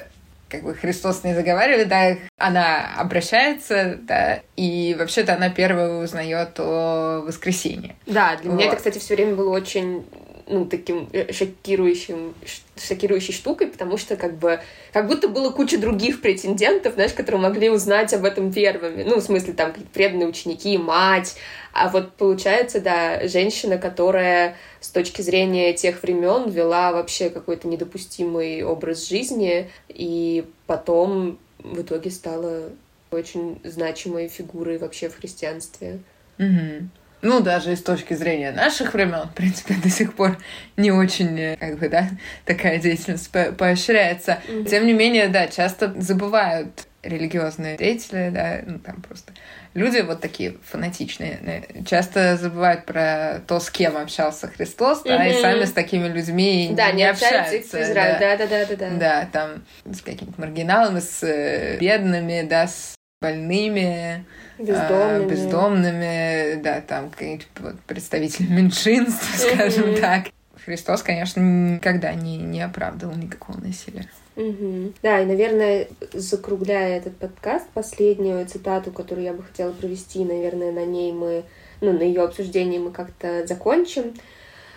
как 0.51 0.63
бы 0.63 0.73
Христос 0.73 1.23
не 1.23 1.33
заговаривает, 1.33 1.87
да, 1.87 2.17
она 2.37 2.95
обращается, 2.97 3.97
да, 4.01 4.41
и 4.57 4.95
вообще-то 4.99 5.33
она 5.33 5.49
первая 5.49 6.03
узнает 6.03 6.59
о 6.59 7.21
воскресении. 7.25 7.95
Да, 8.05 8.35
для 8.35 8.51
вот. 8.51 8.57
меня 8.57 8.67
это, 8.67 8.75
кстати, 8.75 8.99
все 8.99 9.15
время 9.15 9.35
было 9.35 9.55
очень 9.55 10.05
ну, 10.51 10.65
таким 10.65 11.09
э, 11.13 11.31
шокирующим, 11.31 12.33
шокирующей 12.77 13.33
штукой, 13.33 13.67
потому 13.67 13.97
что 13.97 14.15
как 14.15 14.37
бы 14.37 14.59
как 14.91 15.07
будто 15.07 15.27
было 15.27 15.49
куча 15.51 15.77
других 15.77 16.21
претендентов, 16.21 16.95
знаешь, 16.95 17.13
которые 17.13 17.41
могли 17.41 17.69
узнать 17.69 18.13
об 18.13 18.25
этом 18.25 18.51
первыми. 18.51 19.03
Ну, 19.03 19.17
в 19.17 19.23
смысле, 19.23 19.53
там, 19.53 19.73
преданные 19.93 20.27
ученики, 20.27 20.77
мать. 20.77 21.35
А 21.73 21.89
вот 21.89 22.13
получается, 22.13 22.81
да, 22.81 23.27
женщина, 23.27 23.77
которая 23.77 24.57
с 24.81 24.89
точки 24.89 25.21
зрения 25.21 25.73
тех 25.73 26.03
времен 26.03 26.49
вела 26.49 26.91
вообще 26.91 27.29
какой-то 27.29 27.67
недопустимый 27.67 28.63
образ 28.63 29.07
жизни, 29.07 29.69
и 29.87 30.45
потом 30.67 31.39
в 31.59 31.81
итоге 31.81 32.11
стала 32.11 32.69
очень 33.11 33.59
значимой 33.63 34.27
фигурой 34.27 34.77
вообще 34.77 35.09
в 35.09 35.17
христианстве. 35.17 35.99
Угу 36.37 36.89
ну, 37.21 37.39
даже 37.39 37.75
с 37.75 37.83
точки 37.83 38.13
зрения 38.13 38.51
наших 38.51 38.93
времен, 38.93 39.27
в 39.29 39.33
принципе, 39.33 39.75
до 39.75 39.89
сих 39.89 40.13
пор 40.13 40.37
не 40.77 40.91
очень, 40.91 41.39
э, 41.39 41.55
как 41.57 41.77
бы, 41.77 41.89
да, 41.89 42.09
такая 42.45 42.79
деятельность 42.79 43.31
по 43.31 43.51
поощряется. 43.51 44.39
Mm-hmm. 44.47 44.69
Тем 44.69 44.85
не 44.85 44.93
менее, 44.93 45.27
да, 45.27 45.47
часто 45.47 45.93
забывают 45.97 46.87
религиозные 47.03 47.77
деятели, 47.77 48.29
да, 48.29 48.61
ну, 48.65 48.79
там 48.79 49.01
просто 49.01 49.33
люди 49.73 49.99
вот 49.99 50.21
такие 50.21 50.57
фанатичные, 50.63 51.83
часто 51.87 52.37
забывают 52.37 52.85
про 52.85 53.41
то, 53.47 53.59
с 53.59 53.69
кем 53.71 53.97
общался 53.97 54.47
Христос, 54.47 55.01
да, 55.03 55.25
mm-hmm. 55.25 55.39
и 55.39 55.41
сами 55.41 55.65
с 55.65 55.71
такими 55.71 56.07
людьми 56.07 56.71
да, 56.73 56.91
не, 56.91 56.97
не 56.97 57.09
общаются. 57.09 57.39
общаются 57.39 57.81
Израиле, 57.81 58.17
да, 58.19 58.37
да, 58.37 58.47
да, 58.47 58.65
да, 58.65 58.75
да. 58.75 58.89
Да, 58.97 59.29
там 59.31 59.63
с 59.85 60.01
какими-то 60.01 60.39
маргиналами, 60.39 60.99
с 60.99 61.23
э, 61.23 61.77
бедными, 61.79 62.45
да, 62.47 62.67
с 62.67 62.93
больными, 63.21 64.25
бездомными, 64.57 65.25
а, 65.25 65.27
бездомными 65.27 66.61
да, 66.61 66.81
там 66.81 67.11
вот, 67.59 67.79
представители 67.81 68.47
меньшинств, 68.49 69.37
скажем 69.37 69.95
так. 69.95 70.29
Христос, 70.65 71.01
конечно, 71.01 71.39
никогда 71.39 72.13
не, 72.13 72.37
не 72.37 72.61
оправдывал 72.61 73.15
никакого 73.15 73.57
насилия. 73.59 74.07
Угу. 74.35 74.93
Да, 75.03 75.19
и, 75.19 75.25
наверное, 75.25 75.87
закругляя 76.13 76.97
этот 76.97 77.15
подкаст, 77.17 77.67
последнюю 77.73 78.45
цитату, 78.47 78.91
которую 78.91 79.25
я 79.25 79.33
бы 79.33 79.43
хотела 79.43 79.71
провести, 79.71 80.23
наверное, 80.23 80.71
на 80.71 80.85
ней 80.85 81.11
мы, 81.11 81.43
ну, 81.79 81.93
на 81.93 82.03
ее 82.03 82.23
обсуждении 82.23 82.79
мы 82.79 82.91
как-то 82.91 83.45
закончим. 83.45 84.13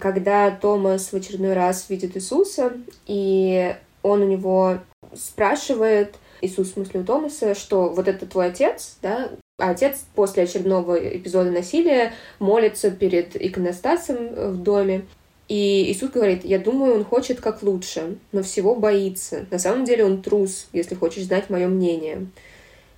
Когда 0.00 0.50
Томас 0.50 1.12
в 1.12 1.14
очередной 1.14 1.54
раз 1.54 1.88
видит 1.88 2.16
Иисуса, 2.16 2.72
и 3.06 3.74
он 4.02 4.22
у 4.22 4.26
него 4.26 4.78
спрашивает, 5.14 6.16
Иисус, 6.44 6.68
в 6.70 6.72
смысле 6.74 7.00
у 7.00 7.04
Томаса, 7.04 7.54
что 7.54 7.88
вот 7.88 8.08
это 8.08 8.26
твой 8.26 8.46
отец, 8.48 8.96
да, 9.02 9.30
а 9.58 9.70
отец 9.70 10.04
после 10.14 10.44
очередного 10.44 10.96
эпизода 10.96 11.50
насилия 11.50 12.12
молится 12.38 12.90
перед 12.90 13.40
иконостасом 13.40 14.52
в 14.52 14.62
доме. 14.62 15.06
И 15.48 15.92
Иисус 15.92 16.10
говорит, 16.10 16.44
я 16.44 16.58
думаю, 16.58 16.94
он 16.94 17.04
хочет 17.04 17.40
как 17.40 17.62
лучше, 17.62 18.18
но 18.32 18.42
всего 18.42 18.74
боится. 18.74 19.46
На 19.50 19.58
самом 19.58 19.84
деле 19.84 20.04
он 20.04 20.22
трус, 20.22 20.68
если 20.72 20.94
хочешь 20.94 21.24
знать 21.24 21.50
мое 21.50 21.68
мнение. 21.68 22.26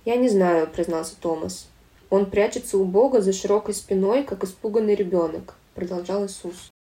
Я 0.05 0.15
не 0.15 0.29
знаю, 0.29 0.67
признался 0.67 1.15
Томас. 1.19 1.67
Он 2.09 2.25
прячется 2.25 2.77
у 2.77 2.85
Бога 2.85 3.21
за 3.21 3.33
широкой 3.33 3.73
спиной, 3.73 4.23
как 4.23 4.43
испуганный 4.43 4.95
ребенок, 4.95 5.55
продолжал 5.75 6.25
Иисус. 6.25 6.71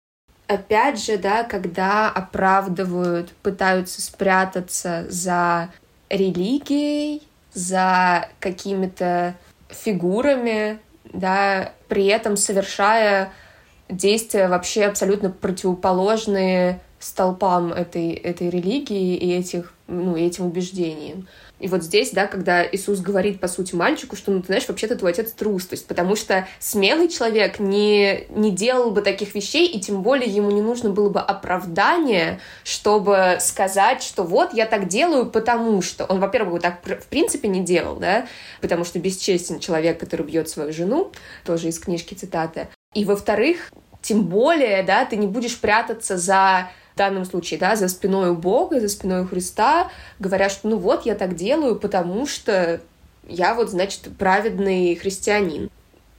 Опять 0.46 1.02
же, 1.02 1.18
да, 1.18 1.42
когда 1.42 2.08
оправдывают, 2.08 3.32
пытаются 3.42 4.00
спрятаться 4.00 5.04
за 5.08 5.72
религией, 6.08 7.22
за 7.52 8.28
какими-то 8.38 9.34
фигурами, 9.68 10.78
да, 11.04 11.72
при 11.88 12.06
этом 12.06 12.36
совершая 12.36 13.32
действия 13.88 14.48
вообще 14.48 14.84
абсолютно 14.84 15.30
противоположные 15.30 16.80
столпам 16.98 17.72
этой, 17.72 18.10
этой 18.10 18.50
религии 18.50 19.16
и 19.16 19.32
этих, 19.32 19.72
ну, 19.86 20.16
этим 20.16 20.46
убеждениям. 20.46 21.26
И 21.58 21.68
вот 21.68 21.82
здесь, 21.82 22.10
да, 22.10 22.26
когда 22.26 22.66
Иисус 22.66 23.00
говорит, 23.00 23.40
по 23.40 23.48
сути, 23.48 23.74
мальчику, 23.74 24.14
что, 24.14 24.30
ну, 24.30 24.40
ты 24.40 24.46
знаешь, 24.46 24.68
вообще-то 24.68 24.96
твой 24.96 25.12
отец 25.12 25.32
трус, 25.32 25.66
то 25.66 25.74
есть 25.74 25.86
потому 25.86 26.14
что 26.14 26.46
смелый 26.58 27.08
человек 27.08 27.58
не, 27.58 28.26
не 28.28 28.50
делал 28.50 28.90
бы 28.90 29.00
таких 29.00 29.34
вещей, 29.34 29.66
и 29.66 29.80
тем 29.80 30.02
более 30.02 30.28
ему 30.28 30.50
не 30.50 30.60
нужно 30.60 30.90
было 30.90 31.08
бы 31.08 31.20
оправдание, 31.20 32.40
чтобы 32.62 33.38
сказать, 33.40 34.02
что 34.02 34.22
вот, 34.22 34.52
я 34.52 34.66
так 34.66 34.88
делаю, 34.88 35.30
потому 35.30 35.80
что... 35.80 36.04
Он, 36.04 36.20
во-первых, 36.20 36.60
так 36.60 36.84
в 36.84 37.06
принципе 37.06 37.48
не 37.48 37.64
делал, 37.64 37.96
да, 37.96 38.26
потому 38.60 38.84
что 38.84 38.98
бесчестен 38.98 39.58
человек, 39.58 39.98
который 39.98 40.26
бьет 40.26 40.50
свою 40.50 40.72
жену, 40.74 41.12
тоже 41.44 41.68
из 41.68 41.78
книжки 41.78 42.12
цитаты. 42.12 42.68
И, 42.92 43.04
во-вторых, 43.06 43.70
тем 44.02 44.24
более, 44.24 44.82
да, 44.82 45.04
ты 45.04 45.16
не 45.16 45.26
будешь 45.26 45.58
прятаться 45.58 46.16
за 46.16 46.70
в 46.96 46.98
данном 46.98 47.26
случае, 47.26 47.60
да, 47.60 47.76
за 47.76 47.88
спиной 47.88 48.30
у 48.30 48.34
Бога, 48.34 48.80
за 48.80 48.88
спиной 48.88 49.20
у 49.20 49.26
Христа, 49.26 49.90
говоря, 50.18 50.48
что 50.48 50.66
ну 50.66 50.78
вот 50.78 51.04
я 51.04 51.14
так 51.14 51.36
делаю, 51.36 51.76
потому 51.76 52.26
что 52.26 52.80
я 53.28 53.52
вот, 53.52 53.68
значит, 53.68 54.08
праведный 54.18 54.94
христианин. 54.94 55.70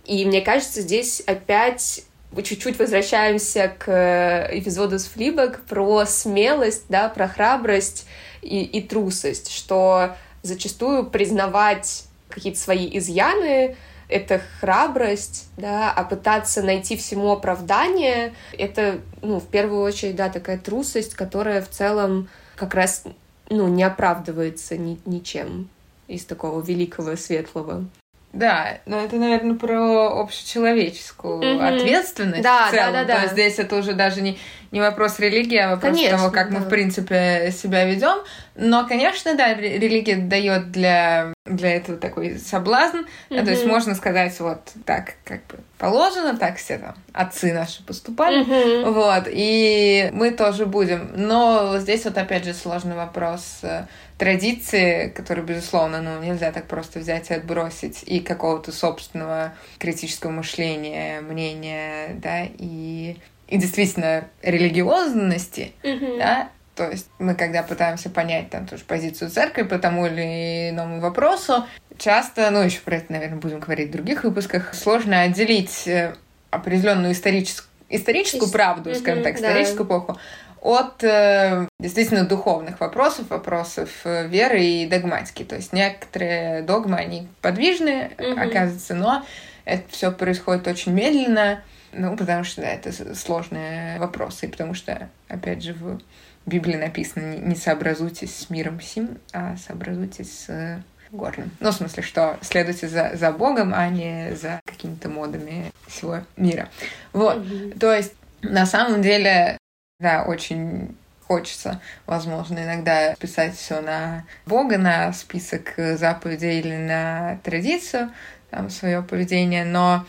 И 0.06 0.24
мне 0.24 0.42
кажется, 0.42 0.82
здесь 0.82 1.24
опять 1.26 2.04
чуть-чуть 2.44 2.78
возвращаемся 2.78 3.74
к 3.76 4.50
эпизоду 4.52 5.00
с 5.00 5.06
Флибок 5.06 5.62
про 5.62 6.06
смелость, 6.06 6.84
да, 6.90 7.10
про 7.10 7.28
храбрость 7.28 8.06
и, 8.44 8.62
и 8.62 8.80
трусость, 8.80 9.52
что 9.52 10.16
зачастую 10.44 11.10
признавать 11.10 12.04
какие-то 12.30 12.60
свои 12.60 12.88
изъяны 13.00 13.76
это 14.10 14.42
храбрость, 14.60 15.50
да, 15.58 15.92
а 15.92 16.04
пытаться 16.04 16.62
найти 16.62 16.96
всему 16.96 17.32
оправдание, 17.32 18.34
это, 18.58 19.00
ну, 19.22 19.40
в 19.40 19.48
первую 19.48 19.82
очередь, 19.82 20.16
да, 20.16 20.30
такая 20.30 20.58
трусость, 20.58 21.14
которая 21.14 21.62
в 21.62 21.70
целом 21.70 22.30
как 22.56 22.74
раз, 22.74 23.04
ну, 23.50 23.68
не 23.68 23.84
оправдывается 23.84 24.78
ни, 24.78 25.00
ничем 25.06 25.70
из 26.08 26.26
такого 26.26 26.62
великого, 26.62 27.16
светлого. 27.16 27.86
Да, 28.34 28.80
но 28.86 29.00
это, 29.00 29.16
наверное, 29.16 29.56
про 29.56 30.22
общечеловеческую 30.22 31.42
mm-hmm. 31.42 31.78
ответственность 31.78 32.44
да, 32.44 32.68
в 32.68 32.72
целом. 32.72 32.94
Да, 32.94 33.04
да, 33.04 33.06
да. 33.06 33.16
То 33.16 33.22
есть 33.22 33.34
здесь 33.34 33.60
это 33.60 33.78
уже 33.78 33.94
даже 33.94 34.22
не, 34.22 34.38
не 34.78 34.82
вопрос 34.82 35.18
религии, 35.20 35.58
а 35.58 35.70
вопрос 35.70 35.96
конечно, 35.96 36.18
того, 36.18 36.32
как 36.32 36.52
да. 36.52 36.60
мы, 36.60 36.66
в 36.66 36.70
принципе, 36.70 37.52
себя 37.52 37.86
ведем. 37.86 38.20
Но, 38.56 38.88
конечно, 38.88 39.36
да, 39.36 39.56
религия 39.56 40.18
дает 40.18 40.72
для, 40.72 41.34
для 41.46 41.76
этого 41.76 41.98
такой 41.98 42.38
соблазн. 42.38 42.98
Mm-hmm. 43.30 43.44
То 43.44 43.52
есть 43.52 43.66
можно 43.66 43.96
сказать, 43.96 44.40
вот 44.40 44.62
так, 44.86 45.16
как 45.24 45.46
бы 45.48 45.58
положено, 45.80 46.38
так 46.38 46.58
все 46.58 46.78
там 46.78 46.96
отцы 47.12 47.54
наши 47.54 47.84
поступали. 47.84 48.46
Mm-hmm. 48.46 48.92
Вот, 48.92 49.24
и 49.32 50.10
мы 50.14 50.32
тоже 50.32 50.68
будем. 50.68 51.12
Но 51.16 51.80
здесь 51.80 52.06
вот 52.06 52.18
опять 52.18 52.46
же 52.46 52.54
сложный 52.54 52.96
вопрос 52.96 53.60
э, 53.64 53.86
традиции, 54.20 55.10
которые, 55.10 55.44
безусловно, 55.44 56.02
ну, 56.02 56.22
нельзя 56.22 56.52
так 56.52 56.66
просто 56.66 57.00
взять 57.00 57.32
и 57.32 57.34
отбросить, 57.34 58.04
и 58.06 58.20
какого-то 58.20 58.72
собственного 58.72 59.54
критического 59.80 60.30
мышления, 60.30 61.22
мнения, 61.22 62.10
да, 62.22 62.44
и 62.46 63.18
и 63.48 63.58
действительно 63.58 64.26
религиозности, 64.42 65.74
Мгм. 65.84 66.20
да, 66.20 66.50
то 66.76 66.90
есть 66.90 67.08
мы, 67.18 67.34
когда 67.34 67.64
пытаемся 67.64 68.10
понять 68.10 68.50
там 68.50 68.68
тоже 68.68 68.84
позицию 68.84 69.32
церкви 69.32 69.64
по 69.64 69.80
тому 69.80 70.06
или 70.06 70.70
иному 70.70 71.00
вопросу, 71.00 71.66
часто, 71.98 72.52
ну 72.52 72.62
еще 72.62 72.80
про 72.82 72.98
это, 72.98 73.12
наверное, 73.12 73.40
будем 73.40 73.60
говорить 73.60 73.90
в 73.90 73.94
других 73.94 74.24
выпусках, 74.24 74.74
сложно 74.76 75.22
отделить 75.22 75.88
э, 75.88 76.14
определенную 76.52 77.14
историческую, 77.14 77.68
историческую 77.90 78.50
Ис- 78.50 78.52
правду, 78.52 78.94
скажем 78.94 79.22
Мгм, 79.22 79.24
так, 79.24 79.34
да. 79.34 79.40
историческую 79.50 79.88
эпоху, 79.88 80.20
от 80.62 81.04
э, 81.04 81.68
действительно 81.80 82.26
духовных 82.26 82.80
вопросов, 82.80 83.30
вопросов 83.30 83.90
э, 84.04 84.28
веры 84.28 84.62
и 84.64 84.86
догматики. 84.88 85.44
То 85.44 85.56
есть 85.56 85.72
некоторые 85.74 86.62
догмы, 86.62 86.98
они 86.98 87.28
подвижны, 87.42 88.12
Мгм. 88.20 88.40
оказывается, 88.40 88.94
но 88.94 89.26
это 89.66 89.84
все 89.90 90.12
происходит 90.12 90.68
очень 90.68 90.92
медленно, 90.94 91.64
ну, 91.94 92.16
потому 92.18 92.44
что 92.44 92.62
да, 92.62 92.68
это 92.68 93.16
сложные 93.16 94.00
вопросы, 94.00 94.46
и 94.46 94.50
потому 94.50 94.74
что, 94.74 95.10
опять 95.28 95.64
же, 95.64 95.74
в 95.74 96.00
Библии 96.46 96.76
написано 96.76 97.38
«не, 97.38 97.56
сообразуйтесь 97.56 98.36
с 98.36 98.50
миром 98.50 98.80
сим, 98.82 99.18
а 99.34 99.58
сообразуйтесь 99.58 100.46
с 100.46 100.50
э, 100.50 100.82
горным». 101.12 101.52
Ну, 101.60 101.72
в 101.72 101.76
смысле, 101.76 102.04
что 102.04 102.38
следуйте 102.42 102.88
за, 102.88 103.12
за 103.16 103.32
Богом, 103.32 103.74
а 103.76 103.88
не 103.90 104.36
за 104.36 104.62
какими-то 104.66 105.10
модами 105.10 105.72
всего 105.88 106.22
мира. 106.36 106.70
Вот. 107.14 107.38
Мгм. 107.38 107.72
То 107.80 107.94
есть, 107.94 108.14
на 108.42 108.66
самом 108.66 109.02
деле, 109.02 109.58
да, 110.00 110.24
очень 110.24 110.96
хочется, 111.28 111.82
возможно, 112.06 112.60
иногда 112.60 113.14
писать 113.16 113.56
все 113.56 113.82
на 113.82 114.24
Бога, 114.46 114.78
на 114.78 115.12
список 115.12 115.74
заповедей 115.76 116.60
или 116.60 116.78
на 116.78 117.40
традицию, 117.44 118.12
там, 118.50 118.70
свое 118.70 119.02
поведение, 119.02 119.66
но 119.66 120.06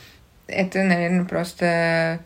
это, 0.48 0.82
наверное, 0.82 1.24
просто 1.24 2.20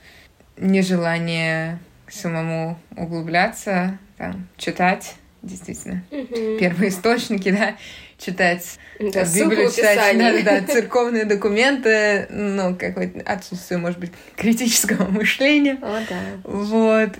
нежелание 0.56 1.78
самому 2.08 2.78
углубляться, 2.96 3.98
там, 4.16 4.48
читать, 4.56 5.16
действительно, 5.42 6.02
Мгм. 6.10 6.58
первые 6.58 6.90
источники, 6.90 7.50
да, 7.50 7.76
читать 8.18 8.78
Да, 8.98 9.24
Библию 9.24 9.70
читать, 9.70 10.16
да, 10.18 10.60
да, 10.60 10.66
церковные 10.66 11.24
документы, 11.24 12.26
ну, 12.30 12.76
какое-то 12.76 13.20
отсутствие, 13.20 13.78
может 13.78 13.98
быть, 13.98 14.12
критического 14.36 15.04
мышления. 15.10 15.78
О, 15.82 16.00
да. 16.08 16.20
Вот. 16.44 17.10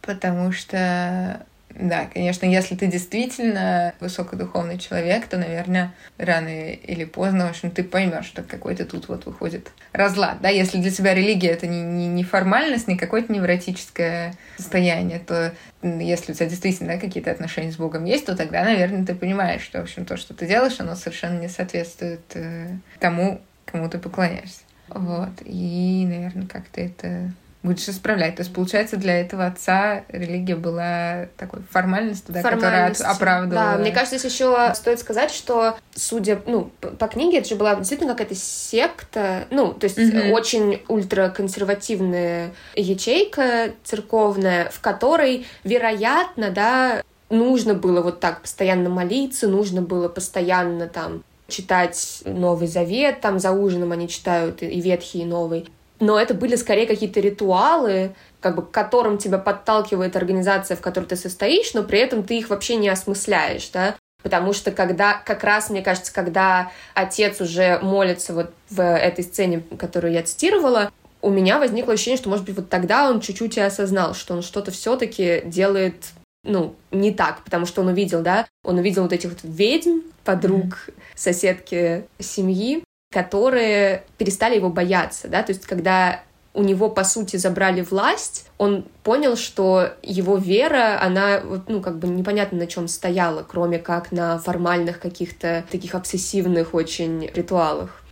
Потому 0.00 0.50
что, 0.52 1.44
да, 1.74 2.06
конечно, 2.12 2.46
если 2.46 2.74
ты 2.74 2.86
действительно 2.86 3.94
высокодуховный 4.00 4.78
человек, 4.78 5.26
то, 5.26 5.38
наверное, 5.38 5.94
рано 6.18 6.72
или 6.72 7.04
поздно, 7.04 7.46
в 7.46 7.50
общем, 7.50 7.70
ты 7.70 7.84
поймешь, 7.84 8.26
что 8.26 8.42
какой-то 8.42 8.84
тут 8.84 9.08
вот 9.08 9.26
выходит 9.26 9.70
разлад. 9.92 10.40
Да, 10.40 10.48
если 10.48 10.78
для 10.80 10.90
тебя 10.90 11.14
религия 11.14 11.48
это 11.48 11.66
не, 11.66 11.82
не, 11.82 12.08
не 12.08 12.24
формальность, 12.24 12.88
не 12.88 12.96
какое-то 12.96 13.32
невротическое 13.32 14.34
состояние, 14.56 15.20
то 15.20 15.52
если 15.82 16.32
у 16.32 16.34
тебя 16.34 16.48
действительно 16.48 16.94
да, 16.94 17.00
какие-то 17.00 17.30
отношения 17.30 17.72
с 17.72 17.76
Богом 17.76 18.04
есть, 18.04 18.26
то 18.26 18.36
тогда, 18.36 18.64
наверное, 18.64 19.06
ты 19.06 19.14
понимаешь, 19.14 19.62
что, 19.62 19.78
в 19.78 19.82
общем, 19.82 20.04
то, 20.04 20.16
что 20.16 20.34
ты 20.34 20.46
делаешь, 20.46 20.80
оно 20.80 20.96
совершенно 20.96 21.40
не 21.40 21.48
соответствует 21.48 22.20
э, 22.34 22.68
тому, 22.98 23.40
кому 23.64 23.88
ты 23.88 23.98
поклоняешься. 23.98 24.62
Вот. 24.88 25.30
И, 25.44 26.04
наверное, 26.08 26.46
как-то 26.46 26.80
это 26.80 27.32
будешь 27.62 27.88
исправлять. 27.88 28.36
То 28.36 28.42
есть, 28.42 28.54
получается, 28.54 28.96
для 28.96 29.20
этого 29.20 29.46
отца 29.46 30.04
религия 30.08 30.56
была 30.56 31.26
такой 31.36 31.60
формальностью, 31.70 32.32
да, 32.32 32.42
которая 32.42 32.94
оправдывала. 33.04 33.72
Да, 33.72 33.78
мне 33.78 33.92
кажется, 33.92 34.18
здесь 34.18 34.32
еще 34.32 34.72
стоит 34.74 34.98
сказать, 34.98 35.30
что, 35.30 35.76
судя, 35.94 36.40
ну, 36.46 36.70
по 36.98 37.06
книге, 37.06 37.38
это 37.38 37.48
же 37.48 37.56
была 37.56 37.74
действительно 37.74 38.12
какая-то 38.12 38.34
секта, 38.34 39.46
ну, 39.50 39.74
то 39.74 39.84
есть 39.84 39.98
Мгм. 39.98 40.32
очень 40.32 40.82
ультраконсервативная 40.88 42.52
ячейка 42.74 43.72
церковная, 43.84 44.70
в 44.70 44.80
которой, 44.80 45.46
вероятно, 45.64 46.50
да, 46.50 47.02
нужно 47.28 47.74
было 47.74 48.00
вот 48.00 48.20
так 48.20 48.40
постоянно 48.40 48.88
молиться, 48.88 49.48
нужно 49.48 49.82
было 49.82 50.08
постоянно 50.08 50.88
там 50.88 51.22
читать 51.48 52.22
Новый 52.24 52.68
Завет, 52.68 53.20
там 53.20 53.38
за 53.38 53.50
ужином 53.50 53.92
они 53.92 54.08
читают 54.08 54.62
и 54.62 54.80
Ветхий, 54.80 55.22
и 55.22 55.24
Новый. 55.24 55.68
Но 56.00 56.18
это 56.18 56.34
были 56.34 56.56
скорее 56.56 56.86
какие-то 56.86 57.20
ритуалы, 57.20 58.14
как 58.40 58.56
бы 58.56 58.62
к 58.62 58.70
которым 58.70 59.18
тебя 59.18 59.38
подталкивает 59.38 60.16
организация, 60.16 60.76
в 60.76 60.80
которой 60.80 61.04
ты 61.04 61.16
состоишь, 61.16 61.74
но 61.74 61.82
при 61.82 61.98
этом 61.98 62.22
ты 62.22 62.38
их 62.38 62.48
вообще 62.48 62.76
не 62.76 62.88
осмысляешь, 62.88 63.68
да, 63.68 63.96
Потому 64.22 64.52
что 64.52 64.70
когда, 64.70 65.14
как 65.14 65.44
раз, 65.44 65.70
мне 65.70 65.82
кажется, 65.82 66.12
когда 66.12 66.70
отец 66.94 67.40
уже 67.40 67.78
молится 67.80 68.34
вот 68.34 68.52
в 68.68 68.82
этой 68.82 69.24
сцене, 69.24 69.62
которую 69.78 70.12
я 70.12 70.22
цитировала, 70.22 70.90
у 71.22 71.30
меня 71.30 71.58
возникло 71.58 71.94
ощущение, 71.94 72.18
что, 72.18 72.28
может 72.28 72.44
быть, 72.44 72.56
вот 72.56 72.68
тогда 72.68 73.08
он 73.10 73.20
чуть-чуть 73.20 73.56
и 73.56 73.60
осознал, 73.60 74.14
что 74.14 74.34
он 74.34 74.42
что-то 74.42 74.70
все-таки 74.70 75.42
делает, 75.44 76.06
ну, 76.44 76.74
не 76.90 77.12
так, 77.12 77.44
потому 77.44 77.66
что 77.66 77.82
он 77.82 77.88
увидел, 77.88 78.22
да, 78.22 78.46
он 78.64 78.78
увидел 78.78 79.02
вот 79.02 79.12
этих 79.12 79.30
вот 79.30 79.40
ведьм, 79.42 80.00
подруг, 80.24 80.88
соседки 81.14 82.04
семьи, 82.18 82.82
которые 83.10 84.04
перестали 84.18 84.56
его 84.56 84.70
бояться, 84.70 85.28
да, 85.28 85.42
то 85.42 85.52
есть 85.52 85.66
когда 85.66 86.22
у 86.52 86.62
него, 86.62 86.90
по 86.90 87.04
сути, 87.04 87.36
забрали 87.36 87.80
власть, 87.80 88.48
он 88.58 88.84
понял, 89.04 89.36
что 89.36 89.90
его 90.02 90.36
вера, 90.36 91.00
она, 91.00 91.40
ну, 91.68 91.80
как 91.80 91.98
бы 91.98 92.08
непонятно 92.08 92.58
на 92.58 92.66
чем 92.66 92.88
стояла, 92.88 93.44
кроме 93.48 93.78
как 93.78 94.10
на 94.10 94.38
формальных 94.38 94.98
каких-то 94.98 95.64
таких 95.70 95.94
обсессивных 95.94 96.74
очень 96.74 97.26
ритуалах. 97.26 98.02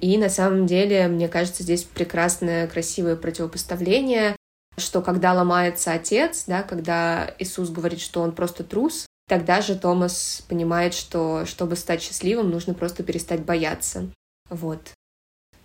И 0.00 0.16
на 0.18 0.28
самом 0.28 0.66
деле, 0.66 1.08
мне 1.08 1.28
кажется, 1.28 1.62
здесь 1.62 1.84
прекрасное, 1.84 2.66
красивое 2.66 3.16
противопоставление, 3.16 4.36
что 4.76 5.02
когда 5.02 5.32
ломается 5.32 5.92
отец, 5.92 6.44
да, 6.46 6.62
когда 6.62 7.34
Иисус 7.38 7.70
говорит, 7.70 8.00
что 8.00 8.20
он 8.20 8.32
просто 8.32 8.64
трус, 8.64 9.06
тогда 9.28 9.60
же 9.60 9.74
Томас 9.78 10.42
понимает, 10.48 10.94
что 10.94 11.44
чтобы 11.46 11.76
стать 11.76 12.02
счастливым, 12.02 12.50
нужно 12.50 12.74
просто 12.74 13.02
перестать 13.02 13.42
бояться. 13.42 14.10
Вот. 14.50 14.92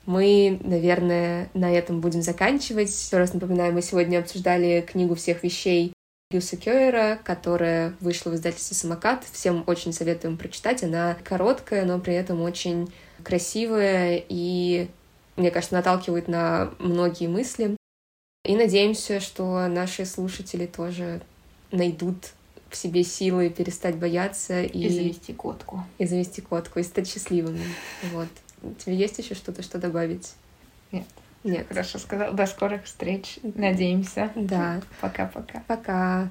Мы, 0.05 0.59
наверное, 0.63 1.49
на 1.53 1.71
этом 1.71 1.99
будем 1.99 2.21
заканчивать. 2.21 2.89
Еще 2.89 3.17
раз 3.17 3.33
напоминаю, 3.33 3.73
мы 3.73 3.81
сегодня 3.81 4.19
обсуждали 4.19 4.85
книгу 4.87 5.15
всех 5.15 5.43
вещей 5.43 5.93
Люса 6.31 6.57
Кёера, 6.57 7.19
которая 7.23 7.93
вышла 7.99 8.29
в 8.29 8.35
издательстве 8.35 8.77
«Самокат». 8.77 9.23
Всем 9.31 9.63
очень 9.67 9.93
советуем 9.93 10.37
прочитать. 10.37 10.83
Она 10.83 11.15
короткая, 11.23 11.85
но 11.85 11.99
при 11.99 12.13
этом 12.13 12.41
очень 12.41 12.91
красивая 13.23 14.23
и, 14.29 14.89
мне 15.37 15.49
кажется, 15.49 15.75
наталкивает 15.75 16.27
на 16.27 16.71
многие 16.77 17.27
мысли. 17.27 17.75
И 18.43 18.55
надеемся, 18.55 19.19
что 19.19 19.67
наши 19.67 20.05
слушатели 20.05 20.67
тоже 20.67 21.21
найдут 21.71 22.33
в 22.69 22.75
себе 22.75 23.03
силы 23.03 23.49
перестать 23.49 23.95
бояться 23.95 24.61
и, 24.61 24.85
И 24.85 24.89
завести 24.89 25.33
котку. 25.33 25.83
и 25.97 26.05
завести 26.05 26.41
котку, 26.41 26.79
и 26.79 26.83
стать 26.83 27.07
счастливыми. 27.07 27.63
Вот. 28.11 28.27
Тебе 28.73 28.95
есть 28.95 29.17
еще 29.19 29.35
что-то, 29.35 29.61
что 29.61 29.77
добавить? 29.77 30.33
Нет. 30.91 31.05
Нет. 31.43 31.67
Хорошо 31.67 31.99
сказал. 31.99 32.33
До 32.33 32.45
скорых 32.45 32.85
встреч. 32.85 33.39
Надеемся. 33.43 34.31
Да. 34.35 34.81
Пока-пока. 34.99 35.63
Пока. 35.67 36.29